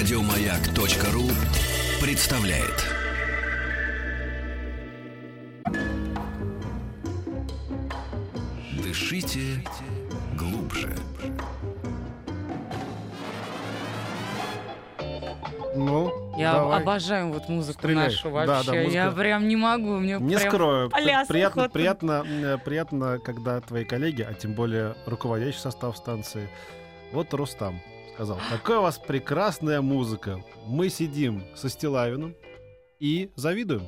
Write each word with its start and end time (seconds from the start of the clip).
Радиомаяк.ру 0.00 1.28
представляет. 2.00 2.86
Дышите 8.82 9.62
глубже. 10.38 10.94
Ну, 15.76 16.34
Я 16.38 16.54
давай. 16.54 16.80
обожаю 16.80 17.28
вот 17.34 17.50
музыку 17.50 17.80
Стреляй. 17.80 18.04
нашу 18.06 18.30
Да, 18.30 18.46
да, 18.46 18.54
вообще. 18.54 18.72
музыка. 18.72 18.90
Я 18.94 19.10
прям 19.10 19.48
не 19.48 19.56
могу. 19.56 19.98
Мне 19.98 20.14
Не 20.18 20.36
прям 20.38 20.50
скрою, 20.50 20.88
приятно, 20.88 21.46
охота. 21.46 21.68
приятно, 21.68 22.24
э, 22.26 22.56
приятно, 22.64 23.18
когда 23.18 23.60
твои 23.60 23.84
коллеги, 23.84 24.22
а 24.22 24.32
тем 24.32 24.54
более 24.54 24.94
руководящий 25.04 25.60
состав 25.60 25.94
станции, 25.98 26.48
вот 27.12 27.34
Рустам 27.34 27.78
сказал, 28.20 28.38
какая 28.50 28.78
у 28.78 28.82
вас 28.82 28.98
прекрасная 28.98 29.80
музыка. 29.80 30.42
Мы 30.66 30.90
сидим 30.90 31.42
со 31.56 31.70
Стилавиным 31.70 32.34
и 32.98 33.30
завидуем. 33.34 33.82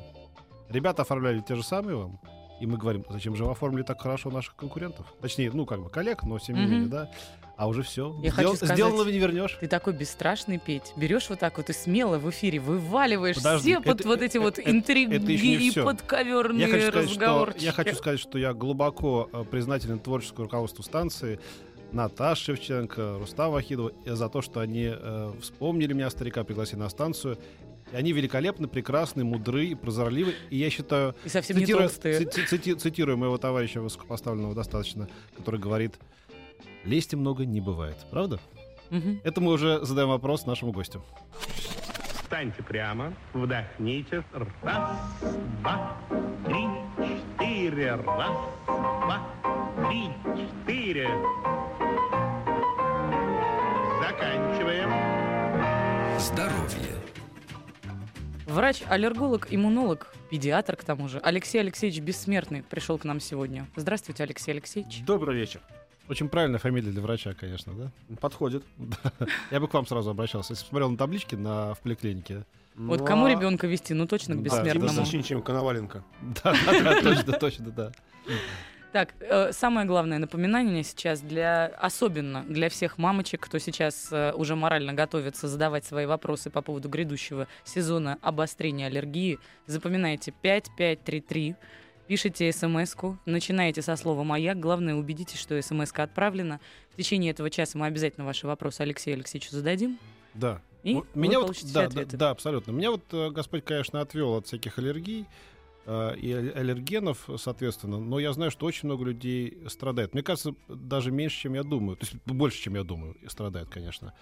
Ребята 0.70 1.02
оформляли 1.02 1.40
те 1.46 1.54
же 1.54 1.62
самые 1.62 1.96
вам. 1.96 2.20
И 2.58 2.64
мы 2.66 2.78
говорим, 2.78 3.04
зачем 3.10 3.34
же 3.36 3.44
вы 3.44 3.50
оформили 3.50 3.82
так 3.82 4.00
хорошо 4.00 4.30
наших 4.30 4.54
конкурентов? 4.56 5.04
Точнее, 5.20 5.50
ну, 5.52 5.66
как 5.66 5.82
бы 5.82 5.90
коллег, 5.90 6.22
но 6.22 6.38
тем 6.38 6.56
не 6.56 6.64
менее, 6.64 6.88
да. 6.88 7.10
А 7.58 7.68
уже 7.68 7.82
все. 7.82 8.18
Я 8.22 8.30
хочу 8.30 8.54
сказать- 8.56 8.76
Сделанного 8.76 9.08
не 9.10 9.18
вернешь. 9.18 9.58
Ты 9.60 9.68
такой 9.68 9.92
бесстрашный, 9.92 10.58
Петь. 10.58 10.94
Берешь 10.96 11.28
вот 11.28 11.38
так 11.40 11.58
вот 11.58 11.68
и 11.68 11.72
смело 11.74 12.18
в 12.18 12.30
эфире 12.30 12.58
вываливаешь 12.60 13.36
Подожди, 13.36 13.72
все 13.72 13.80
под 13.82 14.00
это- 14.00 14.08
вот 14.08 14.22
эти 14.22 14.38
вот 14.38 14.58
это- 14.58 14.70
интриги 14.70 15.16
это 15.16 15.30
и 15.30 15.70
всё. 15.70 15.84
подковерные 15.84 16.66
Я 16.66 16.72
хочу, 16.72 16.86
сказать, 16.90 17.10
что, 17.10 17.20
разговорчики. 17.20 17.64
я 17.64 17.72
хочу 17.72 17.94
сказать, 17.96 18.20
что 18.20 18.38
я 18.38 18.54
глубоко 18.54 19.28
э, 19.32 19.44
признателен 19.44 19.98
творческому 19.98 20.44
руководству 20.44 20.82
станции, 20.82 21.38
Наташе 21.92 22.44
Шевченко, 22.56 23.18
Рустаму 23.18 23.52
Вахидову 23.52 23.92
э, 24.04 24.14
за 24.14 24.28
то, 24.28 24.42
что 24.42 24.60
они 24.60 24.90
э, 24.92 25.32
вспомнили 25.40 25.92
меня, 25.92 26.08
старика, 26.10 26.42
пригласили 26.44 26.78
на 26.80 26.88
станцию. 26.88 27.38
И 27.92 27.96
они 27.96 28.12
великолепны, 28.12 28.68
прекрасны, 28.68 29.22
мудры 29.24 29.66
и 29.66 29.74
прозорливы. 29.74 30.34
И 30.50 30.56
я 30.56 30.70
считаю, 30.70 31.14
И 31.24 31.28
совсем 31.28 31.56
не 31.58 31.62
цитируя, 31.64 31.88
толстые. 31.88 32.20
цити- 32.20 32.46
цити- 32.48 32.74
цитирую 32.76 33.18
моего 33.18 33.36
товарища 33.36 33.82
высокопоставленного 33.82 34.54
достаточно, 34.54 35.08
который 35.36 35.60
говорит, 35.60 35.98
лести 36.84 37.14
много 37.16 37.44
не 37.44 37.60
бывает. 37.60 37.96
Правда? 38.10 38.38
Мгм. 38.90 39.20
Это 39.24 39.40
мы 39.42 39.52
уже 39.52 39.84
задаем 39.84 40.08
вопрос 40.08 40.46
нашему 40.46 40.72
гостю. 40.72 41.02
Встаньте 42.22 42.62
прямо, 42.62 43.12
вдохните. 43.34 44.24
Раз, 44.62 44.90
два, 45.60 45.96
три, 46.46 46.66
четыре. 47.38 47.94
Раз, 47.96 48.36
два, 48.66 49.20
три, 49.86 50.08
четыре. 50.64 51.10
Здоровье. 56.22 56.94
Врач, 58.46 58.84
аллерголог, 58.88 59.48
иммунолог, 59.50 60.14
педиатр 60.30 60.76
к 60.76 60.84
тому 60.84 61.08
же. 61.08 61.18
Алексей 61.18 61.58
Алексеевич 61.58 62.00
Бессмертный 62.00 62.62
пришел 62.62 62.96
к 62.96 63.02
нам 63.04 63.18
сегодня. 63.18 63.66
Здравствуйте, 63.74 64.22
Алексей 64.22 64.52
Алексеевич. 64.52 65.02
Добрый 65.04 65.34
вечер. 65.36 65.60
Очень 66.08 66.28
правильная 66.28 66.60
фамилия 66.60 66.92
для 66.92 67.02
врача, 67.02 67.34
конечно, 67.34 67.72
да? 67.72 67.90
Подходит. 68.20 68.62
Да. 68.78 69.10
Я 69.50 69.58
бы 69.58 69.66
к 69.66 69.74
вам 69.74 69.84
сразу 69.84 70.10
обращался. 70.10 70.52
Если 70.52 70.64
посмотрел 70.64 70.90
на 70.90 70.96
таблички 70.96 71.34
на, 71.34 71.74
в 71.74 71.80
поликлинике. 71.80 72.44
Вот 72.76 73.00
Ну, 73.00 73.04
кому 73.04 73.24
а 73.24 73.30
ребенка 73.30 73.66
вести? 73.66 73.92
Ну 73.92 74.06
точно 74.06 74.36
к 74.36 74.38
Да, 74.38 74.44
бессмертному. 74.44 74.92
насыщеннее, 74.92 75.24
чем 75.24 75.42
Коноваленко. 75.42 76.04
Да, 76.44 76.54
да, 76.66 76.82
да, 76.82 77.02
точно, 77.02 77.32
точно, 77.32 77.70
да. 77.70 77.92
Так, 78.92 79.14
э, 79.20 79.52
самое 79.52 79.86
главное 79.86 80.18
напоминание 80.18 80.82
сейчас 80.82 81.20
для, 81.20 81.66
особенно 81.78 82.44
для 82.44 82.68
всех 82.68 82.98
мамочек, 82.98 83.40
кто 83.40 83.58
сейчас 83.58 84.08
э, 84.12 84.32
уже 84.34 84.54
морально 84.54 84.92
готовится 84.92 85.48
задавать 85.48 85.86
свои 85.86 86.04
вопросы 86.04 86.50
по 86.50 86.60
поводу 86.60 86.90
грядущего 86.90 87.48
сезона 87.64 88.18
обострения 88.20 88.88
аллергии. 88.88 89.38
Запоминайте 89.66 90.34
5533, 90.42 91.56
пишите 92.06 92.52
смс-ку, 92.52 93.16
начинаете 93.24 93.80
со 93.80 93.96
слова 93.96 94.24
«Маяк». 94.24 94.60
Главное, 94.60 94.94
убедитесь, 94.94 95.40
что 95.40 95.60
смс-ка 95.62 96.02
отправлена. 96.02 96.60
В 96.92 96.96
течение 96.96 97.30
этого 97.30 97.48
часа 97.48 97.78
мы 97.78 97.86
обязательно 97.86 98.26
ваши 98.26 98.46
вопросы 98.46 98.82
Алексею 98.82 99.14
Алексеевичу 99.14 99.52
зададим. 99.52 99.98
Да. 100.34 100.60
И 100.82 101.00
меня 101.14 101.40
вот, 101.40 101.56
да, 101.72 101.88
да, 101.88 102.04
да, 102.04 102.30
абсолютно. 102.30 102.72
Меня 102.72 102.90
вот 102.90 103.04
э, 103.12 103.30
Господь, 103.30 103.64
конечно, 103.64 104.02
отвел 104.02 104.34
от 104.34 104.48
всяких 104.48 104.76
аллергий 104.78 105.26
и 105.86 106.32
ал- 106.32 106.60
аллергенов, 106.60 107.28
соответственно, 107.36 107.98
но 107.98 108.18
я 108.18 108.32
знаю, 108.32 108.50
что 108.50 108.66
очень 108.66 108.88
много 108.88 109.04
людей 109.04 109.58
страдает. 109.68 110.14
Мне 110.14 110.22
кажется, 110.22 110.54
даже 110.68 111.10
меньше, 111.10 111.40
чем 111.40 111.54
я 111.54 111.62
думаю. 111.62 111.96
То 111.96 112.06
есть 112.06 112.16
больше, 112.24 112.60
чем 112.60 112.74
я 112.74 112.84
думаю, 112.84 113.14
и 113.22 113.28
страдает, 113.28 113.68
конечно. 113.68 114.14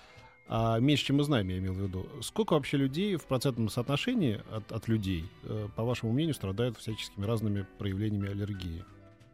А 0.52 0.80
меньше, 0.80 1.04
чем 1.04 1.18
мы 1.18 1.22
знаем, 1.22 1.48
я 1.48 1.58
имел 1.58 1.74
в 1.74 1.78
виду. 1.78 2.08
Сколько 2.22 2.54
вообще 2.54 2.76
людей 2.76 3.14
в 3.14 3.24
процентном 3.24 3.68
соотношении 3.68 4.40
от, 4.50 4.72
от 4.72 4.88
людей, 4.88 5.30
э, 5.44 5.68
по 5.76 5.84
вашему 5.84 6.12
мнению, 6.12 6.34
страдают 6.34 6.76
всяческими 6.76 7.24
разными 7.24 7.66
проявлениями 7.78 8.30
аллергии? 8.30 8.84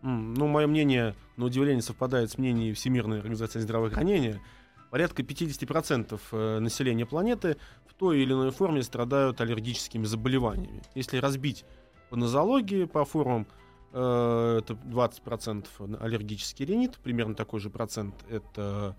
Ну, 0.03 0.47
мое 0.47 0.67
мнение, 0.67 1.15
на 1.39 1.47
удивление, 1.47 1.81
совпадает 1.81 2.31
с 2.31 2.37
мнением 2.37 2.75
Всемирной 2.75 3.19
организации 3.19 3.61
здравоохранения. 3.61 4.43
Порядка 4.91 5.23
50% 5.23 6.21
э, 6.33 6.59
населения 6.59 7.07
планеты 7.07 7.57
в 7.87 7.95
той 7.95 8.21
или 8.21 8.35
иной 8.35 8.51
форме 8.51 8.83
страдают 8.83 9.41
аллергическими 9.41 10.05
заболеваниями. 10.05 10.83
Если 10.95 11.17
разбить 11.17 11.65
по 12.11 12.17
нозологии, 12.17 12.85
по 12.85 13.05
формам, 13.05 13.47
э, 13.93 14.61
это 14.63 14.75
20% 14.75 15.67
аллергический 16.01 16.65
ринит, 16.65 16.99
примерно 16.99 17.35
такой 17.35 17.61
же 17.61 17.71
процент 17.71 18.15
это 18.29 18.97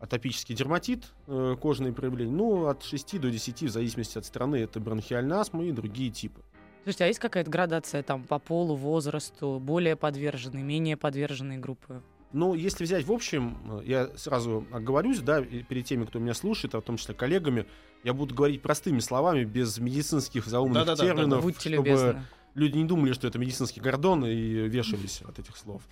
атопический 0.00 0.54
дерматит, 0.54 1.12
э, 1.26 1.56
кожные 1.60 1.92
проявления, 1.92 2.32
ну, 2.32 2.66
от 2.66 2.82
6 2.82 3.18
до 3.18 3.30
10, 3.30 3.64
в 3.64 3.70
зависимости 3.70 4.16
от 4.18 4.24
страны, 4.24 4.56
это 4.56 4.80
бронхиальная 4.80 5.38
астма 5.38 5.64
и 5.64 5.72
другие 5.72 6.10
типы. 6.10 6.40
Слушайте, 6.84 7.04
а 7.04 7.06
есть 7.08 7.20
какая-то 7.20 7.50
градация 7.50 8.02
там 8.02 8.24
по 8.24 8.38
полу, 8.38 8.74
возрасту, 8.74 9.58
более 9.60 9.96
подверженные, 9.96 10.64
менее 10.64 10.96
подверженные 10.96 11.58
группы? 11.58 12.02
Ну, 12.32 12.54
если 12.54 12.84
взять 12.84 13.04
в 13.04 13.12
общем, 13.12 13.58
э, 13.68 13.82
я 13.84 14.10
сразу 14.16 14.64
оговорюсь, 14.72 15.20
да, 15.20 15.42
перед 15.42 15.84
теми, 15.84 16.04
кто 16.06 16.18
меня 16.18 16.32
слушает, 16.32 16.74
а 16.74 16.80
в 16.80 16.84
том 16.84 16.96
числе 16.96 17.14
коллегами, 17.14 17.66
я 18.02 18.14
буду 18.14 18.34
говорить 18.34 18.62
простыми 18.62 19.00
словами, 19.00 19.44
без 19.44 19.78
медицинских 19.78 20.46
заумных 20.46 20.86
Да-да-да, 20.86 21.04
терминов, 21.04 21.42
Будьте 21.42 21.68
чтобы 21.68 21.76
любезны. 21.76 22.24
Люди 22.54 22.76
не 22.76 22.84
думали, 22.84 23.12
что 23.12 23.26
это 23.26 23.38
медицинский 23.38 23.80
гордон 23.80 24.24
и 24.24 24.68
вешались 24.68 25.22
от 25.22 25.38
этих 25.38 25.56
слов. 25.56 25.82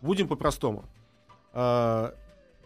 Будем 0.00 0.28
по-простому. 0.28 0.84
А, 1.52 2.14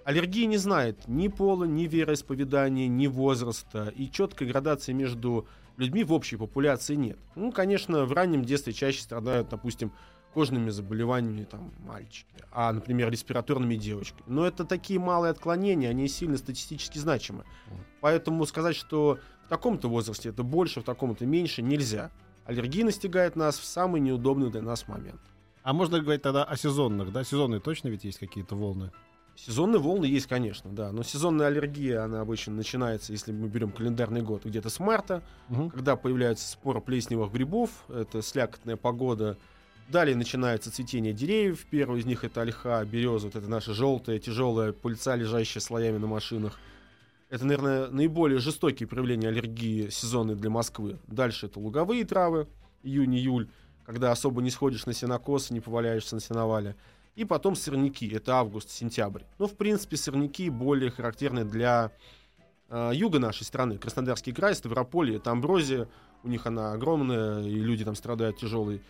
Аллергия 0.04 0.46
не 0.46 0.56
знает 0.56 1.06
ни 1.06 1.28
пола, 1.28 1.64
ни 1.64 1.86
вероисповедания, 1.86 2.88
ни 2.88 3.06
возраста, 3.06 3.92
и 3.96 4.10
четкой 4.10 4.48
градации 4.48 4.92
между 4.92 5.46
людьми 5.76 6.04
в 6.04 6.12
общей 6.12 6.36
популяции 6.36 6.94
нет. 6.94 7.18
Ну, 7.34 7.52
конечно, 7.52 8.04
в 8.04 8.12
раннем 8.12 8.44
детстве 8.44 8.72
чаще 8.72 9.00
страдают, 9.00 9.48
допустим, 9.48 9.92
кожными 10.34 10.70
заболеваниями 10.70 11.44
там, 11.44 11.72
мальчики, 11.86 12.26
а, 12.50 12.72
например, 12.72 13.10
респираторными 13.10 13.76
девочки. 13.76 14.22
Но 14.26 14.46
это 14.46 14.64
такие 14.64 14.98
малые 14.98 15.30
отклонения, 15.30 15.90
они 15.90 16.08
сильно 16.08 16.36
статистически 16.36 16.98
значимы. 16.98 17.44
Поэтому 18.00 18.44
сказать, 18.46 18.74
что 18.74 19.18
в 19.46 19.48
таком-то 19.48 19.88
возрасте 19.88 20.30
это 20.30 20.42
больше, 20.42 20.80
в 20.80 20.84
таком-то 20.84 21.26
меньше, 21.26 21.62
нельзя. 21.62 22.10
Аллергия 22.44 22.84
настигает 22.84 23.36
нас 23.36 23.58
в 23.58 23.64
самый 23.64 24.00
неудобный 24.00 24.50
для 24.50 24.62
нас 24.62 24.88
момент. 24.88 25.20
А 25.62 25.72
можно 25.72 26.00
говорить 26.00 26.22
тогда 26.22 26.44
о 26.44 26.56
сезонных, 26.56 27.12
да? 27.12 27.22
Сезонные 27.24 27.60
точно 27.60 27.88
ведь 27.88 28.04
есть 28.04 28.18
какие-то 28.18 28.56
волны? 28.56 28.90
Сезонные 29.36 29.80
волны 29.80 30.04
есть, 30.06 30.26
конечно, 30.26 30.70
да. 30.70 30.92
Но 30.92 31.02
сезонная 31.02 31.46
аллергия, 31.46 32.02
она 32.04 32.20
обычно 32.20 32.52
начинается, 32.52 33.12
если 33.12 33.32
мы 33.32 33.48
берем 33.48 33.70
календарный 33.70 34.22
год, 34.22 34.44
где-то 34.44 34.68
с 34.70 34.78
марта, 34.80 35.22
Мгм. 35.48 35.70
когда 35.70 35.96
появляются 35.96 36.48
споры 36.50 36.80
плесневых 36.80 37.32
грибов, 37.32 37.70
это 37.88 38.22
слякотная 38.22 38.76
погода. 38.76 39.38
Далее 39.88 40.16
начинается 40.16 40.70
цветение 40.72 41.12
деревьев. 41.12 41.64
Первый 41.70 42.00
из 42.00 42.06
них 42.06 42.24
это 42.24 42.40
ольха, 42.42 42.84
береза, 42.84 43.26
вот 43.26 43.36
это 43.36 43.48
наша 43.48 43.72
желтая, 43.72 44.18
тяжелая 44.18 44.72
пыльца, 44.72 45.16
лежащая 45.16 45.60
слоями 45.60 45.98
на 45.98 46.06
машинах. 46.06 46.58
Это, 47.32 47.46
наверное, 47.46 47.88
наиболее 47.88 48.40
жестокие 48.40 48.86
проявления 48.86 49.28
аллергии 49.28 49.88
сезонной 49.88 50.34
для 50.34 50.50
Москвы. 50.50 50.98
Дальше 51.06 51.46
это 51.46 51.60
луговые 51.60 52.04
травы, 52.04 52.46
июнь-июль, 52.82 53.48
когда 53.86 54.12
особо 54.12 54.42
не 54.42 54.50
сходишь 54.50 54.84
на 54.84 54.92
сенокос, 54.92 55.48
не 55.50 55.60
поваляешься 55.60 56.14
на 56.14 56.20
сеновале. 56.20 56.76
И 57.14 57.24
потом 57.24 57.56
сорняки, 57.56 58.06
это 58.06 58.34
август-сентябрь. 58.34 59.22
Ну, 59.38 59.46
в 59.46 59.56
принципе, 59.56 59.96
сорняки 59.96 60.50
более 60.50 60.90
характерны 60.90 61.46
для 61.46 61.92
э, 62.68 62.90
юга 62.92 63.18
нашей 63.18 63.44
страны. 63.44 63.78
Краснодарский 63.78 64.34
край, 64.34 64.54
Ставрополье, 64.54 65.16
это 65.16 65.30
амброзия, 65.30 65.88
у 66.24 66.28
них 66.28 66.46
она 66.46 66.72
огромная, 66.72 67.42
и 67.44 67.54
люди 67.54 67.82
там 67.82 67.94
страдают 67.94 68.36
тяжелой 68.36 68.82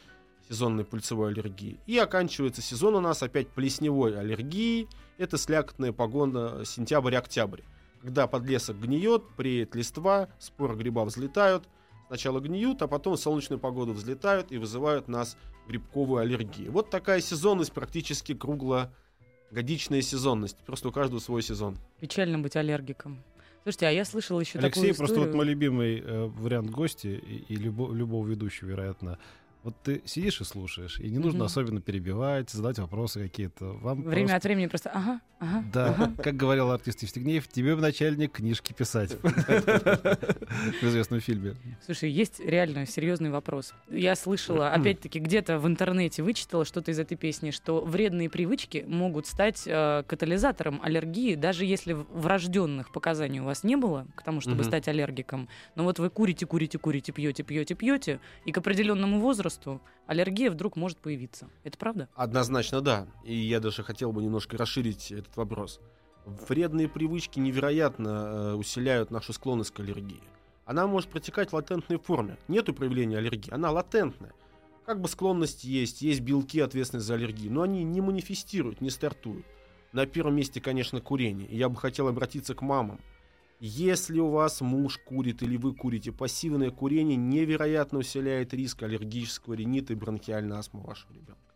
сезонной 0.49 0.85
пыльцевой 0.85 1.31
аллергией. 1.31 1.79
И 1.87 1.97
оканчивается 1.97 2.61
сезон 2.61 2.97
у 2.97 3.00
нас 3.00 3.23
опять 3.23 3.50
плесневой 3.50 4.19
аллергией. 4.19 4.89
Это 5.17 5.39
слякотная 5.39 5.93
погода 5.93 6.65
сентябрь-октябрь. 6.67 7.61
Когда 8.02 8.26
подлесок 8.26 8.81
гниет, 8.81 9.22
преет 9.37 9.75
листва, 9.76 10.28
споры 10.40 10.76
гриба 10.76 11.04
взлетают, 11.04 11.69
сначала 12.08 12.40
гниют, 12.40 12.82
а 12.82 12.88
потом 12.88 13.14
в 13.14 13.20
солнечную 13.20 13.60
погоду 13.60 13.93
взлетают 13.93 14.50
и 14.50 14.58
вызывают 14.58 15.06
нас 15.06 15.37
грибковую 15.69 16.20
аллергию. 16.20 16.72
Вот 16.72 16.90
такая 16.90 17.20
сезонность 17.20 17.72
практически 17.72 18.34
круглогодичная 18.34 20.02
сезонность. 20.02 20.56
Просто 20.66 20.88
у 20.88 20.93
каждого 20.93 21.20
свой 21.20 21.43
сезон. 21.43 21.78
Печально 22.00 22.40
быть 22.40 22.56
аллергиком. 22.56 23.22
Слушайте, 23.62 23.87
а 23.87 23.90
я 23.90 24.05
слышала 24.05 24.40
еще 24.40 24.58
Алексей 24.58 24.81
такую 24.81 24.96
просто 24.96 25.14
вот 25.20 25.26
историю. 25.28 25.37
мой 25.37 25.46
любимый 25.46 26.00
э, 26.00 26.25
вариант 26.26 26.70
гости 26.70 27.06
и, 27.06 27.55
и 27.55 27.56
любо- 27.56 27.94
любого 27.94 28.26
ведущего, 28.26 28.70
вероятно. 28.70 29.20
Вот 29.62 29.76
ты 29.85 30.03
сидишь 30.06 30.41
и 30.41 30.44
слушаешь, 30.44 30.99
и 30.99 31.09
не 31.09 31.19
нужно 31.19 31.38
Мгм. 31.41 31.47
особенно 31.47 31.81
перебивать, 31.81 32.50
задавать 32.50 32.79
вопросы 32.81 33.23
какие-то. 33.23 33.67
Вам 33.67 34.03
Время 34.03 34.23
просто- 34.23 34.37
от 34.37 34.44
времени 34.44 34.67
просто 34.67 34.91
ага, 34.91 35.20
ага. 35.38 35.64
Да, 35.73 36.12
как 36.20 36.35
говорил 36.37 36.70
артист 36.73 37.03
Евстигнеев, 37.03 37.47
тебе 37.47 37.76
начальник 37.76 38.32
книжки 38.32 38.73
писать. 38.73 39.17
В 39.23 40.82
известном 40.82 41.20
фильме. 41.20 41.55
Слушай, 41.85 42.11
есть 42.11 42.41
реально 42.41 42.87
серьезный 42.87 43.31
вопрос. 43.31 43.73
Я 43.88 44.17
слышала, 44.17 44.70
опять-таки, 44.73 45.19
где-то 45.20 45.59
в 45.59 45.67
интернете 45.67 46.23
вычитала 46.25 46.65
что-то 46.65 46.91
из 46.91 46.99
этой 46.99 47.17
песни, 47.17 47.50
что 47.53 47.81
вредные 47.85 48.29
привычки 48.29 48.85
могут 48.87 49.26
стать 49.26 49.62
э, 49.67 50.03
катализатором 50.06 50.81
аллергии, 50.82 51.35
даже 51.37 51.65
если 51.65 51.93
врожденных 51.93 52.93
показаний 52.93 53.41
у 53.41 53.44
вас 53.44 53.62
не 53.65 53.76
было 53.76 54.06
к 54.17 54.23
тому, 54.23 54.41
чтобы 54.41 54.65
стать 54.65 54.88
аллергиком. 54.88 55.49
Но 55.76 55.85
вот 55.85 55.99
вы 56.00 56.11
курите, 56.11 56.47
курите, 56.47 56.79
курите, 56.79 57.12
пьете, 57.12 57.43
пьете, 57.44 57.75
пьете, 57.75 58.20
и 58.44 58.50
к 58.53 58.58
определенному 58.58 59.20
возрасту 59.20 59.51
аллергия 60.06 60.50
вдруг 60.50 60.76
может 60.76 60.99
появиться. 60.99 61.49
Это 61.64 61.78
правда? 61.78 62.08
Однозначно 62.14 62.81
да. 62.81 63.06
И 63.25 63.34
я 63.34 63.60
даже 63.60 63.82
хотел 63.82 64.12
бы 64.12 64.22
немножко 64.22 64.56
расширить 64.56 65.12
этот 65.12 65.37
вопрос. 65.37 65.81
Вредные 66.25 66.88
привычки 66.88 67.40
невероятно 67.40 68.08
э, 68.08 68.54
усиляют 68.54 69.10
нашу 69.10 69.32
склонность 69.32 69.72
к 69.72 69.81
аллергии. 69.81 70.22
Она 70.64 70.87
может 70.87 71.10
протекать 71.10 71.50
в 71.50 71.54
латентной 71.54 71.99
форме. 71.99 72.38
Нету 72.49 72.72
проявления 72.72 73.19
аллергии, 73.19 73.52
она 73.52 73.70
латентная. 73.70 74.32
Как 74.87 75.00
бы 75.00 75.08
склонность 75.08 75.64
есть, 75.64 76.02
есть 76.02 76.20
белки, 76.20 76.60
ответственные 76.60 77.02
за 77.02 77.14
аллергию, 77.14 77.52
но 77.52 77.62
они 77.62 77.84
не 77.84 78.00
манифестируют, 78.00 78.81
не 78.81 78.90
стартуют. 78.90 79.46
На 79.93 80.06
первом 80.06 80.37
месте, 80.37 80.60
конечно, 80.60 81.00
курение. 81.00 81.48
И 81.48 81.56
я 81.56 81.69
бы 81.69 81.76
хотел 81.76 82.08
обратиться 82.08 82.55
к 82.55 82.62
мамам. 82.62 83.00
Если 83.64 84.19
у 84.19 84.29
вас 84.29 84.61
муж 84.61 84.99
курит 84.99 85.41
или 85.44 85.56
вы 85.56 85.73
курите, 85.73 86.11
пассивное 86.11 86.73
курение 86.73 87.17
невероятно 87.17 88.00
усиляет 88.00 88.53
риск 88.53 88.82
аллергического 88.82 89.55
ринита 89.55 89.93
и 89.93 89.97
бронхиальной 89.97 90.56
астмы 90.56 90.82
вашего 90.82 91.12
ребенка. 91.12 91.55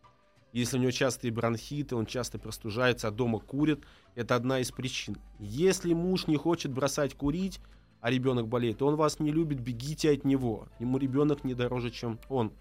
Если 0.53 0.77
у 0.77 0.79
него 0.79 0.91
частые 0.91 1.33
бронхиты, 1.33 1.97
он 1.97 2.05
часто 2.05 2.39
простужается, 2.39 3.09
а 3.09 3.11
дома 3.11 3.39
курит, 3.39 3.83
это 4.15 4.37
одна 4.37 4.61
из 4.61 4.71
причин. 4.71 5.17
Если 5.37 5.93
муж 5.93 6.27
не 6.27 6.37
хочет 6.37 6.71
бросать 6.71 7.13
курить, 7.13 7.59
а 7.99 8.09
ребенок 8.09 8.47
болеет, 8.47 8.81
он 8.81 8.95
вас 8.95 9.19
не 9.19 9.33
любит, 9.33 9.59
бегите 9.59 10.11
от 10.11 10.23
него. 10.23 10.69
Ему 10.79 10.99
ребенок 10.99 11.43
не 11.43 11.55
дороже, 11.55 11.91
чем 11.91 12.21
он. 12.29 12.53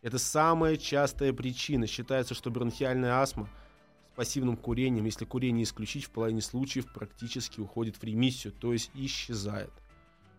Это 0.00 0.16
самая 0.16 0.78
частая 0.78 1.34
причина. 1.34 1.86
Считается, 1.86 2.32
что 2.32 2.50
бронхиальная 2.50 3.20
астма 3.20 3.50
пассивным 4.14 4.56
курением, 4.56 5.04
если 5.04 5.24
курение 5.24 5.64
исключить, 5.64 6.04
в 6.04 6.10
половине 6.10 6.40
случаев 6.40 6.92
практически 6.92 7.60
уходит 7.60 7.96
в 7.96 8.04
ремиссию, 8.04 8.52
то 8.52 8.72
есть 8.72 8.90
исчезает. 8.94 9.72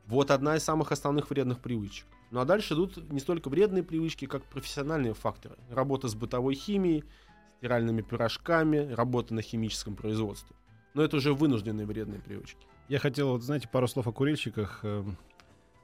Вот 0.06 0.32
одна 0.32 0.58
из 0.58 0.64
самых 0.64 0.92
основных 0.92 1.30
вредных 1.30 1.60
привычек. 1.60 2.06
Ну 2.32 2.40
а 2.40 2.46
дальше 2.46 2.74
идут 2.74 3.12
не 3.12 3.20
столько 3.20 3.50
вредные 3.50 3.84
привычки, 3.84 4.26
как 4.26 4.44
профессиональные 4.44 5.14
факторы. 5.14 5.56
Работа 5.70 6.08
с 6.08 6.16
бытовой 6.16 6.56
химией, 6.56 7.04
стиральными 7.58 8.02
пирожками, 8.02 8.92
работа 8.94 9.34
на 9.34 9.42
химическом 9.42 9.96
производстве. 9.96 10.56
Но 10.94 11.04
это 11.04 11.18
уже 11.18 11.34
вынужденные 11.34 11.86
вредные 11.86 12.20
привычки. 12.20 12.68
Я 12.90 13.00
хотел, 13.00 13.30
вот, 13.30 13.44
знаете, 13.44 13.68
пару 13.68 13.88
слов 13.88 14.08
о 14.08 14.12
курильщиках. 14.12 14.80
Эм, 14.84 15.18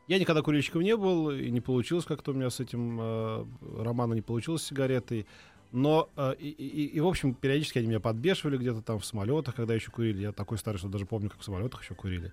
Я 0.07 0.19
никогда 0.19 0.41
курильщиком 0.41 0.81
не 0.81 0.97
был, 0.97 1.31
и 1.31 1.49
не 1.49 1.61
получилось 1.61 2.05
как-то 2.05 2.31
у 2.31 2.33
меня 2.33 2.49
с 2.49 2.59
этим 2.59 2.99
э, 2.99 3.45
романа 3.77 4.13
не 4.13 4.21
получилось 4.21 4.63
с 4.63 4.65
сигаретой. 4.65 5.25
Но, 5.71 6.09
э, 6.15 6.33
и, 6.39 6.49
и- 6.49 6.85
и, 6.87 6.99
в 6.99 7.07
общем, 7.07 7.33
периодически 7.33 7.77
они 7.79 7.87
меня 7.87 7.99
подбешивали 7.99 8.57
где-то 8.57 8.81
там 8.81 8.99
в 8.99 9.05
самолетах, 9.05 9.55
когда 9.55 9.75
еще 9.75 9.91
курили. 9.91 10.21
Я 10.21 10.31
такой 10.31 10.57
старый, 10.57 10.77
что 10.77 10.87
даже 10.87 11.05
помню, 11.05 11.29
как 11.29 11.39
в 11.39 11.43
самолетах 11.43 11.83
еще 11.83 11.93
курили. 11.93 12.31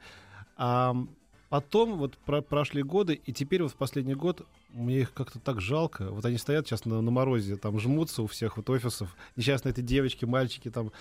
А 0.56 0.96
потом 1.50 1.96
вот 1.98 2.16
про- 2.18 2.40
прошли 2.40 2.82
годы, 2.82 3.14
и 3.14 3.32
теперь 3.32 3.62
вот 3.62 3.72
в 3.72 3.76
последний 3.76 4.14
год 4.14 4.46
мне 4.70 5.00
их 5.00 5.12
как-то 5.12 5.38
так 5.38 5.60
жалко. 5.60 6.10
Вот 6.10 6.24
они 6.24 6.38
стоят 6.38 6.66
сейчас 6.66 6.84
на, 6.84 7.00
на 7.00 7.10
морозе, 7.10 7.56
там 7.56 7.78
жмутся 7.80 8.22
у 8.22 8.26
всех 8.26 8.56
вот 8.56 8.68
офисов. 8.68 9.14
Несчастные 9.34 9.72
эти 9.72 9.80
девочки, 9.80 10.24
мальчики 10.24 10.70
там 10.70 10.92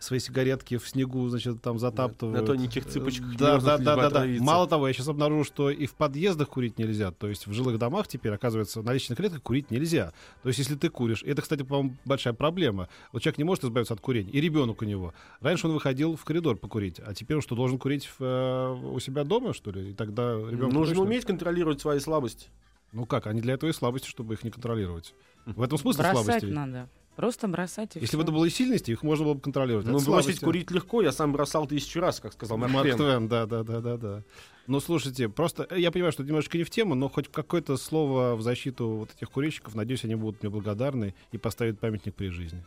свои 0.00 0.18
сигаретки 0.18 0.78
в 0.78 0.88
снегу, 0.88 1.28
значит, 1.28 1.62
там 1.62 1.78
затаптывают. 1.78 2.40
на 2.40 2.46
тоненьких 2.46 2.86
цыпочках 2.86 3.36
Да, 3.36 3.60
да, 3.60 3.78
да, 3.78 3.96
да, 3.96 4.10
да. 4.10 4.26
Мало 4.40 4.66
того, 4.66 4.88
я 4.88 4.94
сейчас 4.94 5.08
обнаружил, 5.08 5.44
что 5.44 5.70
и 5.70 5.86
в 5.86 5.94
подъездах 5.94 6.48
курить 6.48 6.78
нельзя. 6.78 7.12
То 7.12 7.28
есть 7.28 7.46
в 7.46 7.52
жилых 7.52 7.78
домах 7.78 8.08
теперь, 8.08 8.32
оказывается, 8.32 8.82
на 8.82 8.92
личных 8.92 9.18
клетках 9.18 9.42
курить 9.42 9.70
нельзя. 9.70 10.12
То 10.42 10.48
есть 10.48 10.58
если 10.58 10.74
ты 10.74 10.88
куришь, 10.88 11.22
это, 11.22 11.42
кстати, 11.42 11.62
по-моему, 11.62 11.96
большая 12.04 12.34
проблема. 12.34 12.88
Вот 13.12 13.22
человек 13.22 13.38
не 13.38 13.44
может 13.44 13.64
избавиться 13.64 13.94
от 13.94 14.00
курения, 14.00 14.30
и 14.30 14.40
ребенок 14.40 14.82
у 14.82 14.84
него. 14.84 15.14
Раньше 15.40 15.68
он 15.68 15.74
выходил 15.74 16.16
в 16.16 16.24
коридор 16.24 16.56
покурить, 16.56 17.00
а 17.00 17.14
теперь 17.14 17.36
он 17.36 17.42
что, 17.42 17.54
должен 17.54 17.78
курить 17.78 18.06
в, 18.06 18.16
э, 18.20 18.92
у 18.92 18.98
себя 18.98 19.24
дома, 19.24 19.54
что 19.54 19.70
ли? 19.70 19.90
И 19.90 19.94
тогда 19.94 20.34
ребенок 20.34 20.72
Нужно 20.72 21.02
уметь 21.02 21.24
контролировать 21.24 21.80
свои 21.80 22.00
слабости. 22.00 22.48
Ну 22.92 23.06
как, 23.06 23.26
они 23.26 23.40
для 23.40 23.54
этого 23.54 23.70
и 23.70 23.72
слабости, 23.72 24.08
чтобы 24.08 24.34
их 24.34 24.44
не 24.44 24.50
контролировать. 24.50 25.14
В 25.46 25.62
этом 25.62 25.78
смысл 25.78 25.98
бросать 25.98 26.24
слабости. 26.24 26.46
надо. 26.46 26.88
Просто 27.16 27.48
бросать 27.48 27.96
и 27.96 28.00
Если 28.00 28.16
бы 28.16 28.22
это 28.22 28.32
было 28.32 28.44
и 28.46 28.50
сильности, 28.50 28.92
их 28.92 29.02
можно 29.02 29.24
было 29.26 29.34
бы 29.34 29.40
контролировать. 29.40 29.86
Ну, 29.86 30.00
бросить 30.00 30.40
курить 30.40 30.70
легко, 30.70 31.02
я 31.02 31.12
сам 31.12 31.32
бросал 31.32 31.66
тысячу 31.66 32.00
раз, 32.00 32.20
как 32.20 32.32
сказал 32.32 32.56
Марк 32.56 32.72
Марк 32.72 32.86
Твен. 32.86 32.96
Твен, 32.96 33.28
да, 33.28 33.46
да, 33.46 33.62
да, 33.62 33.80
да, 33.80 33.96
да. 33.96 34.22
Ну, 34.66 34.80
слушайте, 34.80 35.28
просто 35.28 35.66
э, 35.68 35.80
я 35.80 35.90
понимаю, 35.90 36.12
что 36.12 36.22
это 36.22 36.30
немножко 36.30 36.56
не 36.56 36.64
в 36.64 36.70
тему, 36.70 36.94
но 36.94 37.08
хоть 37.08 37.28
какое-то 37.30 37.76
слово 37.76 38.36
в 38.36 38.42
защиту 38.42 38.88
вот 38.88 39.10
этих 39.14 39.30
курильщиков, 39.30 39.74
надеюсь, 39.74 40.04
они 40.04 40.14
будут 40.14 40.42
мне 40.42 40.50
благодарны 40.50 41.14
и 41.32 41.38
поставят 41.38 41.78
памятник 41.80 42.14
при 42.14 42.28
жизни. 42.28 42.64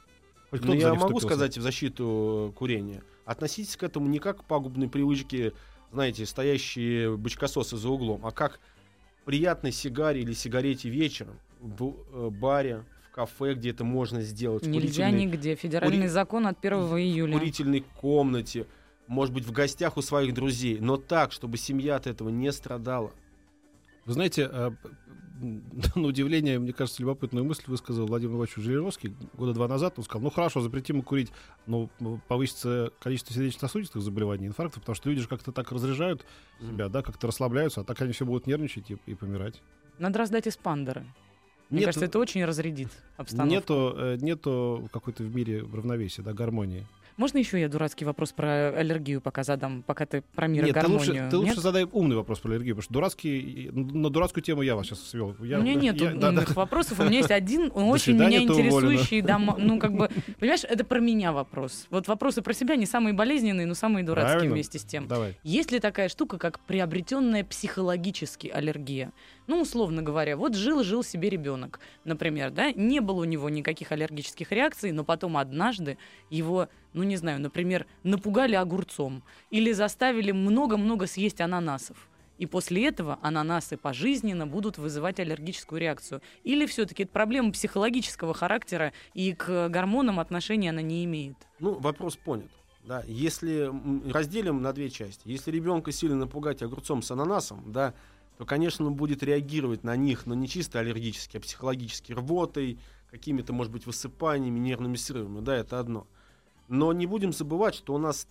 Хоть 0.51 0.61
Ну, 0.61 0.67
кто-то 0.67 0.81
за 0.81 0.87
я 0.87 0.93
могу 0.93 1.05
вступился. 1.07 1.27
сказать 1.27 1.57
в 1.57 1.61
защиту 1.61 2.51
э, 2.51 2.57
курения. 2.57 3.03
Относитесь 3.25 3.77
к 3.77 3.83
этому 3.83 4.07
не 4.07 4.19
как 4.19 4.41
к 4.41 4.43
пагубной 4.43 4.89
привычке, 4.89 5.53
знаете, 5.91 6.25
стоящие 6.25 7.15
бычкососы 7.17 7.77
за 7.77 7.89
углом, 7.89 8.25
а 8.25 8.31
как 8.31 8.59
приятной 9.25 9.71
сигаре 9.71 10.21
или 10.21 10.33
сигарете 10.33 10.89
вечером 10.89 11.39
в 11.59 11.95
э, 12.13 12.29
баре, 12.29 12.83
в 13.09 13.11
кафе, 13.15 13.53
где 13.53 13.69
это 13.71 13.83
можно 13.83 14.21
сделать. 14.21 14.63
в 14.65 14.69
Нельзя 14.69 15.05
курительной- 15.09 15.25
нигде. 15.25 15.55
Федеральный 15.55 15.97
кури- 15.97 16.07
закон 16.07 16.47
от 16.47 16.59
1 16.59 16.85
в 16.85 16.97
июля. 16.97 17.33
курительной 17.37 17.81
комнате, 18.01 18.65
может 19.07 19.33
быть, 19.33 19.45
в 19.45 19.51
гостях 19.51 19.97
у 19.97 20.01
своих 20.01 20.33
друзей, 20.33 20.79
но 20.79 20.97
так, 20.97 21.31
чтобы 21.31 21.57
семья 21.57 21.95
от 21.95 22.07
этого 22.07 22.29
не 22.29 22.51
страдала. 22.51 23.11
Вы 24.05 24.13
знаете, 24.13 24.49
э, 24.51 24.71
на 25.95 26.07
удивление, 26.07 26.59
мне 26.59 26.73
кажется, 26.73 27.01
любопытную 27.01 27.45
мысль 27.45 27.63
высказал 27.67 28.07
Владимир 28.07 28.35
Иванович 28.35 28.55
Жириновский 28.57 29.13
года 29.33 29.53
два 29.53 29.67
назад. 29.67 29.95
Он 29.97 30.03
сказал, 30.03 30.23
ну 30.23 30.29
хорошо, 30.29 30.61
запретим 30.61 31.01
курить, 31.01 31.31
но 31.67 31.89
повысится 32.27 32.91
количество 32.99 33.33
сердечно-сосудистых 33.33 34.01
заболеваний, 34.01 34.47
инфарктов, 34.47 34.81
потому 34.81 34.95
что 34.95 35.09
люди 35.09 35.21
же 35.21 35.27
как-то 35.27 35.51
так 35.51 35.71
разряжают 35.71 36.25
себя, 36.59 36.89
да, 36.89 37.01
как-то 37.01 37.27
расслабляются, 37.27 37.81
а 37.81 37.83
так 37.83 38.01
они 38.01 38.13
все 38.13 38.25
будут 38.25 38.47
нервничать 38.47 38.91
и, 38.91 38.97
и 39.05 39.15
помирать. 39.15 39.61
Надо 39.99 40.19
раздать 40.19 40.47
эспандеры. 40.47 41.05
Мне 41.69 41.79
Нет, 41.79 41.87
кажется, 41.87 42.05
это 42.05 42.19
очень 42.19 42.45
разрядит 42.45 42.89
обстановку. 43.17 43.53
Нету, 43.53 43.93
э, 43.97 44.17
нету 44.21 44.89
какой-то 44.91 45.23
в 45.23 45.35
мире 45.35 45.61
равновесия, 45.61 46.21
да, 46.21 46.33
гармонии. 46.33 46.85
Можно 47.17 47.37
еще 47.37 47.59
я 47.59 47.69
дурацкий 47.69 48.05
вопрос 48.05 48.31
про 48.31 48.69
аллергию 48.69 49.21
пока 49.21 49.43
задам, 49.43 49.83
пока 49.83 50.05
ты 50.05 50.23
про 50.35 50.47
мир 50.47 50.63
и 50.63 50.67
Нет, 50.67 50.75
ты 50.75 50.81
гармонию? 50.81 51.07
лучше, 51.07 51.27
ты 51.29 51.37
лучше 51.37 51.51
Нет? 51.51 51.59
задай 51.59 51.83
умный 51.91 52.15
вопрос 52.15 52.39
про 52.39 52.49
аллергию, 52.51 52.75
потому 52.75 52.83
что 52.83 52.93
дурацкий, 52.93 53.69
на 53.71 54.09
дурацкую 54.09 54.43
тему 54.43 54.61
я 54.61 54.75
вас 54.75 54.87
сейчас 54.87 55.01
свел. 55.01 55.35
Я, 55.41 55.59
у 55.59 55.61
меня 55.61 55.75
нет 55.75 56.01
я- 56.01 56.13
да, 56.13 56.29
умных 56.29 56.47
да. 56.47 56.53
вопросов, 56.53 56.99
у 56.99 57.03
меня 57.03 57.17
есть 57.17 57.31
один, 57.31 57.71
он 57.75 57.85
очень 57.85 58.13
меня 58.13 58.39
ты 58.39 58.43
интересующий, 58.43 59.21
дома- 59.21 59.57
ну 59.57 59.79
как 59.79 59.93
бы, 59.93 60.09
понимаешь, 60.39 60.63
это 60.63 60.83
про 60.83 60.99
меня 60.99 61.31
вопрос. 61.31 61.87
Вот 61.89 62.07
вопросы 62.07 62.41
про 62.41 62.53
себя 62.53 62.75
не 62.75 62.85
самые 62.85 63.13
болезненные, 63.13 63.65
но 63.67 63.73
самые 63.75 64.03
дурацкие 64.03 64.33
Правильно. 64.33 64.53
вместе 64.55 64.79
с 64.79 64.83
тем. 64.83 65.07
Давай. 65.07 65.37
Есть 65.43 65.71
ли 65.71 65.79
такая 65.79 66.09
штука, 66.09 66.37
как 66.37 66.59
приобретенная 66.61 67.43
психологически 67.43 68.47
аллергия? 68.47 69.11
Ну, 69.47 69.61
условно 69.61 70.01
говоря, 70.01 70.37
вот 70.37 70.55
жил-жил 70.55 71.03
себе 71.03 71.29
ребенок, 71.29 71.79
например, 72.05 72.51
да, 72.51 72.71
не 72.71 73.01
было 73.01 73.21
у 73.21 73.25
него 73.25 73.49
никаких 73.49 73.91
аллергических 73.91 74.51
реакций, 74.51 74.91
но 74.91 75.03
потом 75.03 75.37
однажды 75.37 75.97
его, 76.29 76.69
ну 76.93 77.03
не 77.03 77.17
знаю, 77.17 77.41
например, 77.41 77.85
напугали 78.03 78.55
огурцом 78.55 79.23
или 79.49 79.71
заставили 79.73 80.31
много-много 80.31 81.07
съесть 81.07 81.41
ананасов. 81.41 82.09
И 82.39 82.45
после 82.45 82.87
этого 82.87 83.19
ананасы 83.21 83.77
пожизненно 83.77 84.47
будут 84.47 84.77
вызывать 84.77 85.19
аллергическую 85.19 85.79
реакцию. 85.79 86.21
Или 86.43 86.65
все-таки 86.65 87.03
это 87.03 87.11
проблема 87.11 87.51
психологического 87.51 88.33
характера, 88.33 88.91
и 89.13 89.33
к 89.33 89.69
гормонам 89.69 90.19
отношения 90.19 90.71
она 90.71 90.81
не 90.81 91.05
имеет. 91.05 91.37
Ну, 91.59 91.79
вопрос 91.79 92.15
понят. 92.15 92.49
Да, 92.83 93.01
если 93.07 93.71
разделим 94.11 94.61
на 94.61 94.73
две 94.73 94.89
части. 94.89 95.21
Если 95.25 95.51
ребенка 95.51 95.91
сильно 95.93 96.17
напугать 96.17 96.61
огурцом 96.61 97.01
с 97.01 97.11
ананасом, 97.11 97.71
да, 97.71 97.93
то, 98.37 98.45
конечно, 98.45 98.85
он 98.85 98.95
будет 98.95 99.23
реагировать 99.23 99.83
на 99.83 99.95
них, 99.95 100.25
но 100.25 100.33
не 100.33 100.47
чисто 100.47 100.79
аллергически, 100.79 101.37
а 101.37 101.39
психологически 101.39 102.13
рвотой, 102.13 102.79
какими-то, 103.11 103.53
может 103.53 103.71
быть, 103.71 103.85
высыпаниями, 103.85 104.59
нервными 104.59 104.95
срывами, 104.95 105.41
да, 105.41 105.55
это 105.55 105.79
одно. 105.79 106.07
Но 106.67 106.91
не 106.93 107.05
будем 107.05 107.31
забывать, 107.31 107.75
что 107.75 107.93
у 107.93 107.99
нас 107.99 108.27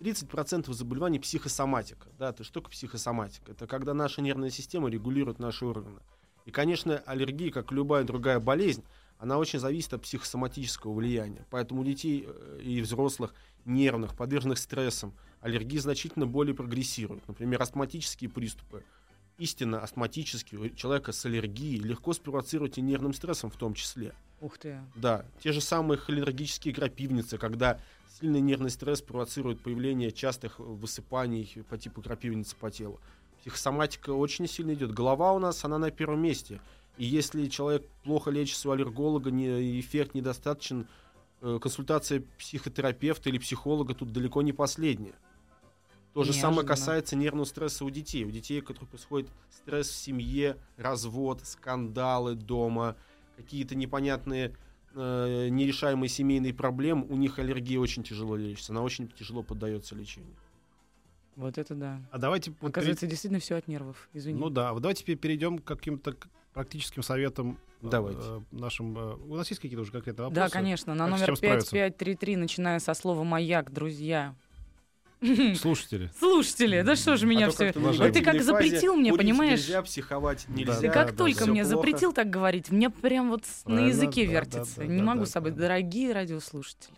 30% 0.00 0.70
заболеваний 0.72 1.18
психосоматика. 1.18 2.08
Да, 2.18 2.30
это 2.30 2.44
что 2.44 2.60
такое 2.60 2.72
психосоматика? 2.72 3.52
Это 3.52 3.66
когда 3.66 3.94
наша 3.94 4.20
нервная 4.20 4.50
система 4.50 4.90
регулирует 4.90 5.38
наши 5.38 5.64
органы. 5.64 6.00
И, 6.44 6.50
конечно, 6.50 6.98
аллергия, 7.06 7.50
как 7.50 7.72
любая 7.72 8.04
другая 8.04 8.38
болезнь, 8.38 8.84
она 9.18 9.38
очень 9.38 9.58
зависит 9.58 9.94
от 9.94 10.02
психосоматического 10.02 10.92
влияния. 10.92 11.46
Поэтому 11.50 11.80
у 11.80 11.84
детей 11.84 12.26
э, 12.26 12.60
и 12.62 12.80
взрослых 12.82 13.34
нервных, 13.64 14.14
подверженных 14.14 14.58
стрессам, 14.58 15.14
аллергии 15.40 15.78
значительно 15.78 16.26
более 16.26 16.54
прогрессируют. 16.54 17.26
Например, 17.26 17.62
астматические 17.62 18.28
приступы. 18.28 18.84
Истинно 19.38 19.80
астматические 19.80 20.60
у 20.60 20.68
человека 20.70 21.12
с 21.12 21.24
аллергией 21.26 21.78
легко 21.78 22.14
спровоцировать 22.14 22.78
и 22.78 22.80
нервным 22.80 23.12
стрессом 23.12 23.50
в 23.50 23.56
том 23.56 23.74
числе. 23.74 24.14
Ух 24.40 24.56
ты. 24.56 24.80
Да, 24.94 25.26
те 25.42 25.52
же 25.52 25.60
самые 25.60 25.98
холинергические 25.98 26.74
крапивницы, 26.74 27.36
когда 27.36 27.78
сильный 28.18 28.40
нервный 28.40 28.70
стресс 28.70 29.02
провоцирует 29.02 29.60
появление 29.60 30.10
частых 30.10 30.58
высыпаний 30.58 31.64
по 31.68 31.76
типу 31.76 32.00
крапивницы 32.00 32.56
по 32.56 32.70
телу. 32.70 32.98
Психосоматика 33.40 34.10
очень 34.10 34.48
сильно 34.48 34.72
идет. 34.72 34.92
Голова 34.92 35.32
у 35.32 35.38
нас, 35.38 35.64
она 35.64 35.78
на 35.78 35.90
первом 35.90 36.20
месте. 36.20 36.60
И 36.96 37.04
если 37.04 37.46
человек 37.46 37.86
плохо 38.04 38.30
лечится 38.30 38.68
у 38.68 38.72
аллерголога, 38.72 39.30
не, 39.30 39.78
эффект 39.78 40.14
недостаточен, 40.14 40.88
э, 41.42 41.58
консультация 41.60 42.22
психотерапевта 42.38 43.28
или 43.28 43.38
психолога 43.38 43.94
тут 43.94 44.12
далеко 44.12 44.42
не 44.42 44.52
последняя. 44.52 45.14
То 46.16 46.24
же 46.24 46.32
самое 46.32 46.66
касается 46.66 47.14
нервного 47.14 47.44
стресса 47.44 47.84
у 47.84 47.90
детей. 47.90 48.24
У 48.24 48.30
детей, 48.30 48.60
у 48.60 48.64
которых 48.64 48.88
происходит 48.88 49.28
стресс 49.50 49.90
в 49.90 49.94
семье, 49.94 50.56
развод, 50.78 51.42
скандалы 51.44 52.34
дома, 52.34 52.96
какие-то 53.36 53.74
непонятные 53.74 54.56
э, 54.94 55.48
нерешаемые 55.50 56.08
семейные 56.08 56.54
проблемы, 56.54 57.04
у 57.06 57.16
них 57.16 57.38
аллергия 57.38 57.78
очень 57.78 58.02
тяжело 58.02 58.34
лечится, 58.34 58.72
она 58.72 58.80
очень 58.80 59.08
тяжело 59.08 59.42
поддается 59.42 59.94
лечению. 59.94 60.34
Вот 61.34 61.58
это 61.58 61.74
да. 61.74 62.00
А 62.10 62.16
давайте... 62.16 62.54
вот 62.62 62.70
Оказывается, 62.70 63.06
действительно 63.06 63.38
все 63.38 63.56
от 63.56 63.68
нервов. 63.68 64.08
пере- 64.10 64.22
Извини. 64.22 64.40
Ну 64.40 64.48
да, 64.48 64.72
вот 64.72 64.80
давайте 64.80 65.02
теперь 65.02 65.18
перейдем 65.18 65.58
к 65.58 65.64
каким-то 65.64 66.16
практическим 66.54 67.02
советам 67.02 67.58
э, 67.82 67.88
Давайте. 67.90 68.22
э, 68.22 68.40
нашим... 68.52 68.96
э, 68.96 69.16
У 69.28 69.36
нас 69.36 69.50
есть 69.50 69.60
какие-то 69.60 69.82
уже 69.82 69.92
конкретные 69.92 70.30
да, 70.30 70.40
вопросы? 70.44 70.52
конечно. 70.54 70.94
На 70.94 71.06
номер 71.06 71.26
чем 71.26 71.36
справиться? 71.36 71.72
5533, 71.72 72.36
начиная 72.36 72.78
со 72.78 72.94
слова 72.94 73.22
«Маяк», 73.22 73.70
друзья. 73.70 74.34
Слушатели. 75.56 76.10
Слушатели, 76.18 76.82
да 76.82 76.94
что 76.96 77.16
же 77.16 77.26
меня 77.26 77.46
А 77.46 77.50
все... 77.50 77.72
на 77.74 78.10
ты 78.12 78.22
как 78.22 78.42
запретил 78.42 78.96
мне, 78.96 79.14
понимаешь? 79.14 79.60
Нельзя, 79.60 79.82
психовать 79.82 80.46
нельзя. 80.48 80.74
Да, 80.74 80.80
Ты 80.80 80.86
да, 80.88 80.92
как 80.92 81.10
да, 81.12 81.16
только 81.16 81.42
всё 81.42 81.50
мне 81.50 81.62
плохо. 81.64 81.76
запретил 81.76 82.12
так 82.12 82.28
говорить, 82.30 82.70
мне 82.70 82.90
прям 82.90 83.30
вот 83.30 83.44
с- 83.46 83.64
на 83.64 83.76
Да, 83.76 83.82
языке 83.86 84.26
да, 84.26 84.32
вертится. 84.32 84.76
да, 84.76 84.82
да, 84.82 84.92
Не 84.92 84.98
да, 84.98 85.04
могу 85.04 85.20
да, 85.20 85.26
с 85.26 85.30
собой. 85.30 85.50
да. 85.52 85.62
Дорогие 85.62 86.12
радиослушатели. 86.12 86.94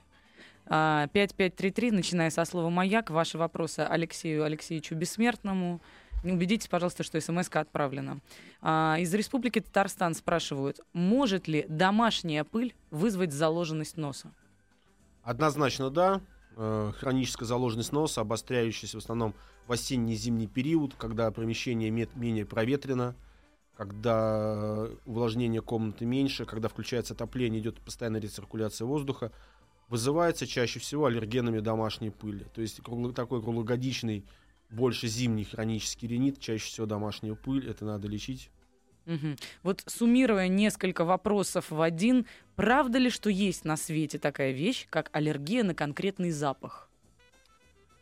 А, 0.67 1.07
5533, 1.13 1.91
начиная 1.93 2.31
со 2.31 2.45
слова 2.45 2.69
«Маяк», 2.71 3.11
ваши 3.11 3.39
вопросы 3.39 3.81
Алексею 3.81 4.45
Алексеевичу 4.45 4.95
Бессмертному. 4.97 5.81
Убедитесь, 6.25 6.67
пожалуйста, 6.67 7.05
что 7.05 7.21
смс 7.21 7.49
отправлена. 7.53 8.19
А, 8.61 8.97
из 8.99 9.15
Республики 9.15 9.61
Татарстан 9.61 10.15
спрашивают, 10.15 10.81
может 10.93 11.47
ли 11.47 11.65
домашняя 11.69 12.43
пыль 12.45 12.75
вызвать 12.91 13.33
заложенность 13.33 13.97
носа? 13.97 14.33
Однозначно 15.23 15.91
да. 15.91 16.21
Э, 16.61 16.91
Хроническая 16.99 17.47
заложенность 17.47 17.93
носа, 17.93 18.21
обостряющаяся 18.21 18.97
в 18.97 19.01
основном 19.01 19.33
в 19.69 19.73
осенне-зимний 19.73 20.49
период, 20.49 20.93
когда 20.99 21.31
помещение 21.31 21.89
менее 21.89 22.45
проветрено, 22.45 23.15
когда 23.77 24.89
увлажнение 25.07 25.63
комнаты 25.63 26.05
меньше, 26.05 26.47
когда 26.47 26.69
включается 26.69 27.15
отопление, 27.15 27.61
идет 27.61 27.81
постоянная 27.81 28.21
рециркуляция 28.21 28.87
воздуха, 28.87 29.31
вызывается 29.89 30.49
чаще 30.49 30.81
всего 30.81 31.07
аллергенами 31.07 31.61
домашней 31.61 32.11
пыли. 32.11 32.45
То 32.53 32.61
есть 32.61 32.81
такой 33.15 33.41
круглогодичный, 33.41 34.25
больше 34.69 35.07
зимний 35.07 35.45
хронический 35.45 36.09
ринит, 36.09 36.41
чаще 36.41 36.67
всего 36.67 36.87
домашняя 36.87 37.37
пыль, 37.37 37.71
это 37.71 37.85
надо 37.85 38.09
лечить. 38.09 38.51
Мгм. 39.09 39.37
Вот 39.63 39.83
суммируя 39.87 40.49
несколько 40.49 41.03
вопросов 41.05 41.71
в 41.71 41.81
один, 41.81 42.27
правда 42.57 42.99
ли, 42.99 43.09
что 43.09 43.31
есть 43.31 43.65
на 43.65 43.79
свете 43.79 44.19
такая 44.19 44.53
вещь, 44.53 44.87
как 44.91 45.09
аллергия 45.15 45.65
на 45.65 45.75
конкретный 45.75 46.31
запах? 46.31 46.91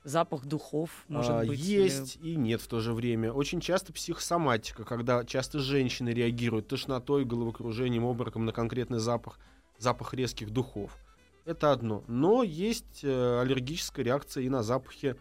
Запах 0.03 0.47
духов, 0.47 0.91
может 1.09 1.31
А, 1.31 1.45
быть? 1.45 1.61
или- 1.61 1.83
Есть 1.85 2.17
и 2.23 2.35
нет 2.35 2.61
в 2.61 2.67
то 2.67 2.81
же 2.81 2.93
время. 2.93 3.33
Очень 3.33 3.61
часто 3.61 3.93
психосоматика, 3.93 4.85
когда 4.85 5.25
часто 5.25 5.61
женщины 5.61 6.09
реагируют 6.11 6.67
тошнотой, 6.67 7.25
головокружением, 7.25 8.05
обмороком 8.05 8.45
на 8.45 8.53
конкретный 8.53 8.99
запах, 8.99 9.39
запах 9.79 10.13
резких 10.13 10.51
духов. 10.51 10.91
Это 11.45 11.71
одно. 11.71 12.03
Но 12.09 12.43
есть 12.43 13.05
э, 13.05 13.41
аллергическая 13.41 14.05
реакция 14.05 14.43
и 14.43 14.49
на 14.49 14.65
запахи 14.65 15.15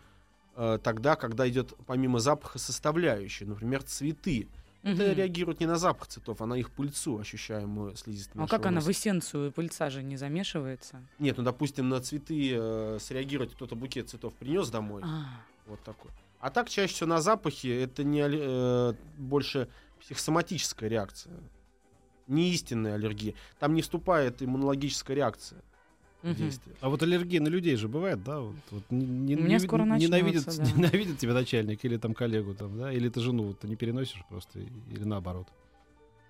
э, 0.55 0.79
тогда, 0.83 1.15
когда 1.15 1.47
идет 1.47 1.73
помимо 1.85 2.19
запаха 2.19 2.57
составляющие, 2.57 3.47
например, 3.47 3.83
цветы. 3.83 4.47
Это 4.85 5.03
Мгм. 5.03 5.13
реагирует 5.13 5.59
не 5.61 5.65
на 5.65 5.77
запах 5.77 6.07
цветов, 6.07 6.41
а 6.41 6.45
на 6.45 6.53
их 6.53 6.69
пыльцу, 6.69 7.17
ощущаемую 7.19 7.95
слизистыми. 7.95 8.43
А 8.43 8.45
как 8.45 8.59
нашего 8.59 8.67
она 8.67 8.75
носа. 8.75 8.87
в 8.87 8.91
эссенцию 8.91 9.51
пыльца 9.51 9.89
же 9.89 10.03
не 10.03 10.15
замешивается? 10.15 11.01
Нет, 11.17 11.37
ну, 11.39 11.43
допустим, 11.43 11.89
на 11.89 11.99
цветы 12.01 12.51
э, 12.53 12.99
среагировать 13.01 13.53
кто-то 13.53 13.75
букет 13.75 14.09
цветов 14.09 14.35
принес 14.35 14.69
домой. 14.69 15.01
А, 15.03 15.25
Вот 15.65 15.81
такой. 15.83 16.11
А 16.39 16.51
так 16.51 16.69
чаще 16.69 16.93
всего 16.93 17.09
на 17.09 17.19
запахе 17.19 17.81
это 17.81 18.03
не 18.03 18.21
э, 18.29 18.93
больше 19.17 19.69
психосоматическая 20.01 20.87
реакция. 20.87 21.33
Не 22.27 22.51
истинная 22.51 22.93
аллергия. 22.93 23.33
Там 23.57 23.73
не 23.73 23.81
вступает 23.81 24.43
иммунологическая 24.43 25.15
реакция 25.15 25.63
действие. 26.33 26.75
А 26.81 26.89
вот 26.89 27.03
аллергия 27.03 27.39
на 27.41 27.47
людей 27.49 27.75
же 27.75 27.87
бывает, 27.87 28.23
да? 28.23 28.39
Вот, 28.39 28.55
вот 28.71 28.83
не- 28.89 29.35
У 29.35 29.39
меня 29.41 29.57
не- 29.57 29.59
скоро 29.59 29.83
ненавидит, 29.83 30.45
да. 30.45 30.63
ненавидит 30.75 31.17
тебя 31.19 31.33
начальник 31.33 31.83
или 31.85 31.97
там 31.97 32.13
коллегу, 32.13 32.53
там, 32.53 32.77
да? 32.77 32.91
Или 32.91 33.09
ты 33.09 33.19
жену 33.21 33.43
вот, 33.43 33.59
ты 33.59 33.67
не 33.67 33.75
переносишь 33.75 34.23
просто, 34.29 34.59
или 34.59 35.03
наоборот. 35.03 35.47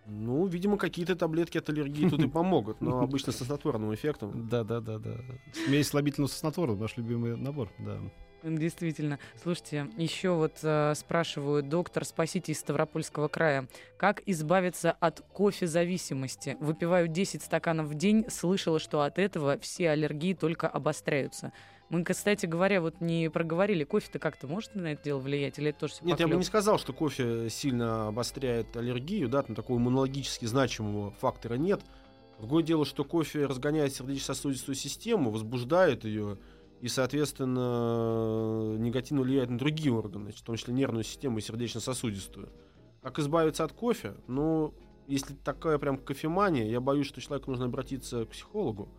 Ну, 0.08 0.46
видимо, 0.46 0.78
какие-то 0.78 1.16
таблетки 1.16 1.58
от 1.58 1.68
аллергии 1.70 2.08
тут 2.10 2.20
и 2.24 2.28
помогут, 2.30 2.80
но 2.82 3.00
обычно 3.02 3.32
со 3.34 3.44
снотворным 3.46 3.94
эффектом. 3.94 4.48
Да, 4.50 4.64
да, 4.64 4.80
да, 4.80 5.00
да. 5.00 5.16
Смесь 5.54 5.88
слабительного 5.88 6.30
со 6.30 6.38
снотворным, 6.40 6.80
наш 6.80 6.96
любимый 6.98 7.36
набор, 7.38 7.72
да. 7.80 8.00
Действительно. 8.46 9.18
Слушайте, 9.42 9.88
еще 9.98 10.32
вот 10.32 10.60
э, 10.62 10.94
спрашивают, 10.96 11.68
доктор, 11.68 12.06
спасите 12.06 12.52
из 12.52 12.60
Ставропольского 12.60 13.28
края, 13.28 13.68
как 13.98 14.22
избавиться 14.28 14.92
от 14.92 15.22
кофе-зависимости? 15.34 16.56
Выпиваю 16.60 17.08
10 17.08 17.42
стаканов 17.42 17.88
в 17.88 17.96
день, 17.96 18.26
слышала, 18.30 18.80
что 18.80 19.02
от 19.02 19.18
этого 19.18 19.58
все 19.60 19.90
аллергии 19.90 20.34
только 20.34 20.68
обостряются. 20.68 21.54
Мы, 21.90 22.04
кстати 22.04 22.46
говоря, 22.46 22.82
вот 22.82 23.02
не 23.02 23.30
проговорили, 23.30 23.84
кофе-то 23.84 24.20
как-то 24.20 24.48
может 24.48 24.76
на 24.76 24.94
это 24.94 25.04
дело 25.04 25.20
влиять, 25.20 25.58
или 25.58 25.70
это 25.70 25.80
тоже 25.82 25.94
все 25.94 26.06
Нет, 26.06 26.20
я 26.20 26.28
бы 26.28 26.36
не 26.36 26.44
сказал, 26.44 26.78
что 26.78 26.94
кофе 26.94 27.50
сильно 27.50 28.08
обостряет 28.08 28.76
аллергию, 28.78 29.28
да, 29.28 29.42
там 29.42 29.56
такого 29.56 29.78
иммунологически 29.78 30.46
значимого 30.46 31.12
фактора 31.12 31.56
нет. 31.56 31.82
Другое 32.40 32.64
дело, 32.64 32.86
что 32.86 33.04
кофе 33.04 33.46
разгоняет 33.46 33.94
сердечно-сосудистую 33.94 34.76
систему, 34.76 35.32
возбуждает 35.32 36.04
ее 36.04 36.38
и, 36.82 36.88
соответственно, 36.88 38.76
негативно 38.78 39.24
влияет 39.24 39.50
на 39.50 39.58
другие 39.58 39.94
органы, 39.94 40.32
в 40.32 40.42
том 40.42 40.56
числе 40.56 40.74
нервную 40.74 41.04
систему 41.04 41.38
и 41.38 41.42
сердечно-сосудистую. 41.42 42.50
Как 43.02 43.20
избавиться 43.20 43.64
от 43.64 43.72
кофе? 43.72 44.16
Ну, 44.28 44.74
если 45.08 45.34
такая 45.36 45.78
прям 45.78 45.98
кофемания, 45.98 46.66
я 46.66 46.82
боюсь, 46.82 47.08
что 47.08 47.22
человеку 47.22 47.52
нужно 47.52 47.66
обратиться 47.66 48.26
к 48.26 48.30
психологу 48.30 48.90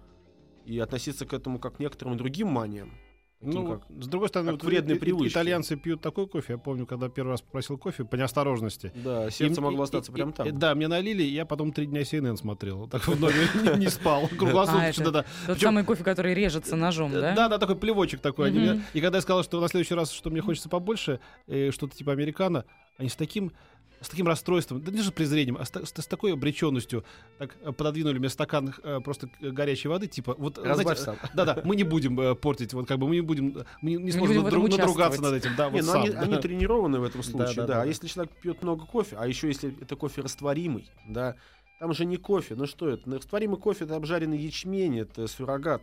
и 0.65 0.79
относиться 0.79 1.27
к 1.27 1.33
этому 1.33 1.59
как 1.59 1.77
к 1.77 1.81
некоторым 1.81 2.17
другим 2.17 2.49
маниям. 2.49 2.93
Таким 3.41 3.65
Ну, 3.65 3.69
как 3.79 3.83
с 4.03 4.07
другой 4.07 4.29
стороны, 4.29 4.53
как 4.53 4.63
вот 4.63 4.69
вредные 4.71 4.95
и- 4.95 4.97
и- 4.97 5.01
привычки. 5.01 5.33
итальянцы 5.35 5.77
пьют 5.77 6.01
такой 6.01 6.27
кофе. 6.27 6.55
Я 6.55 6.59
помню, 6.59 6.87
когда 6.87 7.09
первый 7.09 7.31
раз 7.33 7.43
попросил 7.43 7.77
кофе 7.79 8.05
по 8.05 8.17
неосторожности. 8.17 8.93
Да, 8.95 9.31
сердце 9.31 9.61
И- 9.61 9.65
могло 9.65 9.83
и- 9.83 9.85
остаться 9.85 10.11
и- 10.11 10.15
прямо 10.15 10.31
и- 10.31 10.35
там. 10.35 10.59
Да, 10.59 10.75
мне 10.75 10.89
налили, 10.89 11.23
и 11.23 11.33
я 11.33 11.45
потом 11.45 11.73
три 11.73 11.87
дня 11.87 12.01
CNN 12.03 12.37
смотрел. 12.37 12.89
Так 12.89 13.07
в 13.07 13.21
номере 13.21 13.49
не- 13.79 13.89
спал. 13.89 14.25
А, 14.33 14.37
Круглосуточно, 14.37 15.03
это 15.03 15.11
да. 15.13 15.25
Тот 15.47 15.59
самый 15.61 15.85
кофе, 15.85 16.03
который 16.05 16.35
режется 16.35 16.77
ножом, 16.77 17.13
да? 17.13 17.35
Да, 17.35 17.49
да, 17.49 17.59
такой 17.59 17.77
плевочек 17.77 18.21
такой. 18.21 18.53
И 18.95 19.01
когда 19.01 19.19
я 19.19 19.23
сказал, 19.23 19.43
что 19.45 19.61
на 19.61 19.69
следующий 19.69 19.95
раз, 19.95 20.11
что 20.11 20.31
мне 20.31 20.41
хочется 20.41 20.69
побольше, 20.69 21.21
э, 21.47 21.71
что-то 21.73 21.97
типа 21.97 22.13
американо, 22.13 22.65
они 22.99 23.09
с 23.11 23.17
таким 23.17 23.53
с 24.01 24.09
таким 24.09 24.27
расстройством, 24.27 24.83
да 24.83 24.93
не 24.93 25.01
же 25.01 25.11
презрением, 25.11 25.57
а 25.59 25.65
с, 25.65 25.71
с- 25.71 26.03
с 26.03 26.07
такой 26.07 26.33
обреченностью 26.35 27.05
так 27.39 27.57
э, 27.63 27.73
пододвинули 27.73 28.19
мне 28.19 28.29
стакан 28.29 28.75
э, 28.83 29.01
просто 29.01 29.29
э, 29.41 29.51
горячей 29.51 29.89
воды, 29.89 30.07
типа 30.07 30.35
вот 30.39 30.59
Разбавь 30.59 30.99
знаете, 30.99 31.03
сам. 31.23 31.31
да-да, 31.35 31.63
мы 31.65 31.77
не 31.77 31.85
будем 31.85 32.19
э, 32.21 32.35
портить, 32.35 32.75
вот 32.75 32.87
как 32.87 32.99
бы 32.99 33.09
мы 33.09 33.15
не 33.17 33.21
будем, 33.23 33.57
э, 33.59 33.65
мы 33.81 33.91
не, 33.91 33.97
не 33.97 34.03
не 34.05 34.13
сможем 34.13 34.29
будем 34.37 34.45
в 34.45 34.47
этом 34.49 34.65
надру- 34.65 34.79
надругаться 34.79 35.23
над 35.23 35.35
этим, 35.35 35.51
да, 35.57 35.67
Не, 35.71 35.81
вот 35.81 35.87
ну 35.87 35.93
сам. 35.93 36.03
они, 36.03 36.11
да. 36.11 36.21
они 36.21 36.37
тренированы 36.39 37.01
в 37.01 37.05
этом 37.05 37.23
случае, 37.23 37.55
да, 37.57 37.63
да. 37.63 37.67
да, 37.67 37.75
А 37.75 37.83
да. 37.83 37.85
если 37.89 38.07
человек 38.07 38.33
пьет 38.41 38.63
много 38.63 38.85
кофе, 38.87 39.17
а 39.19 39.27
еще 39.27 39.49
если 39.49 39.75
это 39.81 39.97
кофе 39.97 40.21
растворимый, 40.21 40.91
да, 41.09 41.37
там 41.81 41.93
же 41.95 42.05
не 42.05 42.17
кофе, 42.19 42.55
ну 42.55 42.67
что 42.67 42.89
это? 42.89 43.09
Ну, 43.09 43.17
Растворимый 43.17 43.59
кофе 43.59 43.85
это 43.85 43.97
обжаренный 43.97 44.39
ячмень, 44.39 44.99
это 45.01 45.27
суррогат. 45.27 45.83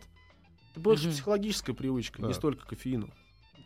Это 0.72 0.80
больше 0.80 1.04
Мгм. 1.04 1.12
психологическая 1.14 1.74
привычка, 1.74 2.20
не 2.22 2.28
Да. 2.28 2.34
столько 2.34 2.66
кофеину. 2.66 3.10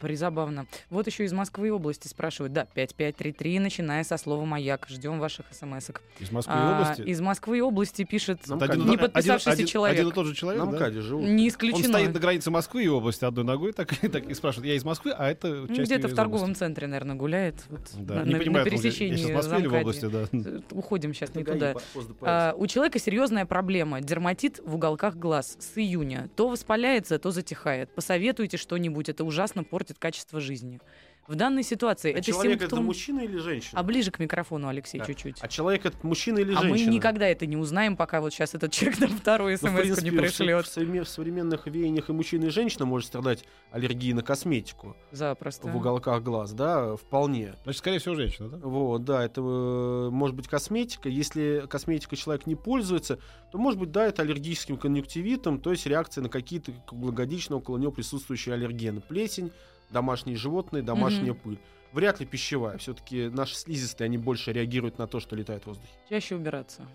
Призабавно. 0.00 0.66
Вот 0.90 1.06
еще 1.06 1.24
из 1.24 1.32
Москвы 1.32 1.68
и 1.68 1.70
области 1.70 2.08
спрашивают. 2.08 2.52
Да, 2.52 2.66
5533, 2.74 3.58
начиная 3.58 4.04
со 4.04 4.16
слова 4.16 4.44
«Маяк». 4.44 4.86
Ждем 4.88 5.18
ваших 5.18 5.46
смс-ок. 5.52 6.00
Из 6.20 6.30
Москвы 6.30 6.54
и 6.54 6.58
А, 6.58 6.80
области? 6.80 7.02
из 7.02 7.20
Москвы 7.20 7.58
и 7.58 7.60
области 7.60 8.04
пишет 8.04 8.46
Нам 8.46 8.58
не 8.88 8.96
подписавшийся 8.96 9.50
один- 9.50 9.66
человек. 9.66 9.98
Один 9.98 10.10
и 10.10 10.12
тот 10.14 10.26
же 10.26 10.34
человек, 10.34 10.64
На 10.64 10.70
да? 10.70 10.76
МКАДе 10.76 11.00
живут. 11.00 11.24
Не 11.28 11.42
Он 11.44 11.48
исключено. 11.48 11.88
стоит 11.98 12.14
на 12.14 12.20
границе 12.20 12.50
Москвы 12.50 12.84
и 12.84 12.88
области 12.88 13.24
одной 13.24 13.44
ногой 13.44 13.72
так, 13.72 13.92
и 14.04 14.08
так 14.08 14.26
и 14.28 14.34
спрашивает, 14.34 14.68
я 14.68 14.74
из 14.76 14.84
Москвы, 14.84 15.12
а 15.16 15.28
это 15.30 15.48
Ну, 15.48 15.68
часть 15.74 15.90
Где-то 15.90 16.08
в 16.08 16.14
торговом 16.14 16.44
области. 16.44 16.58
центре, 16.60 16.86
наверное, 16.86 17.16
гуляет. 17.16 17.56
Вот 17.68 17.80
Да, 17.98 18.16
на, 18.16 18.22
не 18.24 18.32
на- 18.34 18.38
понимаю, 18.38 18.64
на 18.66 18.70
он 18.72 18.78
пересечении 18.82 19.12
я 19.12 19.16
сейчас 19.18 19.30
в 19.30 19.34
Москве 19.34 19.58
или 19.58 19.66
в 19.66 19.74
области, 19.74 20.06
да. 20.06 20.24
Уходим 20.72 21.14
сейчас 21.14 21.34
не 21.34 21.42
Это 21.42 21.52
туда. 21.52 21.72
Пост 21.94 22.08
ДПС. 22.08 22.18
А, 22.22 22.54
у 22.56 22.66
человека 22.66 22.98
серьезная 22.98 23.46
проблема. 23.46 24.00
Дерматит 24.00 24.60
в 24.64 24.74
уголках 24.74 25.16
глаз 25.16 25.56
с 25.58 25.76
июня. 25.78 26.28
То 26.36 26.48
воспаляется, 26.48 27.18
то 27.18 27.30
затихает. 27.30 27.90
Посоветуйте 27.94 28.56
что-нибудь. 28.58 29.08
Это 29.08 29.24
ужасно 29.24 29.64
портит 29.64 29.87
качество 29.96 30.40
жизни. 30.40 30.80
В 31.28 31.34
данной 31.34 31.62
ситуации 31.62 32.10
А 32.14 32.16
это 32.16 32.22
человек 32.22 32.56
это 32.56 32.70
симптом... 32.70 32.86
мужчина 32.86 33.20
или 33.20 33.36
женщина? 33.36 33.78
А 33.78 33.82
ближе 33.82 34.10
к 34.10 34.18
микрофону, 34.18 34.66
Алексей, 34.66 34.96
Да. 34.98 35.04
чуть-чуть. 35.04 35.36
А 35.42 35.48
человек 35.48 35.84
это 35.84 35.98
мужчина 36.02 36.38
или 36.38 36.54
А 36.54 36.62
мы 36.62 36.68
женщина? 36.70 36.90
никогда 36.90 37.28
это 37.28 37.44
не 37.44 37.58
узнаем, 37.58 37.98
пока 37.98 38.22
вот 38.22 38.32
сейчас 38.32 38.54
этот 38.54 38.72
человек 38.72 38.98
нам 39.00 39.10
вторую 39.10 39.58
Ну, 39.60 39.68
смс 39.68 39.78
принципе, 39.78 40.10
не 40.10 40.16
пришлет. 40.16 40.66
В, 40.66 41.04
в 41.04 41.08
современных 41.08 41.66
веяниях 41.66 42.08
и 42.08 42.12
мужчина, 42.14 42.46
и 42.46 42.48
женщина 42.48 42.86
может 42.86 43.08
страдать 43.08 43.44
аллергией 43.70 44.14
на 44.14 44.22
косметику 44.22 44.96
Запросто. 45.12 45.68
в 45.68 45.76
уголках 45.76 46.22
глаз, 46.22 46.52
да, 46.54 46.96
вполне. 46.96 47.56
Значит, 47.64 47.80
скорее 47.80 47.98
всего, 47.98 48.14
женщина, 48.14 48.48
да? 48.48 48.56
Вот, 48.66 49.04
да, 49.04 49.22
это 49.22 49.42
э, 49.42 50.08
может 50.10 50.34
быть 50.34 50.48
косметика. 50.48 51.10
Если 51.10 51.64
косметикой 51.68 52.16
человек 52.16 52.46
не 52.46 52.54
пользуется, 52.54 53.18
то 53.52 53.58
может 53.58 53.78
быть, 53.78 53.90
да, 53.92 54.06
это 54.06 54.22
аллергическим 54.22 54.78
конъюнктивитом, 54.78 55.60
то 55.60 55.72
есть 55.72 55.84
реакция 55.84 56.22
на 56.22 56.30
какие-то 56.30 56.72
круглогодично 56.86 57.56
около 57.56 57.76
него 57.76 57.92
присутствующие 57.92 58.54
аллергены. 58.54 59.02
Плесень, 59.02 59.52
домашние 59.90 60.36
животные, 60.36 60.82
домашняя 60.82 61.34
пыль. 61.34 61.58
Вряд 61.92 62.20
ли 62.20 62.26
пищевая. 62.26 62.76
Все-таки 62.78 63.28
наши 63.28 63.54
слизистые, 63.56 64.06
они 64.06 64.18
больше 64.18 64.52
реагируют 64.52 64.98
на 64.98 65.06
то, 65.06 65.20
что 65.20 65.36
летает 65.36 65.64
в 65.64 65.68
воздухе. 65.68 65.92
Чаще 66.08 66.36
убираться. 66.36 66.86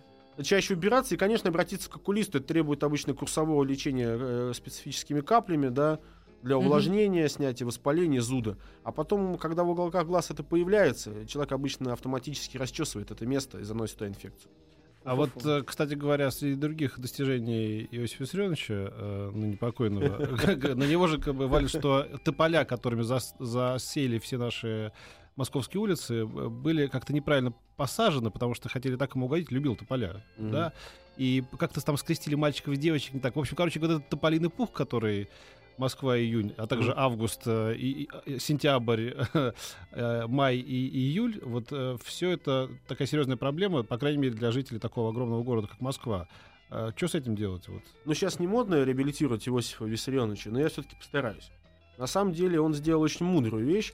Чаще 0.41 0.73
убираться 0.73 1.15
и, 1.15 1.17
конечно, 1.17 1.50
обратиться 1.50 1.89
к 1.89 1.95
окулисту. 1.95 2.39
Это 2.39 2.47
требует 2.47 2.83
обычно 2.83 3.13
курсового 3.13 3.63
лечения 3.63 4.09
э, 4.09 4.51
специфическими 4.55 5.21
каплями, 5.21 5.69
да, 5.69 6.00
для 6.43 6.57
увлажнения, 6.57 7.27
снятия 7.29 7.65
воспаления, 7.65 8.21
зуда. 8.21 8.57
А 8.83 8.91
потом, 8.91 9.38
когда 9.38 9.63
в 9.63 9.69
уголках 9.69 10.05
глаз 10.05 10.29
это 10.29 10.43
появляется, 10.43 11.25
человек 11.25 11.53
обычно 11.53 11.93
автоматически 11.93 12.57
расчесывает 12.57 13.12
это 13.12 13.25
место 13.25 13.59
и 13.59 13.63
заносит 13.63 13.97
туда 13.97 14.09
инфекцию. 14.09 14.51
А 15.03 15.15
вот, 15.15 15.31
э, 15.45 15.63
кстати 15.65 15.95
говоря, 15.95 16.31
среди 16.31 16.55
других 16.55 17.00
достижений 17.00 17.88
Иосифа 17.91 18.24
Виссарионовича, 18.24 18.74
э, 18.74 19.31
ну, 19.33 19.45
непокойного, 19.48 20.17
на 20.75 20.83
него 20.83 21.07
же 21.07 21.19
как 21.19 21.36
бы 21.36 21.48
валит, 21.48 21.69
что 21.69 22.07
тополя, 22.24 22.63
которыми 22.65 23.01
зас- 23.01 23.36
засеяли 23.39 24.19
все 24.19 24.38
наши 24.38 24.91
московские 25.36 25.81
улицы, 25.81 26.22
э, 26.22 26.25
были 26.25 26.88
как-то 26.88 27.13
неправильно 27.13 27.53
посажены, 27.75 28.31
потому 28.31 28.53
что 28.53 28.69
хотели 28.69 28.95
так 28.95 29.15
ему 29.15 29.25
угодить, 29.25 29.51
любил 29.51 29.75
тополя, 29.75 30.24
да, 30.38 30.74
и 31.17 31.43
как-то 31.60 31.83
там 31.83 31.98
скрестили 31.98 32.36
мальчиков 32.36 32.74
и 32.74 32.77
девочек 32.77 33.13
не 33.13 33.19
так. 33.19 33.36
В 33.36 33.39
общем, 33.39 33.55
короче, 33.55 33.79
вот 33.79 33.91
этот 33.91 34.10
тополиный 34.10 34.50
пух, 34.50 34.72
который 34.72 35.29
Москва 35.77 36.18
июнь, 36.18 36.53
а 36.58 36.68
также 36.68 36.92
Мгм. 36.92 37.00
август, 37.00 37.42
э, 37.46 37.75
и, 37.75 38.08
и- 38.25 38.39
сентябрь, 38.39 39.13
э, 39.92 40.27
май 40.27 40.58
и, 40.58 40.88
и 40.88 41.00
июль, 41.12 41.39
вот 41.44 41.72
все 42.03 42.32
это 42.32 42.70
такая 42.88 43.08
серьезная 43.08 43.38
проблема, 43.38 43.84
по 43.84 43.98
крайней 43.98 44.20
мере, 44.20 44.34
для 44.36 44.51
жителей 44.51 44.80
такого 44.80 45.10
огромного 45.10 45.44
города, 45.44 45.68
как 45.68 45.80
Москва. 45.82 46.27
Что 46.96 47.08
с 47.08 47.13
этим 47.13 47.36
делать? 47.36 47.68
Вот? 47.68 47.84
Ну, 48.06 48.13
сейчас 48.15 48.39
не 48.39 48.48
модно 48.48 48.84
реабилитировать 48.84 49.48
Иосифа 49.48 49.86
Виссарионовича, 49.86 50.50
но 50.50 50.60
я 50.60 50.70
все-таки 50.70 50.96
постараюсь. 50.96 51.51
На 52.00 52.08
самом 52.08 52.34
деле 52.34 52.60
он 52.60 52.74
сделал 52.74 53.03
очень 53.03 53.25
мудрую 53.27 53.63
вещь, 53.65 53.94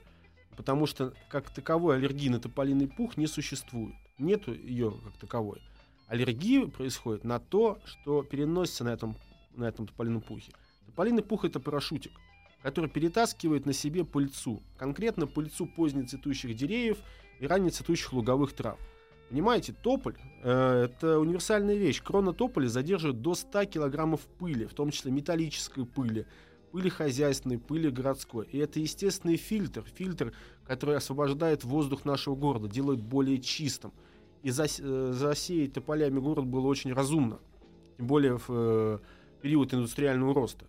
потому 0.56 0.86
что 0.86 1.12
как 1.28 1.50
таковой 1.50 1.96
аллергии 1.96 2.30
на 2.30 2.40
тополиный 2.40 2.88
пух 2.88 3.18
не 3.18 3.26
существует. 3.26 3.94
Нету 4.18 4.54
ее 4.54 4.92
как 5.04 5.18
таковой. 5.18 5.60
Аллергия 6.08 6.66
происходит 6.66 7.22
на 7.24 7.38
то, 7.38 7.78
что 7.84 8.22
переносится 8.22 8.84
на 8.84 8.90
этом, 8.94 9.14
на 9.54 9.64
этом 9.64 9.86
тополином 9.86 10.22
пухе. 10.22 10.50
Тополиный 10.90 11.22
пух 11.22 11.44
это 11.44 11.60
парашютик, 11.60 12.10
который 12.62 12.90
перетаскивает 12.90 13.64
на 13.64 13.72
себе 13.72 14.04
пыльцу. 14.04 14.60
Конкретно 14.76 15.28
пыльцу 15.28 15.66
позднецветущих 15.66 16.56
деревьев 16.56 16.98
и 17.38 17.46
раннецветущих 17.46 18.12
луговых 18.12 18.52
трав. 18.54 18.76
Понимаете, 19.28 19.72
тополь 19.72 20.16
э, 20.42 20.88
это 20.90 21.20
универсальная 21.20 21.76
вещь. 21.76 22.02
Крона 22.02 22.32
тополя 22.32 22.66
задерживает 22.66 23.22
до 23.22 23.36
100 23.36 23.66
килограммов 23.66 24.22
пыли, 24.22 24.66
в 24.66 24.74
том 24.74 24.90
числе 24.90 25.12
металлической 25.12 25.86
пыли, 25.86 26.26
пыли 26.72 26.90
хозяйственной, 26.90 27.58
пыли 27.58 27.88
городской. 27.88 28.48
И 28.50 28.58
это 28.58 28.80
естественный 28.80 29.36
фильтр, 29.36 29.84
фильтр, 29.94 30.32
который 30.66 30.96
освобождает 30.96 31.62
воздух 31.62 32.04
нашего 32.04 32.34
города, 32.34 32.66
делает 32.66 33.00
более 33.00 33.38
чистым. 33.38 33.92
И 34.42 34.48
зас- 34.48 34.82
э, 34.82 35.12
засеять 35.12 35.72
тополями 35.74 36.18
город 36.18 36.46
было 36.46 36.66
очень 36.66 36.92
разумно, 36.92 37.38
тем 37.96 38.08
более 38.08 38.38
в 38.38 38.46
э, 38.48 38.98
период 39.40 39.72
индустриального 39.72 40.34
роста. 40.34 40.66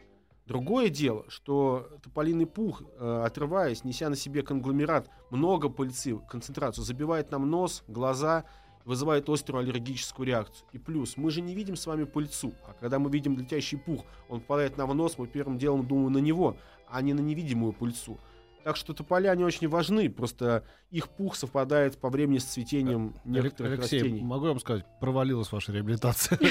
Другое 0.51 0.89
дело, 0.89 1.23
что 1.29 1.87
тополиный 2.03 2.45
пух, 2.45 2.81
э, 2.81 3.23
отрываясь, 3.25 3.85
неся 3.85 4.09
на 4.09 4.17
себе 4.17 4.41
конгломерат, 4.41 5.09
много 5.29 5.69
пыльцы, 5.69 6.19
концентрацию, 6.29 6.83
забивает 6.83 7.31
нам 7.31 7.49
нос, 7.49 7.85
глаза, 7.87 8.43
вызывает 8.83 9.29
острую 9.29 9.61
аллергическую 9.61 10.27
реакцию. 10.27 10.67
И 10.73 10.77
плюс, 10.77 11.15
мы 11.15 11.31
же 11.31 11.39
не 11.39 11.55
видим 11.55 11.77
с 11.77 11.87
вами 11.87 12.03
пыльцу, 12.03 12.53
а 12.67 12.73
когда 12.73 12.99
мы 12.99 13.09
видим 13.09 13.37
летящий 13.37 13.77
пух, 13.77 14.03
он 14.27 14.41
попадает 14.41 14.75
нам 14.75 14.89
в 14.89 14.93
нос, 14.93 15.17
мы 15.17 15.25
первым 15.25 15.57
делом 15.57 15.87
думаем 15.87 16.11
на 16.11 16.17
него, 16.17 16.57
а 16.89 17.01
не 17.01 17.13
на 17.13 17.21
невидимую 17.21 17.71
пыльцу. 17.71 18.19
Так 18.63 18.75
что 18.75 18.93
тополя 18.93 19.35
не 19.35 19.43
очень 19.43 19.67
важны, 19.67 20.09
просто 20.09 20.63
их 20.91 21.09
пух 21.09 21.35
совпадает 21.35 21.97
по 21.97 22.09
времени 22.09 22.37
с 22.37 22.43
цветением 22.43 23.15
некоторых 23.25 23.79
Алексей, 23.79 24.01
растений. 24.01 24.21
могу 24.21 24.45
я 24.45 24.51
вам 24.51 24.59
сказать, 24.59 24.85
провалилась 24.99 25.51
ваша 25.51 25.71
реабилитация. 25.71 26.37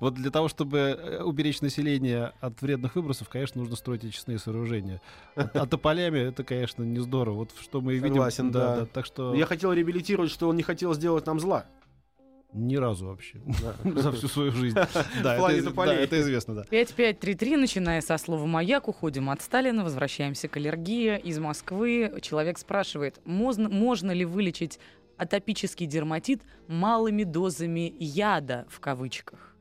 Вот 0.00 0.14
для 0.14 0.30
того, 0.30 0.48
чтобы 0.48 0.78
э, 0.78 1.22
уберечь 1.22 1.60
население 1.60 2.32
от 2.40 2.60
вредных 2.62 2.96
выбросов, 2.96 3.28
конечно, 3.28 3.60
нужно 3.60 3.76
строить 3.76 4.04
очистные 4.04 4.38
сооружения. 4.38 5.00
А 5.36 5.48
а 5.54 5.66
тополями 5.66 6.18
это, 6.18 6.44
конечно, 6.44 6.82
не 6.82 7.00
здорово. 7.00 7.36
Вот 7.36 7.50
что 7.60 7.80
мы 7.80 7.94
и 7.94 7.96
видим. 7.96 8.14
Согласен, 8.14 8.50
да. 8.50 8.86
Так 8.86 9.06
что 9.06 9.34
Я 9.34 9.46
хотел 9.46 9.72
реабилитировать, 9.72 10.30
что 10.30 10.48
он 10.48 10.56
не 10.56 10.62
хотел 10.62 10.94
сделать 10.94 11.26
нам 11.26 11.40
зла. 11.40 11.66
Ни 12.54 12.76
разу 12.76 13.06
вообще 13.06 13.40
за 13.84 14.12
всю 14.12 14.28
свою 14.28 14.52
жизнь. 14.52 14.76
Да, 15.22 15.36
В 15.36 15.38
плане 15.38 15.58
это 15.58 15.70
это 15.92 16.20
известно, 16.20 16.54
да. 16.54 16.64
5533, 16.70 17.56
начиная 17.56 18.00
со 18.00 18.16
слова 18.16 18.46
«Маяк», 18.46 18.88
уходим 18.88 19.28
от 19.30 19.42
Сталина, 19.42 19.82
возвращаемся 19.84 20.48
к 20.48 20.56
аллергии. 20.56 21.18
Из 21.18 21.38
Москвы 21.38 22.12
человек 22.22 22.58
спрашивает, 22.58 23.20
можно, 23.24 23.68
ли 24.12 24.24
вылечить 24.24 24.78
атопический 25.16 25.86
дерматит 25.86 26.42
малыми 26.68 27.24
дозами 27.24 27.94
яда, 27.98 28.66
в 28.68 28.80
кавычках? 28.80 29.54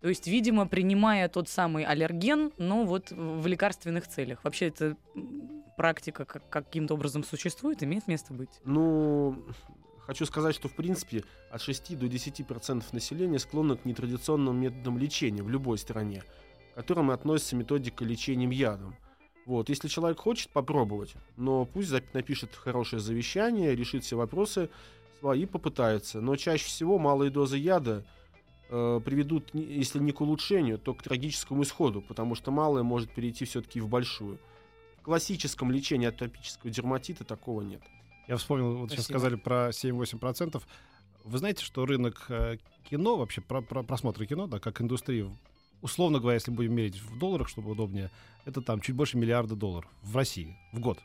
То 0.00 0.08
есть, 0.08 0.26
видимо, 0.26 0.66
принимая 0.66 1.28
тот 1.28 1.48
самый 1.48 1.84
аллерген, 1.84 2.50
но 2.58 2.84
вот 2.84 3.12
в 3.12 3.46
лекарственных 3.46 4.08
целях. 4.08 4.42
Вообще 4.42 4.66
эта 4.66 4.96
м, 5.14 5.62
практика 5.76 6.24
как- 6.24 6.48
каким-то 6.50 6.94
образом 6.94 7.22
существует, 7.22 7.82
имеет 7.84 8.08
место 8.08 8.34
быть? 8.34 8.50
Ну, 8.64 9.44
хочу 10.06 10.26
сказать, 10.26 10.54
что 10.54 10.68
в 10.68 10.74
принципе 10.74 11.24
от 11.50 11.60
6 11.62 11.98
до 11.98 12.06
10% 12.06 12.84
населения 12.92 13.38
склонны 13.38 13.76
к 13.76 13.84
нетрадиционным 13.84 14.60
методам 14.60 14.98
лечения 14.98 15.42
в 15.42 15.48
любой 15.48 15.78
стране, 15.78 16.22
к 16.72 16.76
которым 16.76 17.10
относится 17.10 17.56
методика 17.56 18.04
лечения 18.04 18.48
ядом. 18.54 18.96
Вот, 19.44 19.68
если 19.68 19.88
человек 19.88 20.20
хочет 20.20 20.50
попробовать, 20.50 21.14
но 21.36 21.64
пусть 21.64 21.92
напишет 22.12 22.54
хорошее 22.54 23.00
завещание, 23.00 23.74
решит 23.74 24.04
все 24.04 24.16
вопросы 24.16 24.70
свои, 25.18 25.46
попытается. 25.46 26.20
Но 26.20 26.36
чаще 26.36 26.64
всего 26.64 26.98
малые 26.98 27.30
дозы 27.30 27.56
яда 27.56 28.04
э, 28.68 29.00
приведут, 29.04 29.52
если 29.52 29.98
не 29.98 30.12
к 30.12 30.20
улучшению, 30.20 30.78
то 30.78 30.94
к 30.94 31.02
трагическому 31.02 31.64
исходу, 31.64 32.02
потому 32.02 32.36
что 32.36 32.52
малое 32.52 32.84
может 32.84 33.12
перейти 33.12 33.44
все-таки 33.44 33.80
в 33.80 33.88
большую. 33.88 34.38
В 34.98 35.02
классическом 35.02 35.72
лечении 35.72 36.06
атопического 36.06 36.70
дерматита 36.70 37.24
такого 37.24 37.62
нет. 37.62 37.82
Я 38.32 38.38
вспомнил, 38.38 38.76
вот 38.78 38.90
сейчас 38.90 39.04
Спасибо. 39.04 39.18
сказали 39.18 39.34
про 39.34 39.68
7-8%. 39.68 40.62
Вы 41.24 41.36
знаете, 41.36 41.62
что 41.62 41.84
рынок 41.84 42.24
э, 42.30 42.56
кино, 42.88 43.18
вообще 43.18 43.42
про, 43.42 43.60
про 43.60 43.82
просмотры 43.82 44.24
кино, 44.24 44.46
да, 44.46 44.58
как 44.58 44.80
индустрия, 44.80 45.30
условно 45.82 46.18
говоря, 46.18 46.36
если 46.36 46.50
будем 46.50 46.72
мерить 46.74 46.98
в 46.98 47.18
долларах, 47.18 47.50
чтобы 47.50 47.70
удобнее, 47.72 48.10
это 48.46 48.62
там 48.62 48.80
чуть 48.80 48.96
больше 48.96 49.18
миллиарда 49.18 49.54
долларов 49.54 49.90
в 50.02 50.16
России 50.16 50.56
в 50.72 50.80
год. 50.80 50.98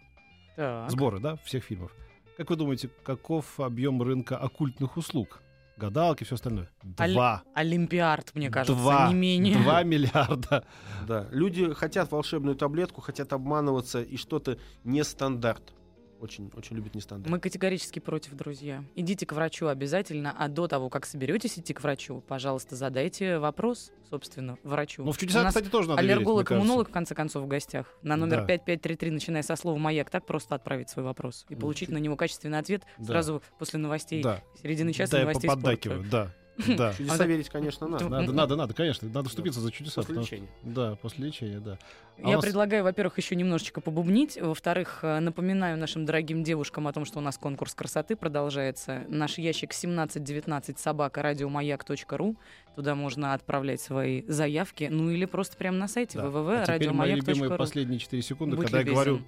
Так. 0.56 0.90
Сборы, 0.90 1.20
да, 1.20 1.36
всех 1.44 1.66
фильмов. 1.66 1.94
Как 2.38 2.50
вы 2.50 2.56
думаете, 2.56 2.90
каков 3.04 3.60
объем 3.60 4.02
рынка 4.02 4.38
оккультных 4.38 4.96
услуг? 4.96 5.42
Гадалки, 5.76 6.24
все 6.24 6.36
остальное. 6.36 6.70
Аль- 6.98 7.12
Два. 7.12 7.44
Олимпиард, 7.54 8.34
мне 8.36 8.50
кажется, 8.50 8.82
Два. 8.82 9.10
не 9.10 9.16
менее. 9.16 9.58
Два 9.58 9.84
миллиарда. 9.84 10.64
Да, 11.06 11.28
люди 11.32 11.74
хотят 11.74 12.10
волшебную 12.10 12.56
таблетку, 12.56 13.02
хотят 13.02 13.34
обманываться 13.34 14.02
и 14.02 14.16
что-то 14.16 14.58
не 14.86 15.04
стандарт. 15.04 15.74
Очень, 16.20 16.52
очень 16.56 16.76
любят 16.76 16.96
нестандарт. 16.96 17.30
Мы 17.30 17.40
категорически 17.40 18.00
против, 18.00 18.34
друзья. 18.36 18.84
Идите 18.96 19.26
к 19.26 19.34
врачу 19.34 19.68
обязательно, 19.68 20.34
а 20.38 20.48
до 20.48 20.68
того, 20.68 20.90
как 20.90 21.06
соберетесь 21.06 21.58
идти 21.60 21.74
к 21.74 21.82
врачу, 21.82 22.24
пожалуйста, 22.28 22.76
задайте 22.76 23.40
вопрос, 23.40 23.92
собственно, 24.10 24.58
врачу. 24.64 25.04
Ну, 25.04 25.12
в 25.12 25.18
чудеса, 25.18 25.46
кстати, 25.48 25.68
тоже 25.70 25.90
надо 25.90 26.02
верить, 26.02 26.16
мне 26.16 26.18
Аллерголог, 26.18 26.48
кажется. 26.48 26.66
иммунолог, 26.66 26.90
в 26.90 26.92
конце 26.92 27.16
концов, 27.16 27.44
в 27.44 27.48
гостях. 27.48 27.94
На 28.02 28.16
номер 28.16 28.42
Да. 28.42 28.46
5533, 28.48 29.12
начиная 29.12 29.44
со 29.44 29.56
слова 29.56 29.78
«Маяк», 29.78 30.10
так 30.10 30.26
просто 30.26 30.56
отправить 30.56 30.90
свой 30.90 31.06
вопрос 31.06 31.46
и 31.50 31.56
Ну, 31.56 31.62
получить 31.62 31.88
чуть- 31.88 31.94
на 31.94 31.98
него 32.00 32.16
качественный 32.16 32.60
ответ 32.60 32.84
Да. 32.98 33.06
сразу 33.06 33.42
после 33.60 33.80
новостей, 33.80 34.24
Да, 34.24 34.42
середины 34.62 34.94
часа 34.94 35.12
да, 35.14 35.18
я 35.20 35.24
новостей 35.26 35.50
спорта. 35.50 35.62
поподдакиваю, 35.62 36.04
да, 36.10 36.34
да. 36.78 36.94
Чудеса 36.98 37.24
А, 37.24 37.28
верить, 37.28 37.50
конечно, 37.50 37.88
надо. 37.88 38.10
Надо, 38.10 38.32
надо, 38.34 38.56
надо, 38.56 38.74
конечно, 38.74 39.08
надо 39.10 39.30
вступиться 39.30 39.60
за 39.60 39.72
чудеса. 39.72 39.96
После 39.96 40.16
потому 40.16 40.26
лечения. 40.26 40.48
Да, 40.64 40.96
после 40.96 41.28
лечения, 41.28 41.60
да. 41.60 41.78
А 42.24 42.30
Я 42.30 42.36
нас- 42.38 42.46
предлагаю, 42.46 42.84
во-первых, 42.84 43.18
еще 43.18 43.36
немножечко 43.36 43.80
побубнить. 43.80 44.40
Во-вторых, 44.42 45.00
э, 45.04 45.20
напоминаю 45.20 45.78
нашим 45.78 46.06
дорогим 46.06 46.44
девушкам 46.44 46.88
о 46.88 46.94
том, 46.94 47.06
что 47.06 47.20
у 47.20 47.22
нас 47.22 47.38
конкурс 47.38 47.76
красоты 47.76 48.16
продолжается. 48.16 49.04
Наш 49.08 49.38
ящик 49.38 49.74
1719 49.74 50.80
собака 50.80 51.22
радиомаяк.ру. 51.22 52.36
Туда 52.76 52.96
можно 52.96 53.34
отправлять 53.34 53.82
свои 53.82 54.24
заявки. 54.28 54.88
Ну 54.92 55.10
или 55.10 55.26
просто 55.26 55.58
прямо 55.58 55.78
на 55.78 55.88
сайте 55.88 56.20
Да. 56.20 56.28
А 56.28 56.66
теперь 56.66 56.92
мои 56.92 57.16
любимые 57.16 57.56
последние 57.56 58.00
4 58.00 58.22
секунды, 58.22 58.56
Будь 58.56 58.66
когда 58.66 58.80
я 58.80 58.86
говорю... 58.86 59.22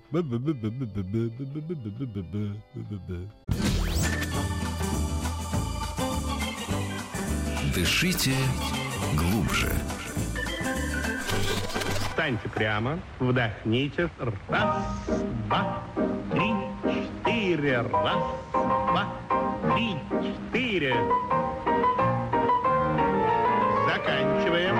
Дышите 7.73 8.33
глубже. 9.15 9.71
Встаньте 12.09 12.49
прямо, 12.49 12.99
вдохните. 13.19 14.09
Раз, 14.47 14.83
два, 15.47 15.83
три, 16.31 16.53
четыре. 17.23 17.81
Раз, 17.81 18.23
два, 18.53 19.07
три, 19.73 19.95
четыре. 20.23 20.95
Заканчиваем. 23.87 24.75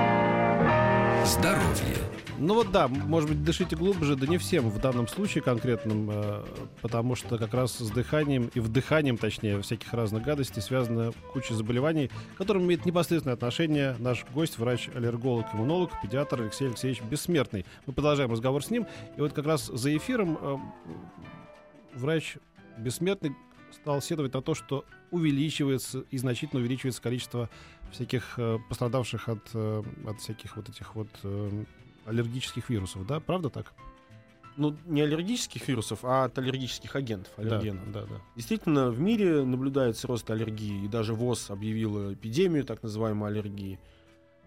Здоровье. 1.25 2.08
Ну 2.41 2.53
вот 2.53 2.71
да, 2.71 2.87
может 2.87 3.29
быть, 3.29 3.43
дышите 3.43 3.75
глубже, 3.75 4.15
да 4.15 4.25
не 4.25 4.37
всем 4.37 4.69
в 4.69 4.79
данном 4.79 5.09
случае 5.09 5.43
конкретном, 5.43 6.09
э, 6.09 6.45
потому 6.81 7.15
что 7.15 7.37
как 7.37 7.53
раз 7.53 7.77
с 7.77 7.89
дыханием 7.89 8.49
и 8.53 8.61
вдыханием, 8.61 9.17
точнее, 9.17 9.61
всяких 9.61 9.93
разных 9.93 10.23
гадостей 10.23 10.61
связана 10.61 11.11
куча 11.33 11.53
заболеваний, 11.53 12.09
к 12.35 12.37
которым 12.37 12.63
имеет 12.63 12.85
непосредственное 12.85 13.33
отношение 13.33 13.97
наш 13.99 14.25
гость, 14.33 14.57
врач-аллерголог, 14.57 15.47
иммунолог, 15.53 15.91
педиатр 16.01 16.41
Алексей 16.41 16.67
Алексеевич 16.67 17.01
Бессмертный. 17.01 17.65
Мы 17.85 17.91
продолжаем 17.91 18.31
разговор 18.31 18.63
с 18.63 18.69
ним, 18.69 18.87
и 19.17 19.19
вот 19.19 19.33
как 19.33 19.45
раз 19.45 19.65
за 19.65 19.95
эфиром 19.97 20.37
э, 20.41 20.57
врач 21.95 22.37
Бессмертный 22.77 23.35
стал 23.73 24.01
седовать 24.01 24.33
на 24.33 24.41
то, 24.41 24.55
что 24.55 24.85
увеличивается 25.11 26.05
и 26.09 26.17
значительно 26.17 26.61
увеличивается 26.61 27.01
количество 27.01 27.49
всяких 27.91 28.35
э, 28.37 28.59
пострадавших 28.69 29.27
от, 29.27 29.49
э, 29.53 29.83
от 30.07 30.21
всяких 30.21 30.55
вот 30.55 30.69
этих 30.69 30.95
вот 30.95 31.09
э, 31.23 31.65
аллергических 32.09 32.69
вирусов, 32.69 33.05
да? 33.07 33.19
Правда 33.19 33.49
так? 33.49 33.73
Ну, 34.57 34.75
не 34.85 35.01
аллергических 35.01 35.65
вирусов, 35.69 36.03
а 36.03 36.25
от 36.25 36.37
аллергических 36.37 36.95
агентов, 36.95 37.31
аллергенов. 37.37 37.91
Да, 37.91 38.01
да, 38.01 38.07
да. 38.07 38.21
Действительно, 38.35 38.89
в 38.89 38.99
мире 38.99 39.45
наблюдается 39.45 40.05
рост 40.07 40.29
аллергии, 40.29 40.83
и 40.83 40.87
даже 40.87 41.13
ВОЗ 41.13 41.51
объявила 41.51 42.13
эпидемию 42.13 42.65
так 42.65 42.83
называемой 42.83 43.29
аллергии. 43.29 43.79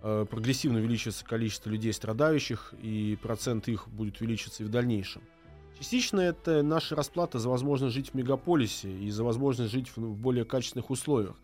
Э, 0.03 0.27
Прогрессивно 0.29 0.81
увеличивается 0.81 1.25
количество 1.25 1.71
людей, 1.71 1.93
страдающих, 1.95 2.75
и 2.83 3.19
процент 3.23 3.69
их 3.69 3.89
будет 3.89 4.21
увеличиваться 4.21 4.65
и 4.65 4.67
в 4.67 4.69
дальнейшем. 4.69 5.23
Частично 5.79 6.21
это 6.21 6.63
наша 6.63 6.95
расплата 6.95 7.39
за 7.39 7.49
возможность 7.49 7.95
жить 7.95 8.11
в 8.11 8.15
мегаполисе 8.15 8.93
и 8.93 9.11
за 9.11 9.25
возможность 9.25 9.73
жить 9.73 9.89
в 9.89 9.97
в 9.97 10.17
более 10.17 10.45
качественных 10.45 10.91
условиях. 10.91 11.37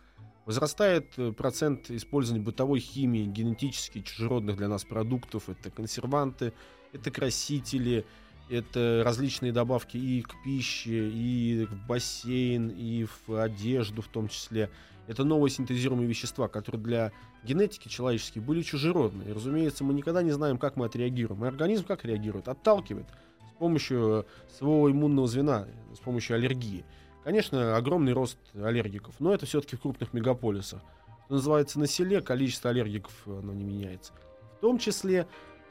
Возрастает 0.48 1.12
э, 1.18 1.30
процент 1.32 1.90
использования 1.90 2.42
бытовой 2.42 2.80
химии, 2.80 3.26
генетически 3.26 4.00
чужеродных 4.00 4.56
для 4.56 4.66
нас 4.68 4.82
продуктов. 4.82 5.50
Это 5.50 5.70
консерванты, 5.70 6.54
это 6.94 7.10
красители, 7.10 8.06
это 8.48 9.02
различные 9.04 9.52
добавки 9.52 9.98
и 9.98 10.22
к 10.22 10.30
пище, 10.42 11.10
и 11.10 11.66
в 11.66 11.86
бассейн, 11.86 12.70
и 12.70 13.04
в 13.04 13.38
одежду 13.38 14.00
в 14.00 14.08
том 14.08 14.28
числе. 14.28 14.70
Это 15.06 15.22
новые 15.22 15.50
синтезируемые 15.50 16.08
вещества, 16.08 16.48
которые 16.48 16.82
для 16.82 17.12
генетики 17.44 17.88
человеческой 17.88 18.38
были 18.38 18.62
чужеродны. 18.62 19.24
И, 19.24 19.32
разумеется, 19.34 19.84
мы 19.84 19.92
никогда 19.92 20.22
не 20.22 20.30
знаем, 20.30 20.56
как 20.56 20.76
мы 20.76 20.86
отреагируем. 20.86 21.44
И 21.44 21.48
организм 21.48 21.84
как 21.84 22.06
реагирует? 22.06 22.48
Отталкивает 22.48 23.06
с 23.50 23.58
помощью 23.58 24.24
своего 24.56 24.90
иммунного 24.90 25.28
звена, 25.28 25.66
с 25.94 25.98
помощью 25.98 26.36
аллергии. 26.36 26.86
Конечно, 27.28 27.76
огромный 27.76 28.14
рост 28.14 28.38
аллергиков, 28.54 29.14
но 29.18 29.34
это 29.34 29.44
все-таки 29.44 29.76
в 29.76 29.82
крупных 29.82 30.14
мегаполисах. 30.14 30.80
Что 31.26 31.34
называется, 31.34 31.78
на 31.78 31.86
селе 31.86 32.22
количество 32.22 32.70
аллергиков 32.70 33.12
оно 33.26 33.52
не 33.52 33.64
меняется. 33.64 34.14
В 34.56 34.60
том 34.62 34.78
числе, 34.78 35.26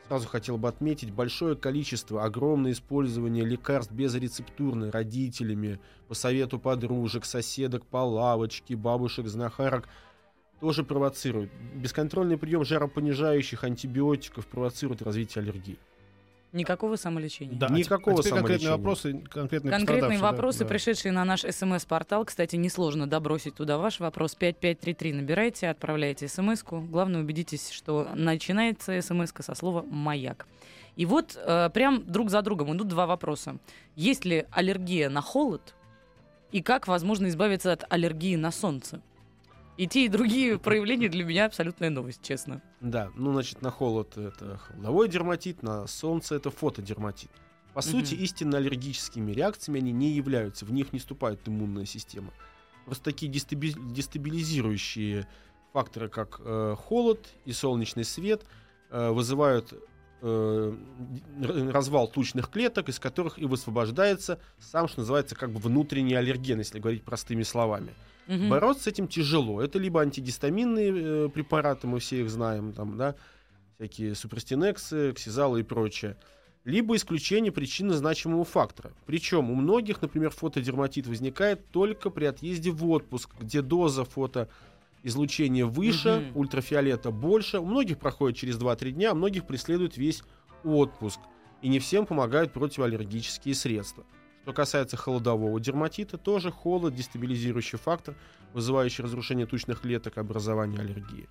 сразу 0.07 0.27
хотел 0.27 0.59
бы 0.59 0.67
отметить, 0.67 1.09
большое 1.09 1.55
количество, 1.55 2.23
огромное 2.23 2.73
использование 2.73 3.43
лекарств 3.43 3.91
безрецептурно 3.91 4.91
родителями, 4.91 5.79
по 6.07 6.13
совету 6.13 6.59
подружек, 6.59 7.25
соседок 7.25 7.87
по 7.87 8.05
лавочке, 8.05 8.75
бабушек, 8.75 9.25
знахарок, 9.25 9.89
тоже 10.59 10.83
провоцирует. 10.83 11.49
Бесконтрольный 11.73 12.37
прием 12.37 12.65
жаропонижающих 12.65 13.63
антибиотиков 13.63 14.45
провоцирует 14.45 15.01
развитие 15.01 15.41
аллергии. 15.41 15.79
Никакого 16.53 16.95
самолечения. 16.95 17.57
Да, 17.57 17.67
Никакого 17.67 18.19
а 18.19 18.23
теперь 18.23 18.33
конкретные 18.39 18.71
вопросы, 18.71 19.21
конкретные 19.29 19.71
Конкретные 19.71 20.19
вопросы, 20.19 20.59
да. 20.59 20.65
пришедшие 20.65 21.11
на 21.11 21.25
наш 21.25 21.41
смс-портал. 21.41 22.23
Кстати, 22.25 22.55
несложно 22.55 23.05
добросить 23.05 23.55
туда 23.55 23.77
ваш 23.77 23.99
вопрос. 23.99 24.35
5533 24.35 25.13
набирайте, 25.13 25.69
отправляйте 25.69 26.27
смс-ку. 26.27 26.79
Главное, 26.79 27.21
убедитесь, 27.21 27.69
что 27.69 28.09
начинается 28.15 29.01
смс 29.01 29.33
со 29.39 29.55
слова 29.55 29.83
«маяк». 29.83 30.47
И 30.95 31.05
вот 31.05 31.35
э, 31.37 31.69
прям 31.73 32.03
друг 32.05 32.31
за 32.31 32.41
другом 32.41 32.75
идут 32.75 32.87
два 32.87 33.05
вопроса. 33.05 33.57
Есть 33.95 34.25
ли 34.25 34.45
аллергия 34.51 35.09
на 35.09 35.21
холод? 35.21 35.75
И 36.51 36.61
как 36.61 36.87
возможно 36.87 37.27
избавиться 37.27 37.71
от 37.71 37.83
аллергии 37.89 38.35
на 38.35 38.51
солнце? 38.51 39.01
И 39.77 39.87
те, 39.87 40.05
и 40.05 40.09
другие 40.09 40.57
проявления 40.57 41.07
для 41.07 41.23
меня 41.23 41.45
абсолютная 41.45 41.91
новость, 41.91 42.21
честно. 42.23 42.61
Да, 42.81 43.11
ну, 43.15 43.31
значит, 43.33 43.61
на 43.61 43.69
холод 43.69 44.17
это 44.17 44.57
холодовой 44.57 45.07
дерматит, 45.07 45.61
на 45.61 45.85
солнце 45.87 46.35
это 46.35 46.49
фотодерматит. 46.49 47.29
По 47.73 47.81
Мгм. 47.81 47.89
сути, 47.89 48.15
истинно 48.15 48.57
аллергическими 48.57 49.31
реакциями 49.31 49.79
они 49.79 49.91
не 49.91 50.09
являются, 50.11 50.65
в 50.65 50.71
них 50.71 50.93
не 50.93 50.99
вступает 50.99 51.47
иммунная 51.47 51.85
система. 51.85 52.33
Просто 52.85 53.03
такие 53.03 53.31
дестаби- 53.31 53.75
дестабилизирующие 53.93 55.27
факторы, 55.73 56.09
как 56.09 56.41
э, 56.43 56.75
холод 56.75 57.27
и 57.45 57.51
солнечный 57.53 58.03
свет, 58.03 58.45
э, 58.89 59.11
вызывают 59.11 59.73
э, 60.23 60.75
развал 61.71 62.07
тучных 62.07 62.49
клеток, 62.49 62.89
из 62.89 62.97
которых 62.99 63.37
и 63.37 63.45
высвобождается 63.45 64.39
сам, 64.59 64.87
что 64.87 65.01
называется, 65.01 65.35
как 65.35 65.51
бы 65.51 65.59
внутренний 65.59 66.15
аллерген, 66.15 66.57
если 66.57 66.79
говорить 66.79 67.03
простыми 67.03 67.43
словами. 67.43 67.93
Мгм. 68.27 68.49
Бороться 68.49 68.83
с 68.83 68.87
этим 68.87 69.07
тяжело. 69.07 69.61
Это 69.61 69.79
либо 69.79 70.01
антигистаминные 70.01 70.91
э, 71.25 71.29
препараты, 71.29 71.87
мы 71.87 71.99
все 71.99 72.21
их 72.21 72.29
знаем, 72.29 72.73
там, 72.73 72.97
да, 72.97 73.15
всякие 73.75 74.15
суперстинексы, 74.15 75.13
ксизалы 75.13 75.61
и 75.61 75.63
прочее, 75.63 76.17
либо 76.65 76.95
исключение 76.95 77.51
причинно 77.51 77.93
значимого 77.93 78.43
фактора. 78.43 78.91
Причем 79.05 79.49
у 79.49 79.55
многих, 79.55 80.01
например, 80.01 80.31
фотодерматит 80.31 81.07
возникает 81.07 81.65
только 81.71 82.09
при 82.09 82.25
отъезде 82.25 82.71
в 82.71 82.85
отпуск, 82.89 83.29
где 83.39 83.61
доза 83.61 84.03
фотоизлучения 85.03 85.65
выше, 85.65 86.19
Мгм. 86.31 86.37
ультрафиолета 86.37 87.11
больше. 87.11 87.59
У 87.59 87.65
многих 87.65 87.97
проходит 87.99 88.37
через 88.37 88.57
2-3 88.57 88.91
дня, 88.91 89.11
а 89.11 89.15
многих 89.15 89.45
преследует 89.47 89.95
весь 89.97 90.23
отпуск. 90.63 91.19
И 91.61 91.69
не 91.69 91.79
всем 91.79 92.05
помогают 92.05 92.51
противоаллергические 92.53 93.55
средства. 93.55 94.03
Что 94.47 94.53
касается 94.53 94.95
холодового 94.95 95.59
дерматита, 95.59 96.17
тоже 96.17 96.51
холод, 96.51 96.95
дестабилизирующий 96.95 97.77
фактор, 97.77 98.15
вызывающий 98.53 99.03
разрушение 99.03 99.45
тучных 99.45 99.81
клеток 99.81 100.15
и 100.15 100.21
образование 100.21 100.79
аллергии. 100.79 101.27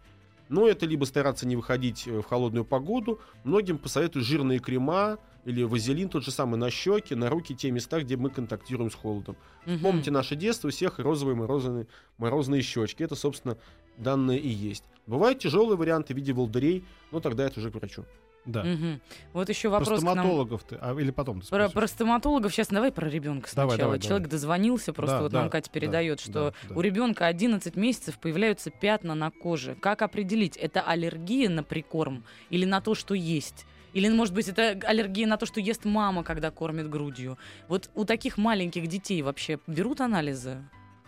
Но 0.51 0.69
это 0.69 0.85
либо 0.85 1.07
стараться 1.07 1.47
не 1.47 1.57
выходить 1.57 2.07
э, 2.07 2.21
в 2.21 2.25
холодную 2.25 2.67
погоду, 2.67 3.19
многим 3.43 3.79
посоветуют 3.79 4.27
жирные 4.27 4.59
крема 4.59 5.17
или 5.47 5.63
вазелин 5.63 6.11
тот 6.11 6.27
же 6.27 6.31
самый 6.31 6.59
на 6.59 6.71
щеки, 6.71 7.15
на 7.15 7.31
руки, 7.31 7.55
те 7.55 7.71
места, 7.71 8.03
где 8.03 8.19
мы 8.19 8.29
контактируем 8.29 8.91
с 8.91 8.95
холодом. 8.95 9.39
Мгм. 9.65 9.81
Помните 9.81 10.11
наше 10.11 10.37
детство, 10.37 10.69
у 10.69 10.71
всех 10.71 10.99
розовые 10.99 11.37
морозные, 11.37 11.87
морозные 12.19 12.61
щечки. 12.61 13.03
Это, 13.03 13.15
собственно, 13.15 13.57
данное 13.97 14.37
и 14.37 14.49
есть. 14.49 14.85
Бывают 15.07 15.39
тяжелые 15.39 15.79
варианты 15.79 16.13
в 16.13 16.19
виде 16.19 16.35
волдырей, 16.35 16.85
но 17.13 17.21
тогда 17.21 17.47
это 17.47 17.61
уже 17.61 17.71
к 17.71 17.77
врачу. 17.77 18.05
Да. 18.47 18.63
Мгм. 18.63 19.01
Вот 19.33 19.49
еще 19.49 19.69
Про 19.69 19.81
вопрос 19.81 20.01
к 20.01 20.03
нам. 20.05 20.15
стоматологов 20.15 20.63
ты, 20.65 20.79
а, 20.81 20.95
или 20.99 21.11
потом 21.11 21.41
ты 21.41 21.49
Про, 21.49 21.57
спросишь? 21.69 21.73
про 21.75 21.87
стоматологов 21.89 22.53
сейчас 22.53 22.69
давай 22.69 22.93
про 22.93 23.09
ребенка 23.09 23.49
сначала. 23.49 23.71
Давай, 23.71 23.79
давай, 23.79 23.99
Человек 23.99 24.23
давай. 24.29 24.31
дозвонился, 24.31 24.93
просто 24.93 25.17
Да, 25.17 25.23
вот 25.23 25.33
да, 25.33 25.41
нам 25.41 25.51
Катя 25.51 25.69
да, 25.69 25.73
передает, 25.81 26.21
что 26.21 26.33
да, 26.63 26.69
да. 26.69 26.75
у 26.77 26.81
ребенка 26.81 27.27
11 27.27 27.75
месяцев 27.77 28.19
появляются 28.19 28.71
пятна 28.71 29.15
на 29.15 29.31
коже. 29.31 29.77
Как 29.81 30.03
определить, 30.03 30.57
это 30.57 30.81
аллергия 30.81 31.49
на 31.51 31.63
прикорм 31.63 32.25
или 32.51 32.65
на 32.65 32.81
то, 32.81 32.95
что 32.95 33.15
есть? 33.15 33.67
Или, 33.93 34.09
может 34.11 34.35
быть, 34.35 34.47
это 34.49 34.79
аллергия 34.87 35.27
на 35.27 35.39
то, 35.39 35.47
что 35.47 35.59
ест 35.59 35.85
мама, 35.85 36.23
когда 36.23 36.51
кормит 36.51 36.89
грудью. 36.89 37.39
Вот 37.67 37.91
у 37.95 38.05
таких 38.05 38.37
маленьких 38.37 38.87
детей 38.89 39.23
вообще 39.23 39.59
берут 39.67 40.01
анализы? 40.01 40.59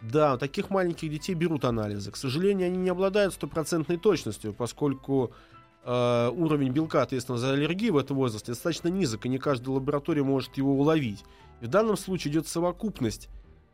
Да, 0.01 0.35
у 0.35 0.39
таких 0.39 0.71
маленьких 0.71 1.11
детей 1.11 1.35
берут 1.35 1.65
анализы. 1.65 2.11
К 2.11 2.17
сожалению, 2.17 2.69
они 2.69 2.79
не 2.79 2.89
обладают 2.89 3.35
стопроцентной 3.35 3.97
точностью, 3.99 4.55
поскольку 4.55 5.33
э, 5.89 6.31
уровень 6.31 6.71
белка, 6.71 7.03
ответственного 7.03 7.41
за 7.41 7.53
аллергию 7.53 7.95
в 7.95 7.97
этом 7.97 8.17
возрасте, 8.17 8.53
достаточно 8.53 8.89
низок, 8.89 9.25
и 9.25 9.29
не 9.29 9.39
каждая 9.39 9.75
лаборатория 9.75 10.23
может 10.23 10.57
его 10.59 10.75
уловить. 10.75 11.25
И 11.63 11.65
в 11.65 11.69
данном 11.69 11.97
случае 11.97 12.33
идет 12.33 12.47
совокупность 12.47 13.29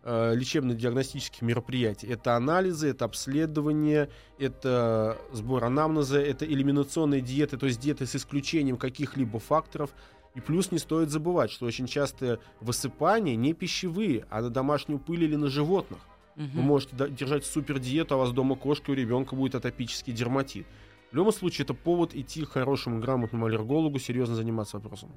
э, 0.04 0.34
лечебно-диагностических 0.36 1.42
мероприятий. 1.42 2.06
Это 2.06 2.36
анализы, 2.36 2.88
это 2.88 3.04
обследование, 3.04 4.08
это 4.38 5.18
сбор 5.32 5.64
анамнеза, 5.64 6.20
это 6.20 6.46
элиминационная 6.46 7.20
диета, 7.20 7.58
то 7.58 7.66
есть 7.66 7.80
диета 7.80 8.06
с 8.06 8.14
исключением 8.14 8.76
каких-либо 8.76 9.40
факторов. 9.40 9.90
И 10.36 10.40
плюс 10.40 10.70
не 10.72 10.78
стоит 10.78 11.10
забывать, 11.10 11.50
что 11.50 11.66
очень 11.66 11.86
часто 11.86 12.38
высыпания 12.60 13.36
не 13.36 13.54
пищевые, 13.54 14.24
а 14.30 14.40
на 14.40 14.50
домашнюю 14.50 14.98
пыль 15.00 15.24
или 15.24 15.36
на 15.36 15.48
животных. 15.48 16.00
Мгм. 16.36 16.50
Вы 16.54 16.62
можете 16.62 16.96
держать 17.10 17.44
супер 17.44 17.78
диету, 17.78 18.14
а 18.14 18.16
у 18.16 18.20
вас 18.20 18.32
дома 18.32 18.56
кошка, 18.56 18.90
у 18.90 18.94
ребенка 18.94 19.36
будет 19.36 19.54
атопический 19.54 20.12
дерматит. 20.12 20.66
В 21.14 21.16
любом 21.16 21.32
случае, 21.32 21.62
это 21.62 21.74
повод 21.74 22.12
идти 22.12 22.44
к 22.44 22.48
хорошему, 22.48 22.98
грамотному 22.98 23.46
аллергологу, 23.46 24.00
серьезно 24.00 24.34
заниматься 24.34 24.78
вопросом. 24.78 25.12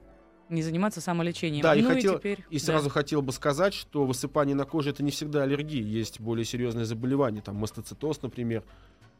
Не 0.47 0.61
заниматься 0.61 1.01
самолечением. 1.01 1.63
Да, 1.63 1.73
и 1.75 1.81
ну 1.81 1.89
хотел- 1.89 2.13
и 2.13 2.19
теперь... 2.19 2.39
И 2.51 2.59
да. 2.59 2.63
сразу 2.65 2.91
хотел 2.91 3.23
бы 3.23 3.31
сказать, 3.31 3.73
что 3.73 4.05
высыпание 4.05 4.55
на 4.55 4.65
коже 4.65 4.91
это 4.91 5.01
не 5.01 5.09
всегда 5.09 5.41
аллергия. 5.41 5.81
Есть 5.81 6.19
более 6.19 6.45
серьезные 6.45 6.85
заболевания, 6.85 7.41
там 7.41 7.55
мастоцитоз, 7.55 8.21
например. 8.21 8.61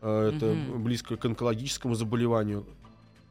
Э, 0.02 0.32
Это 0.36 0.46
Мгм. 0.46 0.84
близко 0.84 1.18
к 1.18 1.26
онкологическому 1.26 1.96
заболеванию. 1.96 2.63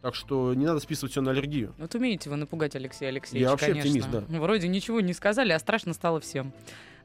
Так 0.03 0.17
что 0.17 0.53
не 0.53 0.67
надо 0.67 0.81
списывать 0.81 1.13
все 1.13 1.21
на 1.21 1.31
аллергию. 1.31 1.73
Вот 1.79 1.95
умеете 1.95 2.29
вы 2.31 2.35
напугать 2.35 2.75
Алексея 2.75 3.11
Алексеевича, 3.11 3.45
Я 3.45 3.51
вообще 3.53 3.67
конечно. 3.75 3.91
оптимист, 3.91 4.29
да. 4.29 4.41
Вроде 4.41 4.67
ничего 4.67 5.01
не 5.01 5.13
сказали, 5.13 5.53
а 5.53 5.59
страшно 5.61 5.93
стало 5.93 6.19
всем. 6.19 6.53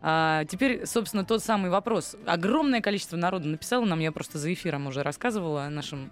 А, 0.01 0.45
теперь, 0.45 0.85
собственно, 0.85 1.23
тот 1.23 1.43
самый 1.43 1.69
вопрос. 1.69 2.15
Огромное 2.25 2.81
количество 2.81 3.17
народу 3.17 3.47
написало 3.47 3.85
нам, 3.85 3.99
я 3.99 4.11
просто 4.11 4.39
за 4.39 4.51
эфиром 4.51 4.87
уже 4.87 5.03
рассказывала 5.03 5.67
нашим 5.69 6.11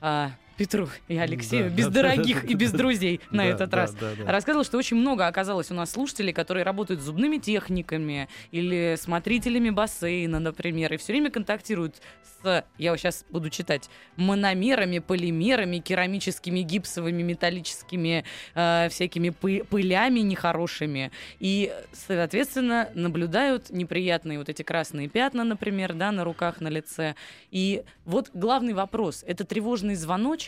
а, 0.00 0.30
Петру 0.56 0.88
и 1.08 1.16
Алексею, 1.16 1.70
Да, 1.70 1.76
без 1.76 1.84
да, 1.86 2.02
дорогих 2.02 2.42
да, 2.42 2.48
и 2.48 2.54
без 2.54 2.72
друзей 2.72 3.20
на 3.30 3.44
этот 3.44 3.72
раз. 3.74 3.94
Рассказывал, 4.24 4.64
что 4.64 4.78
очень 4.78 4.96
много 4.96 5.26
оказалось 5.26 5.70
у 5.70 5.74
нас 5.74 5.90
слушателей, 5.90 6.32
которые 6.32 6.64
работают 6.64 7.00
с 7.00 7.04
зубными 7.04 7.36
техниками 7.38 8.28
или 8.50 8.96
смотрителями 8.98 9.70
бассейна, 9.70 10.38
например, 10.38 10.94
и 10.94 10.96
все 10.96 11.12
время 11.12 11.30
контактируют 11.30 11.96
с, 12.42 12.64
я 12.78 12.96
сейчас 12.96 13.24
буду 13.30 13.50
читать, 13.50 13.90
мономерами, 14.16 15.00
полимерами, 15.00 15.78
керамическими, 15.78 16.60
гипсовыми, 16.60 17.22
металлическими, 17.22 18.24
э, 18.54 18.88
всякими 18.90 19.28
пы- 19.28 19.64
пылями 19.64 20.20
нехорошими. 20.20 21.10
И, 21.40 21.72
соответственно, 21.92 22.88
наблюдают 22.94 23.70
неприятные 23.70 24.38
вот 24.38 24.48
эти 24.48 24.62
красные 24.62 25.08
пятна, 25.08 25.44
например, 25.44 25.92
да, 25.94 26.12
на 26.12 26.24
руках, 26.24 26.60
на 26.60 26.68
лице. 26.68 27.14
И 27.50 27.82
вот 28.04 28.30
главный 28.32 28.72
вопрос, 28.72 29.24
это 29.26 29.44
тревожный 29.44 29.94
звоночек, 29.94 30.45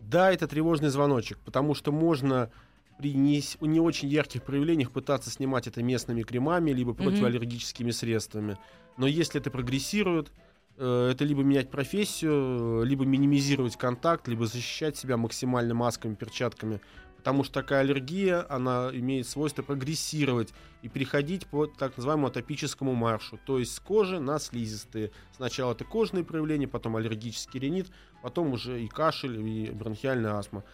Да, 0.00 0.32
это 0.32 0.46
тревожный 0.48 0.90
звоночек, 0.90 1.38
потому 1.38 1.74
что 1.74 1.92
можно 1.92 2.50
при 2.98 3.14
не, 3.14 3.42
не 3.60 3.80
очень 3.80 4.08
ярких 4.08 4.42
проявлениях 4.42 4.90
пытаться 4.90 5.30
снимать 5.30 5.66
это 5.66 5.82
местными 5.82 6.22
кремами, 6.22 6.70
либо 6.70 6.94
противоаллергическими 6.94 7.90
средствами. 7.90 8.58
Но 8.96 9.06
если 9.06 9.40
это 9.40 9.50
прогрессирует, 9.50 10.30
э, 10.76 11.10
это 11.12 11.24
либо 11.24 11.42
менять 11.42 11.70
профессию, 11.70 12.82
либо 12.84 13.04
минимизировать 13.04 13.76
контакт, 13.76 14.28
либо 14.28 14.46
защищать 14.46 14.96
себя 14.96 15.16
максимально 15.16 15.74
масками, 15.74 16.14
перчатками. 16.14 16.80
Потому 17.22 17.44
что 17.44 17.54
такая 17.54 17.82
аллергия, 17.82 18.44
она 18.48 18.90
имеет 18.92 19.28
свойство 19.28 19.62
прогрессировать 19.62 20.52
и 20.82 20.88
переходить 20.88 21.46
по 21.46 21.66
так 21.66 21.96
называемому 21.96 22.26
атопическому 22.26 22.94
маршу. 22.94 23.38
То 23.46 23.60
есть 23.60 23.76
с 23.76 23.78
кожи 23.78 24.18
на 24.18 24.40
слизистые. 24.40 25.12
Сначала 25.36 25.70
это 25.70 25.84
кожные 25.84 26.24
проявления, 26.24 26.66
потом 26.66 26.96
аллергический 26.96 27.60
ринит, 27.60 27.92
потом 28.24 28.52
уже 28.52 28.82
и 28.82 28.88
кашель, 28.88 29.40
и 29.40 29.70
бронхиальная 29.70 30.34
астма. 30.34 30.64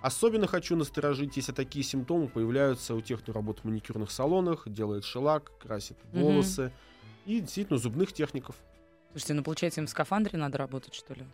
Особенно 0.00 0.46
хочу 0.46 0.76
насторожить, 0.76 1.36
если 1.36 1.52
такие 1.52 1.84
симптомы 1.84 2.28
появляются 2.28 2.94
у 2.94 3.02
тех, 3.02 3.20
кто 3.20 3.34
работает 3.34 3.64
в 3.64 3.68
маникюрных 3.68 4.10
салонах, 4.10 4.62
делает 4.66 5.04
шелак, 5.04 5.52
красит 5.58 5.98
волосы, 6.12 6.72
и 7.26 7.40
действительно 7.40 7.78
зубных 7.78 8.14
техников. 8.14 8.56
Слушайте, 9.10 9.34
ну 9.34 9.42
получается 9.42 9.82
им 9.82 9.86
в 9.86 9.90
скафандре 9.90 10.38
надо 10.38 10.56
работать, 10.56 10.94
что 10.94 11.12
ли? 11.12 11.26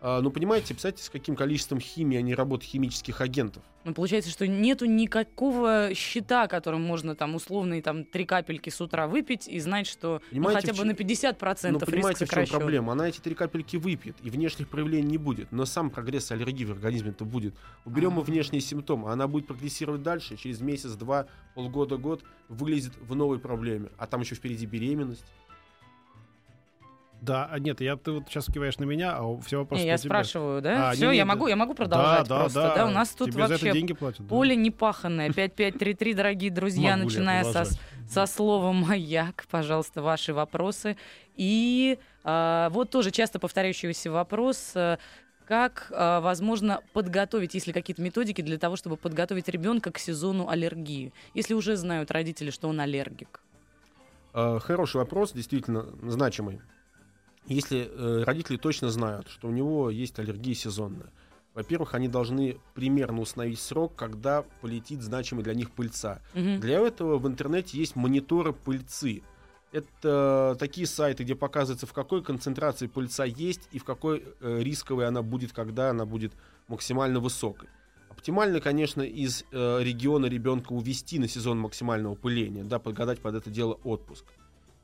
А, 0.00 0.20
ну, 0.20 0.30
понимаете, 0.30 0.68
представьте, 0.68 1.02
с 1.02 1.10
каким 1.10 1.34
количеством 1.34 1.80
химии 1.80 2.18
они 2.18 2.34
работают, 2.34 2.70
химических 2.70 3.20
агентов. 3.20 3.64
Ну, 3.84 3.94
получается, 3.94 4.30
что 4.30 4.46
нету 4.46 4.84
никакого 4.86 5.90
щита, 5.94 6.46
которым 6.46 6.82
можно 6.82 7.16
там 7.16 7.34
условные 7.34 7.82
там 7.82 8.04
три 8.04 8.24
капельки 8.24 8.70
с 8.70 8.80
утра 8.80 9.08
выпить 9.08 9.48
и 9.48 9.58
знать, 9.58 9.88
что 9.88 10.22
ну, 10.30 10.48
хотя 10.50 10.72
бы 10.72 10.84
на 10.84 10.92
50% 10.92 11.70
Но 11.70 11.80
понимаете, 11.80 12.26
в 12.26 12.30
чем 12.30 12.46
проблема? 12.46 12.92
Она 12.92 13.08
эти 13.08 13.18
три 13.18 13.34
капельки 13.34 13.76
выпьет, 13.76 14.16
и 14.22 14.30
внешних 14.30 14.68
проявлений 14.68 15.08
не 15.08 15.18
будет. 15.18 15.50
Но 15.50 15.64
сам 15.64 15.90
прогресс 15.90 16.30
аллергии 16.30 16.64
в 16.64 16.70
организме-то 16.70 17.24
будет. 17.24 17.54
Уберем 17.84 18.12
мы 18.12 18.22
Ага. 18.22 18.30
внешние 18.30 18.60
симптомы, 18.60 19.10
она 19.10 19.26
будет 19.26 19.46
прогрессировать 19.46 20.02
дальше, 20.02 20.36
через 20.36 20.60
месяц, 20.60 20.92
два, 20.92 21.26
полгода, 21.54 21.96
год 21.96 22.22
вылезет 22.48 22.92
в 23.00 23.16
новой 23.16 23.38
проблеме. 23.40 23.88
А 23.96 24.06
там 24.06 24.20
еще 24.20 24.36
впереди 24.36 24.66
беременность. 24.66 25.24
Да, 27.20 27.48
а 27.50 27.58
нет, 27.58 27.80
я, 27.80 27.96
ты 27.96 28.12
вот 28.12 28.28
сейчас 28.28 28.46
киваешь 28.46 28.78
на 28.78 28.84
меня, 28.84 29.16
а 29.16 29.40
все 29.40 29.58
вопросы 29.58 29.82
Не, 29.82 29.88
я 29.88 29.98
тебя. 29.98 30.08
спрашиваю, 30.08 30.62
да? 30.62 30.90
А, 30.90 30.94
Все, 30.94 31.10
я 31.10 31.24
могу, 31.24 31.44
да. 31.44 31.50
я 31.50 31.56
могу 31.56 31.74
продолжать 31.74 32.28
да, 32.28 32.40
просто, 32.40 32.60
да, 32.62 32.74
да? 32.76 32.86
У 32.86 32.90
нас 32.90 33.08
тут 33.10 33.32
Тебе 33.32 33.38
за 33.48 33.54
это 33.54 33.64
вообще 33.64 33.72
деньги 33.72 33.92
платят. 33.92 34.20
да. 34.20 34.28
поле 34.28 34.54
непаханное. 34.54 35.28
5533, 35.32 36.14
дорогие 36.14 36.50
друзья, 36.50 36.96
Могу 36.96 37.08
начиная 37.08 37.44
со, 37.44 37.64
со 38.08 38.26
слова 38.26 38.72
«маяк». 38.72 39.46
Пожалуйста, 39.50 40.00
ваши 40.00 40.32
вопросы. 40.32 40.96
И 41.34 41.98
а, 42.22 42.70
вот 42.70 42.90
тоже 42.90 43.10
часто 43.10 43.38
повторяющийся 43.40 44.12
вопрос. 44.12 44.72
а, 44.76 44.98
Как 45.46 45.90
а, 45.90 46.20
возможно 46.20 46.82
подготовить, 46.92 47.54
если 47.54 47.72
какие-то 47.72 48.00
методики 48.02 48.42
для 48.42 48.58
того, 48.58 48.76
чтобы 48.76 48.96
подготовить 48.96 49.48
ребенка 49.48 49.90
к 49.90 49.98
сезону 49.98 50.48
аллергии, 50.48 51.12
если 51.34 51.54
уже 51.54 51.76
знают 51.76 52.12
родители, 52.12 52.50
что 52.50 52.68
он 52.68 52.78
аллергик? 52.80 53.40
Э, 54.34 54.58
Хороший 54.60 54.98
вопрос, 54.98 55.32
действительно 55.32 55.86
значимый. 56.02 56.60
Если 57.48 57.90
э, 57.90 58.24
родители 58.24 58.56
точно 58.56 58.90
знают, 58.90 59.28
что 59.28 59.48
у 59.48 59.50
него 59.50 59.90
есть 59.90 60.18
аллергия 60.18 60.54
сезонная, 60.54 61.10
во-первых, 61.54 61.94
они 61.94 62.06
должны 62.06 62.58
примерно 62.74 63.20
установить 63.20 63.58
срок, 63.58 63.96
когда 63.96 64.44
полетит 64.60 65.02
значимый 65.02 65.42
для 65.42 65.54
них 65.54 65.72
пыльца. 65.72 66.20
Мгм. 66.34 66.60
Для 66.60 66.78
этого 66.78 67.18
в 67.18 67.26
интернете 67.26 67.78
есть 67.78 67.96
мониторы 67.96 68.52
пыльцы. 68.52 69.22
Это 69.72 70.56
такие 70.58 70.86
сайты, 70.86 71.24
где 71.24 71.34
показывается, 71.34 71.86
в 71.86 71.92
какой 71.92 72.22
концентрации 72.22 72.86
пыльца 72.86 73.24
есть 73.24 73.68
и 73.72 73.78
в 73.78 73.84
какой 73.84 74.24
э, 74.40 74.60
рисковой 74.60 75.08
она 75.08 75.22
будет, 75.22 75.52
когда 75.52 75.90
она 75.90 76.06
будет 76.06 76.32
максимально 76.68 77.18
высокой. 77.18 77.68
Оптимально, 78.08 78.60
конечно, 78.60 79.02
из 79.02 79.44
э, 79.50 79.78
региона 79.82 80.26
ребенка 80.26 80.72
увести 80.72 81.18
на 81.18 81.28
сезон 81.28 81.58
максимального 81.58 82.14
пыления, 82.14 82.64
да, 82.64 82.78
подгадать 82.78 83.20
под 83.20 83.34
это 83.34 83.50
дело 83.50 83.74
отпуск. 83.84 84.24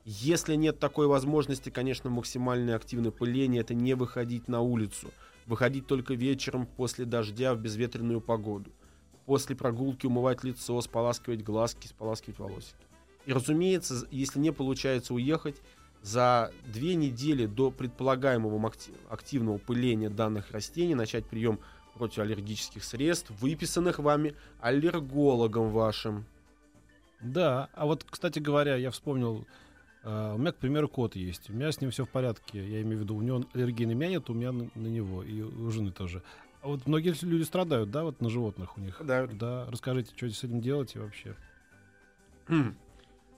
Если 0.04 0.54
нет 0.54 0.78
такой 0.78 1.06
возможности, 1.06 1.70
конечно, 1.70 2.10
максимальное 2.10 2.76
активное 2.76 3.10
пыление 3.10 3.62
это 3.62 3.72
не 3.72 3.94
выходить 3.94 4.48
на 4.48 4.60
улицу. 4.60 5.10
Выходить 5.46 5.86
только 5.86 6.14
вечером 6.14 6.66
после 6.66 7.06
дождя 7.06 7.54
в 7.54 7.58
безветренную 7.58 8.20
погоду. 8.20 8.70
После 9.24 9.56
прогулки 9.56 10.06
умывать 10.06 10.44
лицо, 10.44 10.78
споласкивать 10.82 11.42
глазки, 11.42 11.86
споласкивать 11.86 12.38
волосики. 12.38 12.76
И, 13.24 13.32
разумеется, 13.32 14.06
если 14.10 14.38
не 14.38 14.52
получается 14.52 15.14
уехать, 15.14 15.56
за 16.02 16.52
две 16.66 16.96
недели 16.96 17.46
до 17.46 17.70
предполагаемого 17.70 18.70
активного 19.08 19.56
пыления 19.56 20.10
данных 20.10 20.50
растений 20.50 20.94
начать 20.94 21.24
прием 21.24 21.58
противоаллергических 21.94 22.84
средств, 22.84 23.30
выписанных 23.40 23.98
вами 23.98 24.34
аллергологом 24.60 25.70
вашим. 25.70 26.26
Да, 27.22 27.70
а 27.72 27.86
вот, 27.86 28.04
кстати 28.04 28.38
говоря, 28.38 28.76
я 28.76 28.90
вспомнил, 28.90 29.46
э, 30.04 30.34
у 30.34 30.38
меня, 30.38 30.52
к 30.52 30.56
примеру, 30.56 30.88
кот 30.88 31.16
есть. 31.16 31.50
У 31.50 31.52
меня 31.52 31.72
с 31.72 31.80
ним 31.80 31.90
все 31.90 32.04
в 32.04 32.08
порядке. 32.08 32.64
Я 32.64 32.82
имею 32.82 32.98
в 32.98 33.02
виду, 33.02 33.16
у 33.16 33.22
него 33.22 33.44
аллергии 33.52 33.84
на 33.84 33.92
меня 33.92 34.10
нет, 34.10 34.30
у 34.30 34.34
меня 34.34 34.52
на, 34.52 34.70
на 34.74 34.86
него, 34.86 35.22
и 35.22 35.42
у 35.42 35.70
жены 35.70 35.90
тоже. 35.90 36.22
А 36.62 36.68
вот 36.68 36.86
многие 36.86 37.14
люди 37.24 37.42
страдают, 37.42 37.90
да, 37.90 38.04
вот 38.04 38.20
на 38.20 38.30
животных 38.30 38.78
у 38.78 38.80
них. 38.80 39.00
Да. 39.04 39.26
Да, 39.26 39.66
расскажите, 39.68 40.12
что 40.16 40.30
с 40.30 40.44
этим 40.44 40.60
делать 40.60 40.94
и 40.94 40.98
вообще. 40.98 41.36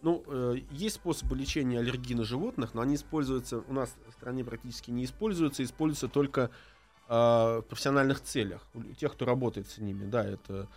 Ну, 0.02 0.22
э, 0.29 0.59
есть 0.70 0.96
способы 0.96 1.35
лечения 1.35 1.81
аллергии 1.81 2.14
на 2.14 2.22
животных, 2.22 2.74
но 2.74 2.83
они 2.83 2.94
используются, 2.94 3.59
у 3.66 3.72
нас 3.72 3.92
в 4.09 4.12
стране 4.12 4.44
практически 4.44 4.92
не 4.92 5.05
используются, 5.05 5.64
используются 5.64 6.07
только 6.07 6.50
э, 7.09 7.12
в 7.12 7.64
профессиональных 7.68 8.20
целях. 8.20 8.64
У 8.74 8.83
тех, 8.83 9.14
кто 9.14 9.24
работает 9.24 9.68
с 9.68 9.79
ними, 9.79 10.09
да, 10.09 10.24
это 10.24 10.68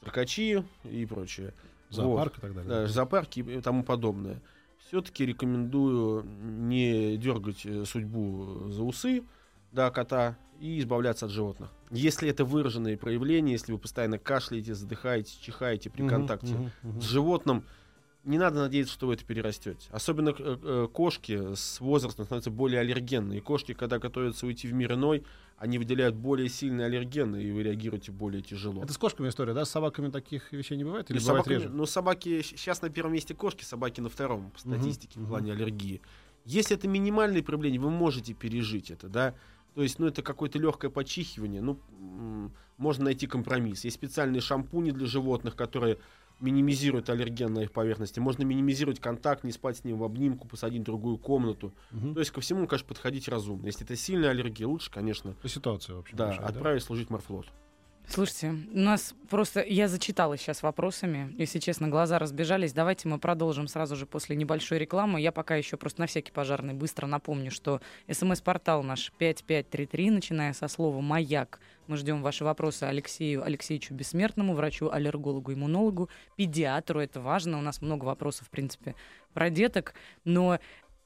циркачи 0.00 0.64
и 0.84 1.06
прочее. 1.06 1.54
Зоопарк 1.88 2.38
и 2.38 2.40
так 2.40 2.54
далее. 2.54 2.68
Да, 2.68 2.86
зоопарки 2.86 3.40
и 3.40 3.60
тому 3.60 3.82
подобное. 3.82 4.40
Все-таки 4.90 5.24
рекомендую 5.24 6.24
не 6.24 7.16
дергать 7.16 7.64
э, 7.64 7.84
судьбу 7.84 8.70
за 8.70 8.82
усы, 8.82 9.22
да, 9.70 9.88
кота, 9.92 10.36
и 10.58 10.80
избавляться 10.80 11.26
от 11.26 11.30
животных. 11.30 11.70
Если 11.92 12.28
это 12.28 12.44
выраженные 12.44 12.96
проявления, 12.96 13.52
если 13.52 13.70
вы 13.70 13.78
постоянно 13.78 14.18
кашляете, 14.18 14.74
задыхаете, 14.74 15.32
чихаете 15.40 15.90
при 15.90 16.08
контакте 16.08 16.54
мгм. 16.82 17.00
с 17.00 17.04
животным, 17.04 17.62
не 18.24 18.38
надо 18.38 18.60
надеяться, 18.60 18.92
что 18.92 19.06
вы 19.06 19.14
это 19.14 19.24
перерастете. 19.24 19.88
Особенно 19.90 20.30
э, 20.30 20.34
э, 20.62 20.88
кошки 20.92 21.54
с 21.54 21.80
возрастом 21.80 22.26
становятся 22.26 22.50
более 22.50 22.80
аллергенные. 22.80 23.40
Кошки, 23.40 23.72
когда 23.72 23.98
готовятся 23.98 24.46
уйти 24.46 24.68
в 24.68 24.74
мир 24.74 24.92
иной, 24.94 25.24
они 25.56 25.78
выделяют 25.78 26.14
более 26.16 26.48
сильные 26.48 26.86
аллергены, 26.86 27.42
и 27.42 27.50
вы 27.50 27.62
реагируете 27.62 28.12
более 28.12 28.42
тяжело. 28.42 28.82
Это 28.82 28.92
с 28.92 28.98
кошками 28.98 29.28
история, 29.28 29.54
да? 29.54 29.64
С 29.64 29.70
собаками 29.70 30.10
таких 30.10 30.52
вещей 30.52 30.76
не 30.76 30.84
бывает? 30.84 31.10
Или 31.10 31.18
Ну, 31.18 31.24
бывает 31.26 31.44
собаками- 31.44 31.62
реже? 31.62 31.68
ну, 31.70 31.86
собаки 31.86 32.42
сейчас 32.42 32.82
на 32.82 32.90
первом 32.90 33.12
месте 33.14 33.34
кошки, 33.34 33.64
собаки 33.64 34.00
на 34.00 34.08
втором 34.08 34.50
по 34.50 34.58
статистике 34.58 35.18
в 35.18 35.22
мгм. 35.22 35.28
плане 35.30 35.52
аллергии. 35.52 36.00
Если 36.44 36.76
это 36.76 36.88
минимальные 36.88 37.42
проявления, 37.42 37.78
вы 37.78 37.90
можете 37.90 38.32
пережить 38.34 38.90
это, 38.90 39.08
да. 39.08 39.34
То 39.74 39.82
есть, 39.82 39.98
ну, 39.98 40.06
это 40.06 40.22
какое-то 40.22 40.58
легкое 40.58 40.90
почихивание. 40.90 41.60
Ну, 41.60 41.78
можно 42.76 43.04
найти 43.04 43.26
компромисс. 43.26 43.84
Есть 43.84 43.96
специальные 43.96 44.40
шампуни 44.40 44.90
для 44.90 45.06
животных, 45.06 45.54
которые 45.54 45.98
минимизируют 46.40 47.10
аллерген 47.10 47.52
на 47.52 47.60
их 47.60 47.72
поверхности. 47.72 48.20
Можно 48.20 48.44
минимизировать 48.44 49.00
контакт, 49.00 49.44
не 49.44 49.52
спать 49.52 49.78
с 49.78 49.84
ним 49.84 49.98
в 49.98 50.04
обнимку, 50.04 50.48
посадить 50.48 50.82
в 50.82 50.84
другую 50.84 51.18
комнату. 51.18 51.72
Мгм. 51.90 52.14
То 52.14 52.20
есть 52.20 52.30
ко 52.30 52.40
всему, 52.40 52.66
конечно, 52.66 52.88
подходить 52.88 53.28
разумно. 53.28 53.66
Если 53.66 53.84
это 53.84 53.96
сильная 53.96 54.30
аллергия, 54.30 54.66
лучше, 54.66 54.90
конечно, 54.90 55.32
По 55.42 55.48
ситуации, 55.48 55.92
в 55.92 55.98
общем. 55.98 56.16
да, 56.16 56.32
решать, 56.32 56.44
отправить 56.44 56.82
служить 56.82 57.10
морфлот. 57.10 57.46
Слушайте, 58.08 58.56
у 58.72 58.78
нас 58.78 59.14
просто... 59.28 59.62
Я 59.62 59.86
зачитала 59.86 60.36
сейчас 60.36 60.64
вопросами. 60.64 61.32
Если 61.38 61.60
честно, 61.60 61.86
глаза 61.86 62.18
разбежались. 62.18 62.72
Давайте 62.72 63.06
мы 63.08 63.20
продолжим 63.20 63.68
сразу 63.68 63.94
же 63.94 64.04
после 64.04 64.34
небольшой 64.34 64.78
рекламы. 64.78 65.20
Я 65.20 65.30
пока 65.30 65.54
еще 65.54 65.76
просто 65.76 66.00
на 66.00 66.06
всякий 66.08 66.32
пожарный 66.32 66.74
быстро 66.74 67.06
напомню, 67.06 67.52
что 67.52 67.80
смс-портал 68.10 68.82
наш 68.82 69.12
5533, 69.18 70.10
начиная 70.10 70.52
со 70.54 70.66
слова 70.66 71.00
«Маяк». 71.00 71.60
Мы 71.90 71.96
ждем 71.96 72.22
ваши 72.22 72.44
вопросы 72.44 72.84
Алексею 72.84 73.42
Алексеевичу 73.44 73.94
Бессмертному, 73.94 74.54
врачу, 74.54 74.88
аллергологу, 74.92 75.52
иммунологу, 75.52 76.08
педиатру. 76.36 77.00
Это 77.00 77.20
важно. 77.20 77.58
У 77.58 77.62
нас 77.62 77.82
много 77.82 78.04
вопросов, 78.04 78.46
в 78.46 78.50
принципе, 78.50 78.94
про 79.34 79.50
деток. 79.50 79.94
Но 80.24 80.60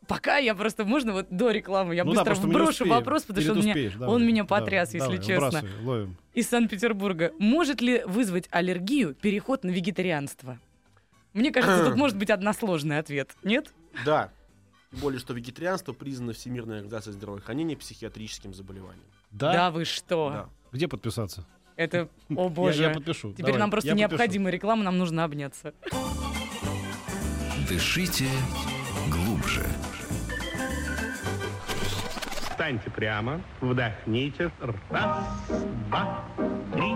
Пока 0.06 0.36
я 0.36 0.54
просто, 0.54 0.84
можно 0.84 1.14
вот 1.14 1.28
до 1.30 1.50
рекламы, 1.50 1.94
я 1.94 2.04
Ну 2.04 2.12
да, 2.12 2.24
быстро 2.24 2.46
вброшу 2.46 2.68
успеем. 2.84 2.90
вопрос, 2.90 3.22
потому 3.22 3.38
Или 3.40 3.44
что 3.46 3.52
он 3.54 3.58
меня, 3.60 3.70
успеешь, 3.70 3.92
давай, 3.94 4.14
он 4.14 4.26
меня 4.26 4.44
давай, 4.44 4.60
потряс, 4.60 4.92
если 4.92 5.16
давай, 5.16 5.22
честно 5.22 5.62
ловим. 5.82 6.16
из 6.34 6.48
Санкт-Петербурга. 6.50 7.32
Может 7.38 7.80
ли 7.80 8.02
вызвать 8.04 8.46
аллергию 8.50 9.14
переход 9.14 9.64
на 9.64 9.70
вегетарианство? 9.70 10.58
Мне 11.32 11.50
кажется, 11.50 11.86
тут 11.86 11.96
может 11.96 12.18
быть 12.18 12.28
односложный 12.28 12.98
ответ. 12.98 13.34
Нет? 13.42 13.72
Да. 14.04 14.30
Тем 14.90 15.00
более, 15.00 15.18
что 15.20 15.32
вегетарианство 15.32 15.94
признано 15.94 16.34
Всемирной 16.34 16.80
организацией 16.80 17.14
здравоохранения 17.14 17.74
психиатрическим 17.74 18.52
заболеванием. 18.52 19.06
Да, 19.30 19.52
Да? 19.54 19.70
вы 19.70 19.86
что? 19.86 20.30
Да. 20.30 20.48
Где 20.74 20.88
подписаться? 20.88 21.46
Это, 21.76 22.08
о 22.36 22.42
Я, 22.44 22.48
боже. 22.48 22.82
я 22.82 22.90
подпишу. 22.90 23.30
Теперь 23.32 23.46
Давай, 23.46 23.60
нам 23.60 23.70
просто 23.70 23.88
я 23.88 23.94
подпишу. 23.94 24.10
необходима 24.10 24.50
реклама, 24.50 24.82
нам 24.82 24.98
нужно 24.98 25.22
обняться. 25.22 25.72
Дышите 27.68 28.26
глубже. 29.08 29.64
Встаньте 32.50 32.90
прямо, 32.90 33.40
вдохните. 33.60 34.50
Раз, 34.90 35.16
два, 35.88 36.24
три, 36.72 36.94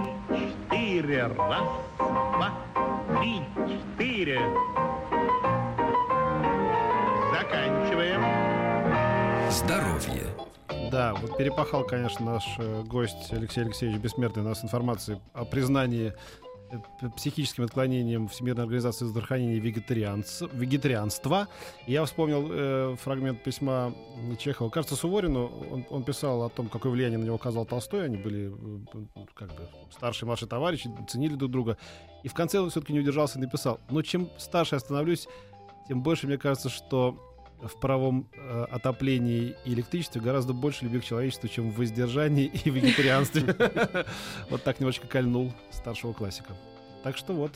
четыре. 0.69 1.27
Раз, 1.29 1.69
два, 1.97 2.53
три, 3.21 3.41
четыре. 3.69 4.41
Заканчиваем. 7.33 8.23
Здоровье. 9.53 10.35
Да, 10.91 11.15
вот 11.15 11.37
перепахал, 11.37 11.85
конечно, 11.85 12.25
наш 12.25 12.57
э, 12.59 12.83
гость 12.85 13.31
Алексей 13.33 13.63
Алексеевич 13.63 14.01
Бессмертный 14.01 14.43
нас 14.43 14.65
информацией 14.65 15.21
о 15.35 15.45
признании 15.45 16.15
э, 16.71 17.09
психическим 17.15 17.65
отклонением 17.65 18.27
Всемирной 18.29 18.63
организации 18.63 19.05
здравоохранения 19.05 19.59
вегетарианц- 19.59 20.49
вегетарианства. 20.51 21.49
Я 21.87 22.05
вспомнил 22.07 22.49
э, 22.51 22.97
фрагмент 23.03 23.43
письма 23.43 23.93
Чехова. 24.39 24.71
Кажется, 24.71 24.97
Суворину. 24.97 25.51
Он, 25.71 25.85
он 25.91 26.05
писал 26.05 26.43
о 26.43 26.49
том, 26.49 26.69
какое 26.69 26.91
влияние 26.91 27.19
на 27.19 27.25
него 27.25 27.37
оказал 27.37 27.67
Толстой. 27.67 28.07
Они 28.07 28.17
были 28.17 28.51
э, 28.95 29.25
как 29.35 29.49
бы 29.49 29.69
старшие 29.93 30.25
и 30.25 30.27
младшие 30.27 30.49
товарищи, 30.49 30.91
ценили 31.07 31.35
друг 31.35 31.51
друга. 31.51 31.77
И 32.23 32.29
в 32.29 32.35
конце 32.35 32.61
он 32.61 32.71
все-таки 32.71 32.95
не 32.95 33.01
удержался 33.01 33.39
и 33.39 33.43
написал. 33.43 33.79
Но 33.91 34.01
чем 34.01 34.31
старше 34.39 34.77
я 34.77 34.81
становлюсь, 34.81 35.29
тем 35.87 36.03
больше 36.03 36.27
мне 36.27 36.39
кажется, 36.39 36.71
что 36.71 37.19
в 37.63 37.79
правом 37.81 38.29
э, 38.35 38.65
отоплении 38.71 39.55
и 39.65 39.73
электричестве 39.75 40.21
гораздо 40.21 40.53
больше 40.53 40.85
любви 40.85 41.01
к 41.01 41.05
человечеству, 41.05 41.49
чем 41.49 41.71
в 41.71 41.77
воздержании 41.77 42.47
и 42.65 42.71
вегетарианстве. 42.71 43.55
Вот 44.51 44.63
так 44.63 44.81
немножечко 44.81 45.07
кольнул 45.09 45.53
старшего 45.71 46.13
классика. 46.13 46.55
Так 47.03 47.17
что 47.17 47.33
вот. 47.33 47.53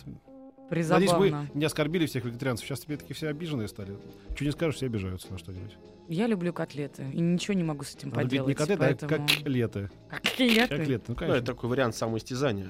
Надеюсь, 0.70 1.12
вы 1.12 1.34
не 1.54 1.66
оскорбили 1.66 2.06
всех 2.06 2.24
вегетарианцев. 2.24 2.66
Сейчас 2.66 2.80
теперь 2.80 2.96
такие 2.96 3.14
все 3.14 3.28
обиженные 3.28 3.68
стали. 3.68 3.96
Что 4.34 4.44
не 4.44 4.52
скажешь, 4.52 4.76
все 4.76 4.86
обижаются 4.86 5.30
на 5.30 5.38
что-нибудь. 5.38 5.76
Я 6.08 6.26
люблю 6.26 6.52
котлеты. 6.52 7.10
И 7.12 7.20
ничего 7.20 7.54
не 7.54 7.62
могу 7.62 7.84
с 7.84 7.94
этим 7.94 8.08
Надо 8.08 8.22
поделать. 8.22 8.48
не 8.48 8.54
котлеты, 8.54 8.82
а 8.82 8.86
поэтому- 8.86 9.28
котлеты. 9.28 9.90
Котлеты? 10.08 10.68
Котлеты, 10.78 11.04
ну 11.08 11.14
Ну, 11.14 11.14
это 11.14 11.26
конечно. 11.26 11.46
такой 11.46 11.68
вариант 11.70 11.94
самоистязания. 11.96 12.68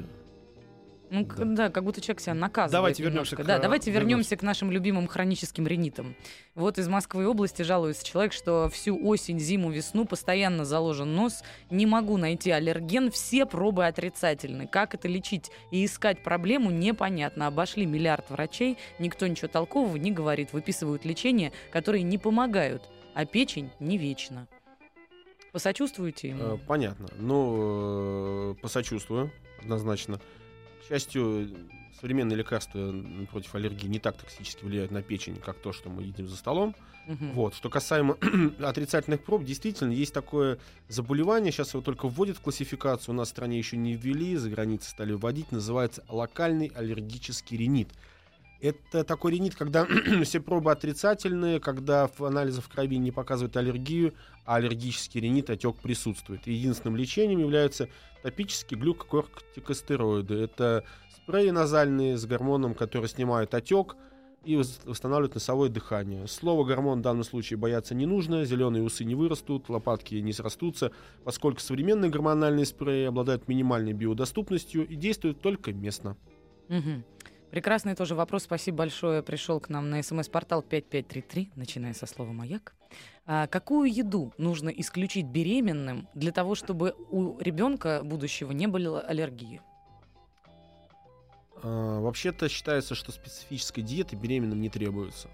Ну, 1.15 1.27
к- 1.27 1.37
да. 1.45 1.69
как 1.69 1.85
будто 1.85 2.01
человек 2.01 2.21
себя 2.23 2.33
наказывает 2.33 2.73
Давайте 2.73 3.03
немножко. 3.03 3.37
вернемся 3.37 3.37
к, 3.37 3.47
Да, 3.47 3.59
давайте 3.63 3.91
вернемся. 3.91 4.09
вернемся 4.09 4.37
к 4.39 4.43
нашим 4.43 4.71
любимым 4.71 5.07
хроническим 5.09 5.67
ринитам. 5.67 6.15
Вот 6.55 6.79
из 6.79 6.89
Москвы 6.89 7.27
области 7.29 7.61
жалуется 7.61 8.03
человек, 8.07 8.33
что 8.33 8.71
всю 8.73 8.99
осень, 9.07 9.39
зиму, 9.39 9.71
весну 9.71 10.07
постоянно 10.07 10.65
заложен 10.65 11.15
нос, 11.15 11.43
не 11.69 11.85
могу 11.85 12.17
найти 12.17 12.51
аллерген, 12.51 13.11
все 13.11 13.45
пробы 13.45 13.87
отрицательны. 13.87 14.67
Как 14.67 14.95
это 14.95 15.07
лечить 15.07 15.51
и 15.71 15.85
искать 15.85 16.23
проблему, 16.23 16.71
непонятно. 16.71 17.47
Обошли 17.47 17.85
миллиард 17.85 18.31
врачей, 18.31 18.79
никто 18.99 19.27
ничего 19.27 19.49
толкового 19.49 19.97
не 19.97 20.13
говорит, 20.13 20.55
выписывают 20.55 21.05
лечения, 21.05 21.53
которые 21.71 22.05
не 22.05 22.17
помогают, 22.17 22.89
а 23.15 23.27
печень 23.27 23.71
не 23.81 23.99
вечна. 23.99 24.49
Посочувствуете 25.53 26.31
ему? 26.31 26.55
Э, 26.55 26.59
Понятно. 26.67 27.09
Ну, 27.19 28.53
э, 28.53 28.55
посочувствую, 28.63 29.31
однозначно. 29.61 30.19
К 30.93 30.95
счастью, 30.95 31.49
современные 31.99 32.37
лекарства 32.37 32.95
против 33.31 33.55
аллергии 33.55 33.87
не 33.87 33.99
так 33.99 34.15
токсически 34.19 34.63
влияют 34.63 34.91
на 34.91 35.01
печень, 35.01 35.37
как 35.37 35.57
то, 35.57 35.73
что 35.73 35.89
мы 35.89 36.03
едим 36.03 36.29
за 36.29 36.37
столом. 36.37 36.77
Мгм. 37.07 37.33
Вот. 37.33 37.55
Что 37.55 37.71
касаемо 37.71 38.19
отрицательных 38.61 39.25
проб, 39.25 39.43
действительно, 39.43 39.91
есть 39.91 40.13
такое 40.13 40.59
заболевание, 40.89 41.51
сейчас 41.51 41.73
его 41.73 41.83
только 41.83 42.09
вводят 42.09 42.37
в 42.37 42.43
классификацию, 42.43 43.15
у 43.15 43.17
нас 43.17 43.29
в 43.29 43.31
стране 43.31 43.57
еще 43.57 43.79
не 43.79 43.95
ввели, 43.95 44.37
за 44.37 44.51
границей 44.51 44.91
стали 44.91 45.15
вводить, 45.15 45.51
называется 45.51 46.05
локальный 46.11 46.67
аллергический 46.67 47.57
ринит. 47.57 47.89
Это 48.63 49.03
такой 49.03 49.33
ринит, 49.33 49.57
когда 49.57 49.87
все 50.25 50.41
пробы 50.41 50.71
отрицательные, 50.71 51.59
когда 51.59 52.07
в 52.07 52.25
анализах 52.25 52.65
в 52.65 52.69
крови 52.69 52.97
не 52.97 53.11
показывают 53.11 53.57
аллергию, 53.57 54.15
а 54.45 54.57
аллергический 54.57 55.21
ринит, 55.21 55.51
отек 55.51 55.77
присутствует. 55.79 56.47
Единственным 56.47 56.97
лечением 56.97 57.41
являются 57.41 57.89
топические 58.23 58.79
глюкокортикостероиды. 58.79 60.37
Это 60.37 60.85
спреи 61.13 61.51
назальные 61.51 62.17
с 62.17 62.25
гормоном, 62.25 62.75
который 62.75 63.09
снимает 63.09 63.53
отек, 63.53 63.97
и 64.45 64.55
вос- 64.55 64.81
восстанавливает 64.85 65.35
носовое 65.35 65.69
дыхание. 65.69 66.29
Слово 66.29 66.65
гормон 66.65 67.01
в 67.01 67.03
данном 67.03 67.25
случае 67.25 67.57
бояться 67.57 67.97
не 67.97 68.07
нужно, 68.07 68.45
зеленые 68.45 68.85
усы 68.85 69.03
не 69.03 69.17
вырастут, 69.17 69.69
лопатки 69.71 70.15
не 70.15 70.33
срастутся, 70.33 70.93
поскольку 71.25 71.61
современные 71.61 72.13
гормональные 72.13 72.67
спреи 72.67 73.07
обладают 73.07 73.49
минимальной 73.49 73.93
биодоступностью 73.93 74.87
и 74.87 74.95
действуют 74.95 75.41
только 75.41 75.73
местно. 75.73 76.17
Мгм. 76.69 77.05
Прекрасный 77.53 77.95
тоже 77.95 78.15
вопрос. 78.15 78.45
Спасибо 78.45 78.79
большое. 78.79 79.23
Пришел 79.23 79.61
к 79.61 79.69
нам 79.69 79.91
на 79.91 80.03
смс-портал 80.03 80.63
5533, 80.63 81.51
начиная 81.55 81.93
со 81.93 82.07
слова 82.07 82.33
«Маяк». 82.33 82.75
А 83.27 83.47
какую 83.47 83.93
еду 83.93 84.33
нужно 84.39 84.71
исключить 84.71 85.27
беременным 85.27 86.09
для 86.15 86.33
того, 86.33 86.55
чтобы 86.55 86.95
у 87.11 87.39
ребенка 87.41 88.01
будущего 88.03 88.53
не 88.53 88.69
было 88.69 89.03
аллергии? 89.03 89.61
А, 91.63 92.01
Вообще-то 92.01 92.49
считается, 92.49 92.95
что 92.95 93.13
специфической 93.13 93.83
диеты 93.83 94.17
беременным 94.17 94.59
не 94.59 94.71
требуется. 94.71 95.29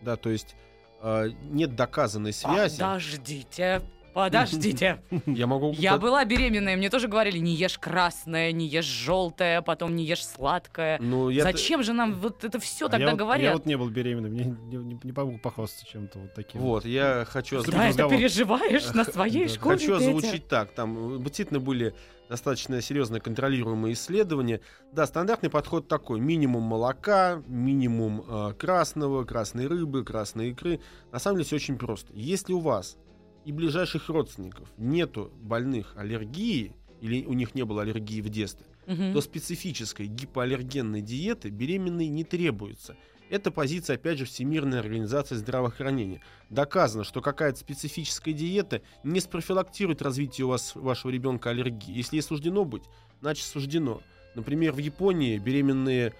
Да, 0.00 0.14
то 0.14 0.30
есть 0.30 0.54
а, 1.00 1.26
нет 1.26 1.74
доказанной 1.74 2.32
связи. 2.32 2.78
Подождите, 2.78 3.82
подождите. 4.14 5.02
Я 5.26 5.46
могу... 5.46 5.72
Я 5.72 5.98
была 5.98 6.24
беременная, 6.24 6.76
мне 6.76 6.90
тоже 6.90 7.08
говорили, 7.08 7.38
не 7.38 7.54
ешь 7.54 7.78
красное, 7.78 8.52
не 8.52 8.66
ешь 8.66 8.84
желтое, 8.84 9.60
потом 9.62 9.96
не 9.96 10.04
ешь 10.04 10.24
сладкое. 10.24 10.98
Ну, 11.00 11.28
я 11.28 11.42
Зачем 11.42 11.82
же 11.82 11.92
нам 11.92 12.14
вот 12.14 12.44
это 12.44 12.58
все 12.58 12.86
А 12.86 12.90
тогда 12.90 13.04
я 13.06 13.10
вот, 13.10 13.18
говорят? 13.18 13.44
Я 13.44 13.52
вот 13.52 13.66
не 13.66 13.76
был 13.76 13.90
беременным, 13.90 14.32
мне 14.32 14.44
не, 14.44 14.76
не- 14.76 15.00
не 15.02 15.12
могу 15.12 15.38
похвастаться 15.38 15.86
чем-то 15.86 16.18
вот 16.18 16.34
таким. 16.34 16.60
Вот, 16.60 16.84
я 16.84 17.26
хочу... 17.28 17.62
Да, 17.64 17.88
это 17.88 18.08
переживаешь 18.08 18.92
на 18.94 19.04
своей 19.04 19.48
шкуре, 19.48 19.76
Хочу 19.76 19.94
озвучить 19.96 20.48
так. 20.48 20.72
Там 20.72 21.22
действительно 21.22 21.60
были 21.60 21.94
достаточно 22.28 22.80
серьезно 22.80 23.20
контролируемые 23.20 23.94
исследования. 23.94 24.60
Да, 24.92 25.06
стандартный 25.06 25.50
подход 25.50 25.88
такой. 25.88 26.20
Минимум 26.20 26.62
молока, 26.62 27.42
минимум 27.46 28.24
э, 28.26 28.54
красного, 28.54 29.24
красной 29.24 29.66
рыбы, 29.66 30.04
красной 30.04 30.50
икры. 30.50 30.80
На 31.12 31.18
самом 31.18 31.36
деле 31.36 31.46
все 31.46 31.56
очень 31.56 31.78
просто. 31.78 32.12
Если 32.14 32.52
у 32.52 32.60
вас 32.60 32.96
и 33.44 33.52
ближайших 33.52 34.08
родственников 34.08 34.68
нету 34.78 35.32
больных 35.42 35.94
аллергии, 35.96 36.72
или 37.00 37.24
у 37.26 37.32
них 37.34 37.54
не 37.54 37.64
было 37.64 37.82
аллергии 37.82 38.20
в 38.20 38.28
детстве, 38.28 38.66
Мгм. 38.86 39.12
то 39.12 39.20
специфической 39.20 40.06
гипоаллергенной 40.06 41.00
диеты 41.02 41.50
беременной 41.50 42.08
не 42.08 42.24
требуется. 42.24 42.96
Это 43.30 43.50
позиция, 43.50 43.94
опять 43.96 44.18
же, 44.18 44.26
Всемирной 44.26 44.78
организации 44.80 45.34
здравоохранения. 45.34 46.20
Доказано, 46.50 47.04
что 47.04 47.20
какая-то 47.22 47.58
специфическая 47.58 48.34
диета 48.34 48.82
не 49.02 49.18
спрофилактирует 49.20 50.02
развитие 50.02 50.44
у 50.44 50.50
вас, 50.50 50.74
вашего 50.74 51.10
ребенка 51.10 51.50
аллергии. 51.50 51.96
Если 51.96 52.16
ей 52.16 52.22
суждено 52.22 52.64
быть, 52.64 52.84
значит 53.20 53.44
суждено. 53.46 54.02
Например, 54.34 54.72
в 54.72 54.78
Японии 54.78 55.38
беременные 55.38 56.12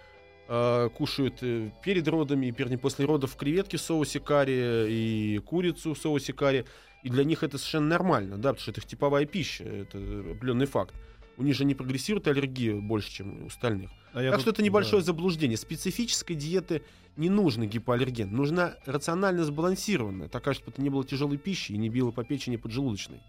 э, 0.49 0.89
кушают 0.97 1.39
э, 1.43 1.71
перед 1.85 2.09
родами 2.09 2.47
и 2.47 2.77
после 2.77 3.05
родов 3.05 3.37
креветки 3.37 3.77
в 3.77 3.83
соусе 3.83 4.21
карри 4.21 4.87
и 4.91 5.39
курицу 5.39 5.95
в 5.95 5.99
соусе 5.99 6.33
карри. 6.33 6.65
И 7.05 7.11
для 7.11 7.23
них 7.23 7.43
это 7.45 7.59
совершенно 7.59 7.87
нормально, 7.89 8.37
да, 8.39 8.51
потому 8.55 8.63
что 8.63 8.71
это 8.73 8.81
их 8.81 8.87
типовая 8.87 9.27
пища, 9.27 9.63
это 9.65 9.99
определенный 9.99 10.67
факт. 10.67 10.95
У 11.37 11.43
них 11.43 11.55
же 11.55 11.65
не 11.65 11.75
прогрессирует 11.75 12.27
аллергия 12.29 12.75
больше, 12.77 13.11
чем 13.13 13.45
у 13.45 13.47
остальных. 13.47 13.91
А 14.13 14.21
так 14.23 14.33
тут- 14.35 14.41
что 14.43 14.51
это 14.51 14.63
небольшое 14.63 15.03
да. 15.03 15.07
заблуждение. 15.07 15.57
Специфической 15.59 16.35
диеты 16.35 16.83
не 17.17 17.29
нужно 17.29 17.67
гипоаллерген. 17.67 18.33
Нужна 18.35 18.77
рационально 18.87 19.45
сбалансированная, 19.45 20.29
такая, 20.29 20.55
чтобы 20.55 20.71
это 20.71 20.81
не 20.83 20.91
было 20.91 21.05
тяжелой 21.05 21.37
пищи 21.39 21.73
и 21.73 21.77
не 21.77 21.89
било 21.89 22.11
по 22.13 22.25
печени 22.25 22.57
поджелудочной. 22.57 23.21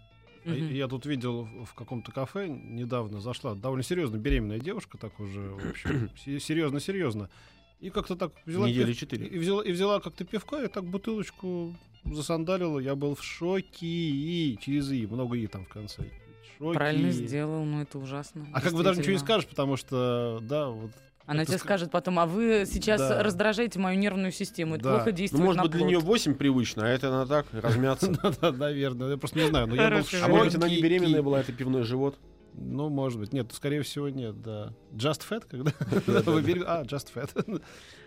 Мгм. 0.44 0.68
Я 0.70 0.86
тут 0.86 1.04
видел 1.06 1.42
в- 1.42 1.64
в 1.64 1.74
каком-то 1.74 2.12
кафе 2.12 2.46
недавно 2.48 3.20
зашла 3.20 3.54
довольно 3.54 3.82
серьезно 3.82 4.16
беременная 4.16 4.60
девушка, 4.60 4.96
так 4.96 5.18
уже, 5.20 5.40
в 5.40 5.70
общем, 5.70 6.10
серьезно-серьезно. 6.40 7.28
И 7.80 7.90
как-то 7.90 8.14
так 8.16 8.32
взяла, 8.46 8.68
Недели 8.68 8.92
пив- 8.92 8.98
четыре. 8.98 9.26
и 9.26 9.38
взяла, 9.38 9.62
и 9.64 9.72
взяла 9.72 9.98
как-то 10.00 10.24
пивка, 10.24 10.62
и 10.64 10.68
так 10.68 10.84
бутылочку 10.84 11.76
засандалила. 12.12 12.78
Я 12.78 12.94
был 12.94 13.14
в 13.14 13.22
шоке. 13.24 13.86
И 13.86 14.58
через 14.60 14.90
И, 14.90 15.06
много 15.06 15.36
И 15.36 15.46
там 15.46 15.64
в 15.64 15.68
конце. 15.68 16.02
Шоке. 16.58 16.74
Правильно 16.78 17.10
сделал, 17.10 17.64
но 17.64 17.82
это 17.82 17.98
ужасно. 17.98 18.46
А 18.52 18.60
как 18.60 18.72
бы 18.72 18.82
даже 18.82 19.00
ничего 19.00 19.12
не 19.12 19.18
скажешь, 19.18 19.46
потому 19.46 19.76
что, 19.76 20.38
да, 20.42 20.68
вот 20.68 20.90
Она 21.26 21.42
это 21.42 21.50
тебе 21.52 21.58
ск- 21.58 21.64
скажет 21.64 21.90
потом, 21.90 22.18
а 22.18 22.24
вы 22.26 22.64
сейчас 22.66 23.00
Да. 23.00 23.22
раздражаете 23.22 23.78
мою 23.78 23.98
нервную 23.98 24.32
систему, 24.32 24.76
это 24.76 24.84
Да. 24.84 24.90
плохо 24.94 25.10
Ну, 25.10 25.16
действует 25.16 25.44
может 25.44 25.56
на 25.58 25.62
быть, 25.64 25.72
для 25.72 25.80
плод». 25.80 25.88
нее 25.90 25.98
8 25.98 26.34
привычно, 26.34 26.84
а 26.86 26.88
это 26.88 27.08
она 27.08 27.26
так, 27.26 27.46
размяться. 27.52 28.08
Да, 28.22 28.32
да, 28.40 28.52
наверное. 28.52 29.10
Я 29.10 29.16
просто 29.18 29.38
не 29.38 29.48
знаю. 29.48 29.66
Но 29.66 29.74
я 29.74 29.90
был 29.90 29.96
А 30.22 30.28
может 30.28 30.46
быть, 30.46 30.54
она 30.54 30.68
не 30.68 30.80
беременная 30.80 31.22
была, 31.22 31.40
это 31.40 31.52
пивной 31.52 31.82
живот. 31.82 32.16
Ну, 32.58 32.88
может 32.88 33.18
быть. 33.20 33.34
Нет, 33.34 33.52
скорее 33.52 33.82
всего, 33.82 34.08
нет, 34.08 34.40
да. 34.40 34.72
Just 34.92 35.20
Fat, 35.28 35.44
когда 35.50 35.72
А, 36.66 36.84
Just 36.84 37.08
Fat. 37.14 37.30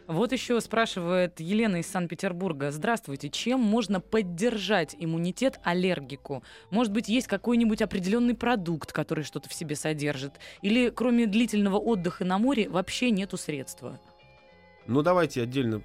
Вот 0.09 0.31
еще 0.31 0.59
спрашивает 0.59 1.39
Елена 1.39 1.75
из 1.75 1.85
Санкт-Петербурга. 1.85 2.71
Здравствуйте, 2.71 3.29
чем 3.29 3.59
можно 3.59 4.01
поддержать 4.01 4.95
иммунитет 4.97 5.59
аллергику? 5.63 6.41
Может 6.71 6.91
быть, 6.91 7.09
есть 7.09 7.27
какой-нибудь 7.27 7.83
определенный 7.83 8.33
продукт, 8.33 8.91
который 8.91 9.23
что-то 9.23 9.49
в 9.49 9.53
себе 9.53 9.75
содержит? 9.75 10.39
Или 10.63 10.89
кроме 10.89 11.27
длительного 11.27 11.77
отдыха 11.77 12.25
на 12.25 12.39
море 12.39 12.67
вообще 12.67 13.11
нету 13.11 13.37
средства? 13.37 13.99
Ну, 14.87 15.03
давайте 15.03 15.43
отдельно 15.43 15.83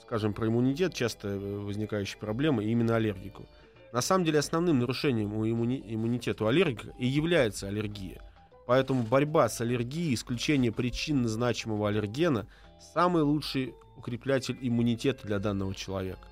скажем 0.00 0.32
про 0.32 0.46
иммунитет, 0.46 0.94
часто 0.94 1.28
э, 1.28 1.36
возникающие 1.36 2.18
проблемы, 2.18 2.64
и 2.64 2.70
именно 2.70 2.96
аллергику. 2.96 3.44
На 3.92 4.00
самом 4.00 4.24
деле 4.24 4.38
основным 4.38 4.78
нарушением 4.78 5.34
у 5.34 5.44
иммуни- 5.44 5.84
иммунитета 5.84 6.44
у 6.44 6.46
аллергика 6.46 6.94
и 6.98 7.06
является 7.06 7.68
аллергия. 7.68 8.22
Поэтому 8.66 9.02
борьба 9.02 9.50
с 9.50 9.60
аллергией, 9.60 10.14
исключение 10.14 10.72
причинно 10.72 11.28
значимого 11.28 11.88
аллергена– 11.88 12.46
самый 12.80 13.22
лучший 13.22 13.74
укреплятель 13.96 14.58
иммунитета 14.60 15.26
для 15.26 15.38
данного 15.38 15.74
человека. 15.74 16.26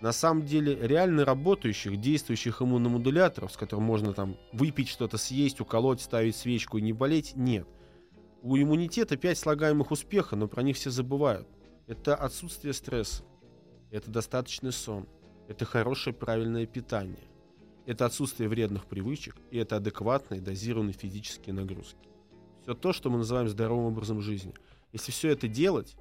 На 0.00 0.12
самом 0.12 0.46
деле 0.46 0.74
реально 0.80 1.26
работающих, 1.26 2.00
действующих 2.00 2.62
иммуномодуляторов, 2.62 3.52
с 3.52 3.56
которым 3.56 3.84
можно 3.84 4.14
там 4.14 4.36
выпить 4.52 4.88
что-то, 4.88 5.18
съесть, 5.18 5.60
уколоть, 5.60 6.00
ставить 6.00 6.36
свечку 6.36 6.78
и 6.78 6.82
не 6.82 6.94
болеть, 6.94 7.36
нет. 7.36 7.66
У 8.42 8.56
иммунитета 8.56 9.18
пять 9.18 9.38
слагаемых 9.38 9.90
успеха, 9.90 10.36
но 10.36 10.48
про 10.48 10.62
них 10.62 10.76
все 10.76 10.90
забывают. 10.90 11.46
Это 11.86 12.14
отсутствие 12.14 12.72
стресса, 12.72 13.24
это 13.90 14.10
достаточный 14.10 14.72
сон, 14.72 15.06
это 15.48 15.66
хорошее 15.66 16.14
правильное 16.14 16.64
питание, 16.64 17.28
это 17.84 18.06
отсутствие 18.06 18.48
вредных 18.48 18.86
привычек 18.86 19.36
и 19.50 19.58
это 19.58 19.76
адекватные 19.76 20.40
дозированные 20.40 20.94
физические 20.94 21.54
нагрузки. 21.54 22.08
Все 22.62 22.74
то, 22.74 22.92
что 22.92 23.10
мы 23.10 23.18
называем 23.18 23.48
здоровым 23.48 23.86
образом 23.86 24.20
жизни. 24.22 24.54
Если 24.92 25.12
все 25.12 25.30
это 25.30 25.48
делать, 25.48 25.96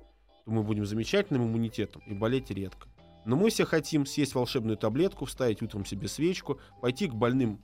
то 0.46 0.52
мы 0.52 0.64
будем 0.64 0.86
замечательным 0.86 1.44
иммунитетом 1.46 2.02
и 2.08 2.14
болеть 2.14 2.50
редко. 2.52 2.88
Но 3.26 3.36
мы 3.36 3.50
все 3.50 3.66
хотим 3.66 4.06
съесть 4.06 4.34
волшебную 4.34 4.78
таблетку, 4.78 5.26
вставить 5.26 5.62
утром 5.62 5.86
себе 5.86 6.08
свечку, 6.08 6.60
пойти 6.82 7.08
к 7.08 7.14
больным 7.14 7.62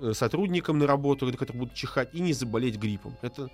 э, 0.00 0.12
сотрудникам 0.12 0.78
на 0.78 0.86
работу, 0.86 1.30
которые 1.32 1.58
будут 1.58 1.74
чихать, 1.74 2.14
и 2.14 2.20
не 2.20 2.32
заболеть 2.32 2.76
гриппом. 2.76 3.16
Это, 3.22 3.50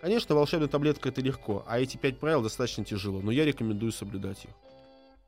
конечно, 0.00 0.34
волшебная 0.34 0.68
таблетка 0.68 1.08
это 1.08 1.20
легко, 1.20 1.64
а 1.66 1.80
эти 1.80 1.96
пять 1.96 2.20
правил 2.20 2.42
достаточно 2.42 2.84
тяжело, 2.84 3.20
но 3.20 3.32
я 3.32 3.44
рекомендую 3.44 3.90
соблюдать 3.90 4.44
их. 4.44 4.50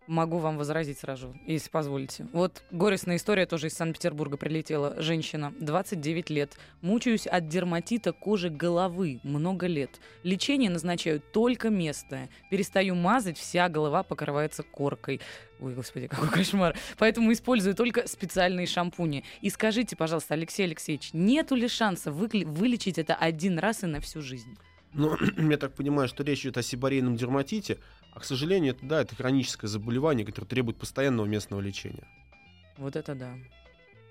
Могу 0.08 0.38
вам 0.38 0.58
возразить 0.58 0.98
сразу, 0.98 1.34
если 1.46 1.70
позволите. 1.70 2.26
Вот 2.32 2.64
горестная 2.72 3.16
история 3.16 3.46
тоже 3.46 3.68
из 3.68 3.74
Санкт-Петербурга 3.74 4.36
прилетела. 4.36 5.00
Женщина, 5.00 5.54
29 5.60 6.28
лет. 6.28 6.58
Мучаюсь 6.80 7.26
от 7.26 7.48
дерматита 7.48 8.12
кожи 8.12 8.50
головы 8.50 9.20
много 9.22 9.66
лет. 9.68 10.00
Лечение 10.24 10.70
назначают 10.70 11.30
только 11.30 11.70
местное. 11.70 12.28
Перестаю 12.50 12.96
мазать, 12.96 13.38
вся 13.38 13.68
голова 13.68 14.02
покрывается 14.02 14.64
коркой. 14.64 15.20
Ой, 15.60 15.72
господи, 15.74 16.06
какой 16.08 16.28
кошмар. 16.30 16.76
Поэтому 16.98 17.32
использую 17.32 17.76
только 17.76 18.08
специальные 18.08 18.66
шампуни. 18.66 19.22
И 19.40 19.50
скажите, 19.50 19.94
пожалуйста, 19.94 20.34
Алексей 20.34 20.64
Алексеевич, 20.64 21.10
нету 21.12 21.54
ли 21.54 21.68
шанса 21.68 22.10
выкли- 22.10 22.44
вылечить 22.44 22.98
это 22.98 23.14
один 23.14 23.58
раз 23.60 23.84
и 23.84 23.86
на 23.86 24.00
всю 24.00 24.20
жизнь? 24.20 24.56
Но 24.94 25.16
я 25.38 25.56
так 25.56 25.74
понимаю, 25.74 26.08
что 26.08 26.24
речь 26.24 26.42
идет 26.42 26.58
о 26.58 26.62
сибарейном 26.62 27.16
дерматите, 27.16 27.78
а, 28.12 28.20
к 28.20 28.24
сожалению, 28.24 28.74
это, 28.74 28.84
да, 28.86 29.00
это 29.02 29.14
хроническое 29.16 29.68
заболевание, 29.68 30.24
которое 30.26 30.46
требует 30.46 30.76
постоянного 30.78 31.26
местного 31.26 31.60
лечения. 31.60 32.06
Вот 32.78 32.96
это 32.96 33.14
да. 33.14 33.32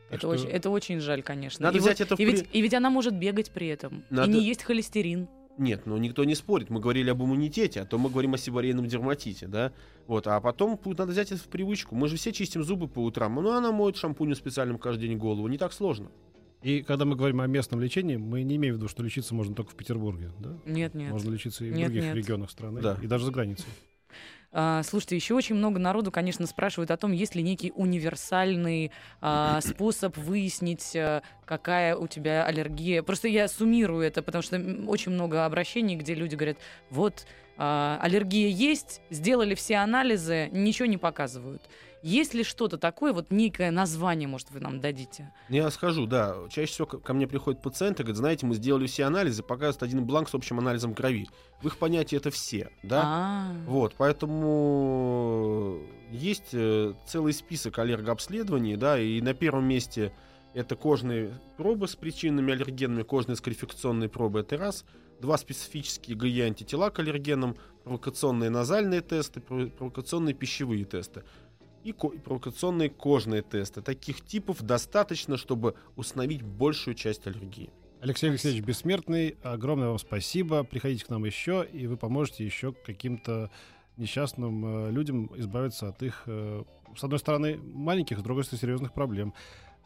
Так 0.10 0.18
Это, 0.18 0.20
что- 0.20 0.30
очень, 0.30 0.47
это 0.49 0.70
очень 0.70 0.99
жаль, 0.99 1.24
конечно. 1.24 1.64
Надо 1.64 1.78
и, 1.78 1.82
взять 1.82 1.99
вот- 1.99 2.06
это 2.06 2.16
в 2.16 2.20
и, 2.20 2.26
ведь, 2.26 2.47
и 2.52 2.62
ведь 2.62 2.74
она 2.74 2.89
может 2.89 3.16
бегать 3.16 3.52
при 3.52 3.68
этом. 3.68 4.04
Надо- 4.10 4.30
И 4.32 4.34
не 4.36 4.43
есть 4.45 4.64
холестерин. 4.64 5.28
Нет, 5.58 5.86
ну 5.86 5.97
никто 5.97 6.24
не 6.24 6.34
спорит. 6.36 6.70
Мы 6.70 6.80
говорили 6.80 7.10
об 7.10 7.22
иммунитете, 7.22 7.82
а 7.82 7.86
то 7.86 7.97
мы 7.97 8.10
говорим 8.10 8.34
о 8.34 8.38
сибарейном 8.38 8.88
дерматите, 8.88 9.47
да. 9.47 9.74
Вот, 10.08 10.26
а 10.28 10.39
потом 10.39 10.80
надо 10.86 11.06
взять 11.08 11.32
это 11.32 11.41
в 11.41 11.47
привычку. 11.47 11.95
Мы 11.95 12.08
же 12.08 12.16
все 12.18 12.32
чистим 12.32 12.64
зубы 12.64 12.88
по 12.88 12.99
утрам. 13.04 13.36
Ну, 13.36 13.52
она 13.52 13.72
моет 13.72 13.95
шампунем 13.97 14.36
специальным 14.36 14.80
каждый 14.80 15.08
день 15.10 15.18
голову. 15.18 15.47
Не 15.47 15.58
так 15.58 15.72
сложно. 15.74 16.10
И 16.64 16.82
когда 16.84 17.06
мы 17.06 17.16
говорим 17.16 17.41
о 17.41 17.47
местном 17.47 17.82
лечении, 17.82 18.16
мы 18.18 18.43
не 18.43 18.56
имеем 18.56 18.76
в 18.76 18.78
виду, 18.78 18.88
что 18.88 19.04
лечиться 19.04 19.34
можно 19.36 19.54
только 19.56 19.72
в 19.72 19.76
Петербурге, 19.76 20.32
да? 20.39 20.58
Нет, 20.66 20.93
нет. 20.93 21.12
Можно 21.12 21.32
лечиться 21.32 21.66
и 21.66 21.70
в 21.72 21.74
Нет, 21.76 21.88
других 21.88 22.04
нет. 22.04 22.16
регионах 22.16 22.49
страны, 22.52 22.82
Да. 22.82 22.97
и 23.02 23.08
даже 23.08 23.26
за 23.26 23.32
границей. 23.32 23.66
А, 24.54 24.84
слушайте, 24.84 25.16
еще 25.16 25.34
очень 25.34 25.56
много 25.56 25.80
народу, 25.80 26.12
конечно, 26.12 26.45
спрашивают 26.45 26.91
о 26.91 26.97
том, 26.97 27.14
есть 27.14 27.36
ли 27.36 27.43
некий 27.43 27.72
универсальный 27.74 28.91
а, 29.22 29.62
способ 29.62 30.18
выяснить, 30.18 30.93
а, 30.95 31.22
какая 31.45 31.95
у 31.95 32.08
тебя 32.08 32.45
аллергия. 32.45 33.02
Просто 33.02 33.30
я 33.30 33.47
суммирую 33.47 34.06
это, 34.06 34.22
потому 34.22 34.41
что 34.41 34.58
очень 34.88 35.14
много 35.14 35.45
обращений, 35.45 35.95
где 35.95 36.14
люди 36.14 36.36
говорят, 36.36 36.58
вот 36.89 37.26
а, 37.58 37.99
аллергия 38.02 38.49
есть, 38.49 39.02
сделали 39.10 39.56
все 39.56 39.76
анализы, 39.78 40.49
ничего 40.52 40.88
не 40.88 40.97
показывают. 40.97 41.70
Есть 42.04 42.34
ли 42.34 42.43
что-то 42.43 42.78
такое, 42.78 43.14
вот 43.14 43.32
некое 43.32 43.70
название, 43.70 44.28
может, 44.28 44.49
вы 44.49 44.60
нам 44.60 44.80
дадите? 44.80 45.32
Я 45.49 45.70
скажу, 45.70 46.08
да. 46.08 46.36
Чаще 46.49 46.72
всего 46.72 46.88
ко 46.88 47.14
мне 47.14 47.28
приходят 47.28 47.62
пациенты, 47.62 48.02
говорят, 48.02 48.18
знаете, 48.18 48.45
мы 48.47 48.56
сделали 48.56 48.88
все 48.88 49.04
анализы, 49.04 49.43
показывают 49.43 49.84
один 49.84 50.04
бланк 50.06 50.30
с 50.30 50.34
общим 50.34 50.58
анализом 50.58 50.95
крови. 50.95 51.28
В 51.62 51.68
их 51.68 51.78
понятии 51.78 52.18
это 52.18 52.32
все, 52.32 52.72
да? 52.82 53.02
А, 53.06 53.54
Вот, 53.68 53.93
поэтому 53.97 55.80
есть 56.12 56.49
э, 56.54 56.93
целый 57.06 57.34
список 57.34 57.78
аллергообследований, 57.78 58.78
да, 58.78 58.99
и 58.99 59.22
на 59.22 59.36
первом 59.36 59.66
месте 59.66 60.12
это 60.56 60.76
кожные 60.76 61.39
пробы 61.58 61.88
с 61.88 61.95
причинными 61.95 62.52
аллергенами, 62.52 63.04
кожные 63.04 63.36
скарификационные 63.36 64.10
пробы, 64.10 64.39
это 64.39 64.58
раз. 64.58 64.86
Два 65.22 65.38
специфические 65.38 66.17
ГИ-антитела 66.17 66.89
к 66.89 66.97
аллергенам, 66.97 67.55
провокационные 67.84 68.49
назальные 68.49 69.01
тесты, 69.01 69.39
прово- 69.39 69.69
провокационные 69.69 70.34
пищевые 70.34 70.84
тесты 70.84 71.24
и 71.84 71.91
ко- 71.91 72.09
и 72.09 72.17
провокационные 72.17 72.89
кожные 72.89 73.43
тесты. 73.43 73.84
Таких 73.84 74.26
типов 74.26 74.63
достаточно, 74.63 75.38
чтобы 75.38 75.76
установить 75.95 76.41
большую 76.41 76.95
часть 76.95 77.28
аллергии. 77.28 77.69
Алексей 78.01 78.32
Алексеевич 78.32 78.63
Бессмертный, 78.63 79.38
огромное 79.43 79.89
вам 79.89 79.99
спасибо. 79.99 80.63
Приходите 80.63 81.05
к 81.05 81.09
нам 81.09 81.24
еще, 81.24 81.67
и 81.72 81.86
вы 81.86 81.97
поможете 81.97 82.43
еще 82.43 82.74
каким-то 82.74 83.51
несчастным 83.97 84.88
э, 84.88 84.91
людям 84.91 85.30
избавиться 85.36 85.89
от 85.89 86.01
их, 86.01 86.24
э, 86.26 86.63
с 86.97 87.03
одной 87.03 87.19
стороны, 87.19 87.57
маленьких, 87.57 88.17
с 88.17 88.24
другой 88.24 88.43
стороны, 88.43 88.59
серьезных 88.61 88.93
проблем. 88.93 89.36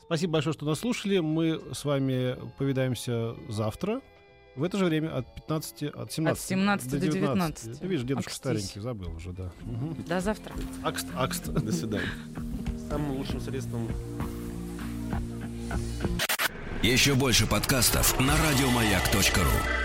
Спасибо 0.01 0.33
большое, 0.33 0.53
что 0.53 0.65
нас 0.65 0.79
слушали. 0.79 1.19
Мы 1.19 1.61
с 1.73 1.83
вами 1.83 2.37
повидаемся 2.57 3.35
завтра. 3.49 4.01
В 4.55 4.63
это 4.63 4.77
же 4.77 4.85
время 4.85 5.17
от 5.17 5.35
15, 5.35 5.83
от 5.83 6.11
17, 6.11 6.43
17 6.45 6.89
до 6.91 6.99
19. 6.99 7.79
Ты 7.79 7.87
видишь, 7.87 8.05
дедушка 8.05 8.29
Акстись. 8.29 8.35
старенький, 8.35 8.79
забыл 8.79 9.11
уже, 9.15 9.33
да. 9.33 9.51
Мгм. 9.63 10.03
до 10.05 10.21
завтра. 10.21 10.53
Акст, 10.83 11.07
акст. 11.15 11.47
До 11.51 11.71
свидания. 11.73 12.09
Самым 12.89 13.11
лучшим 13.17 13.41
средством 13.41 13.89
Еще 16.81 17.15
больше 17.15 17.47
подкастов 17.47 18.17
на 18.19 18.33
радиомаяк.ру. 18.37 19.84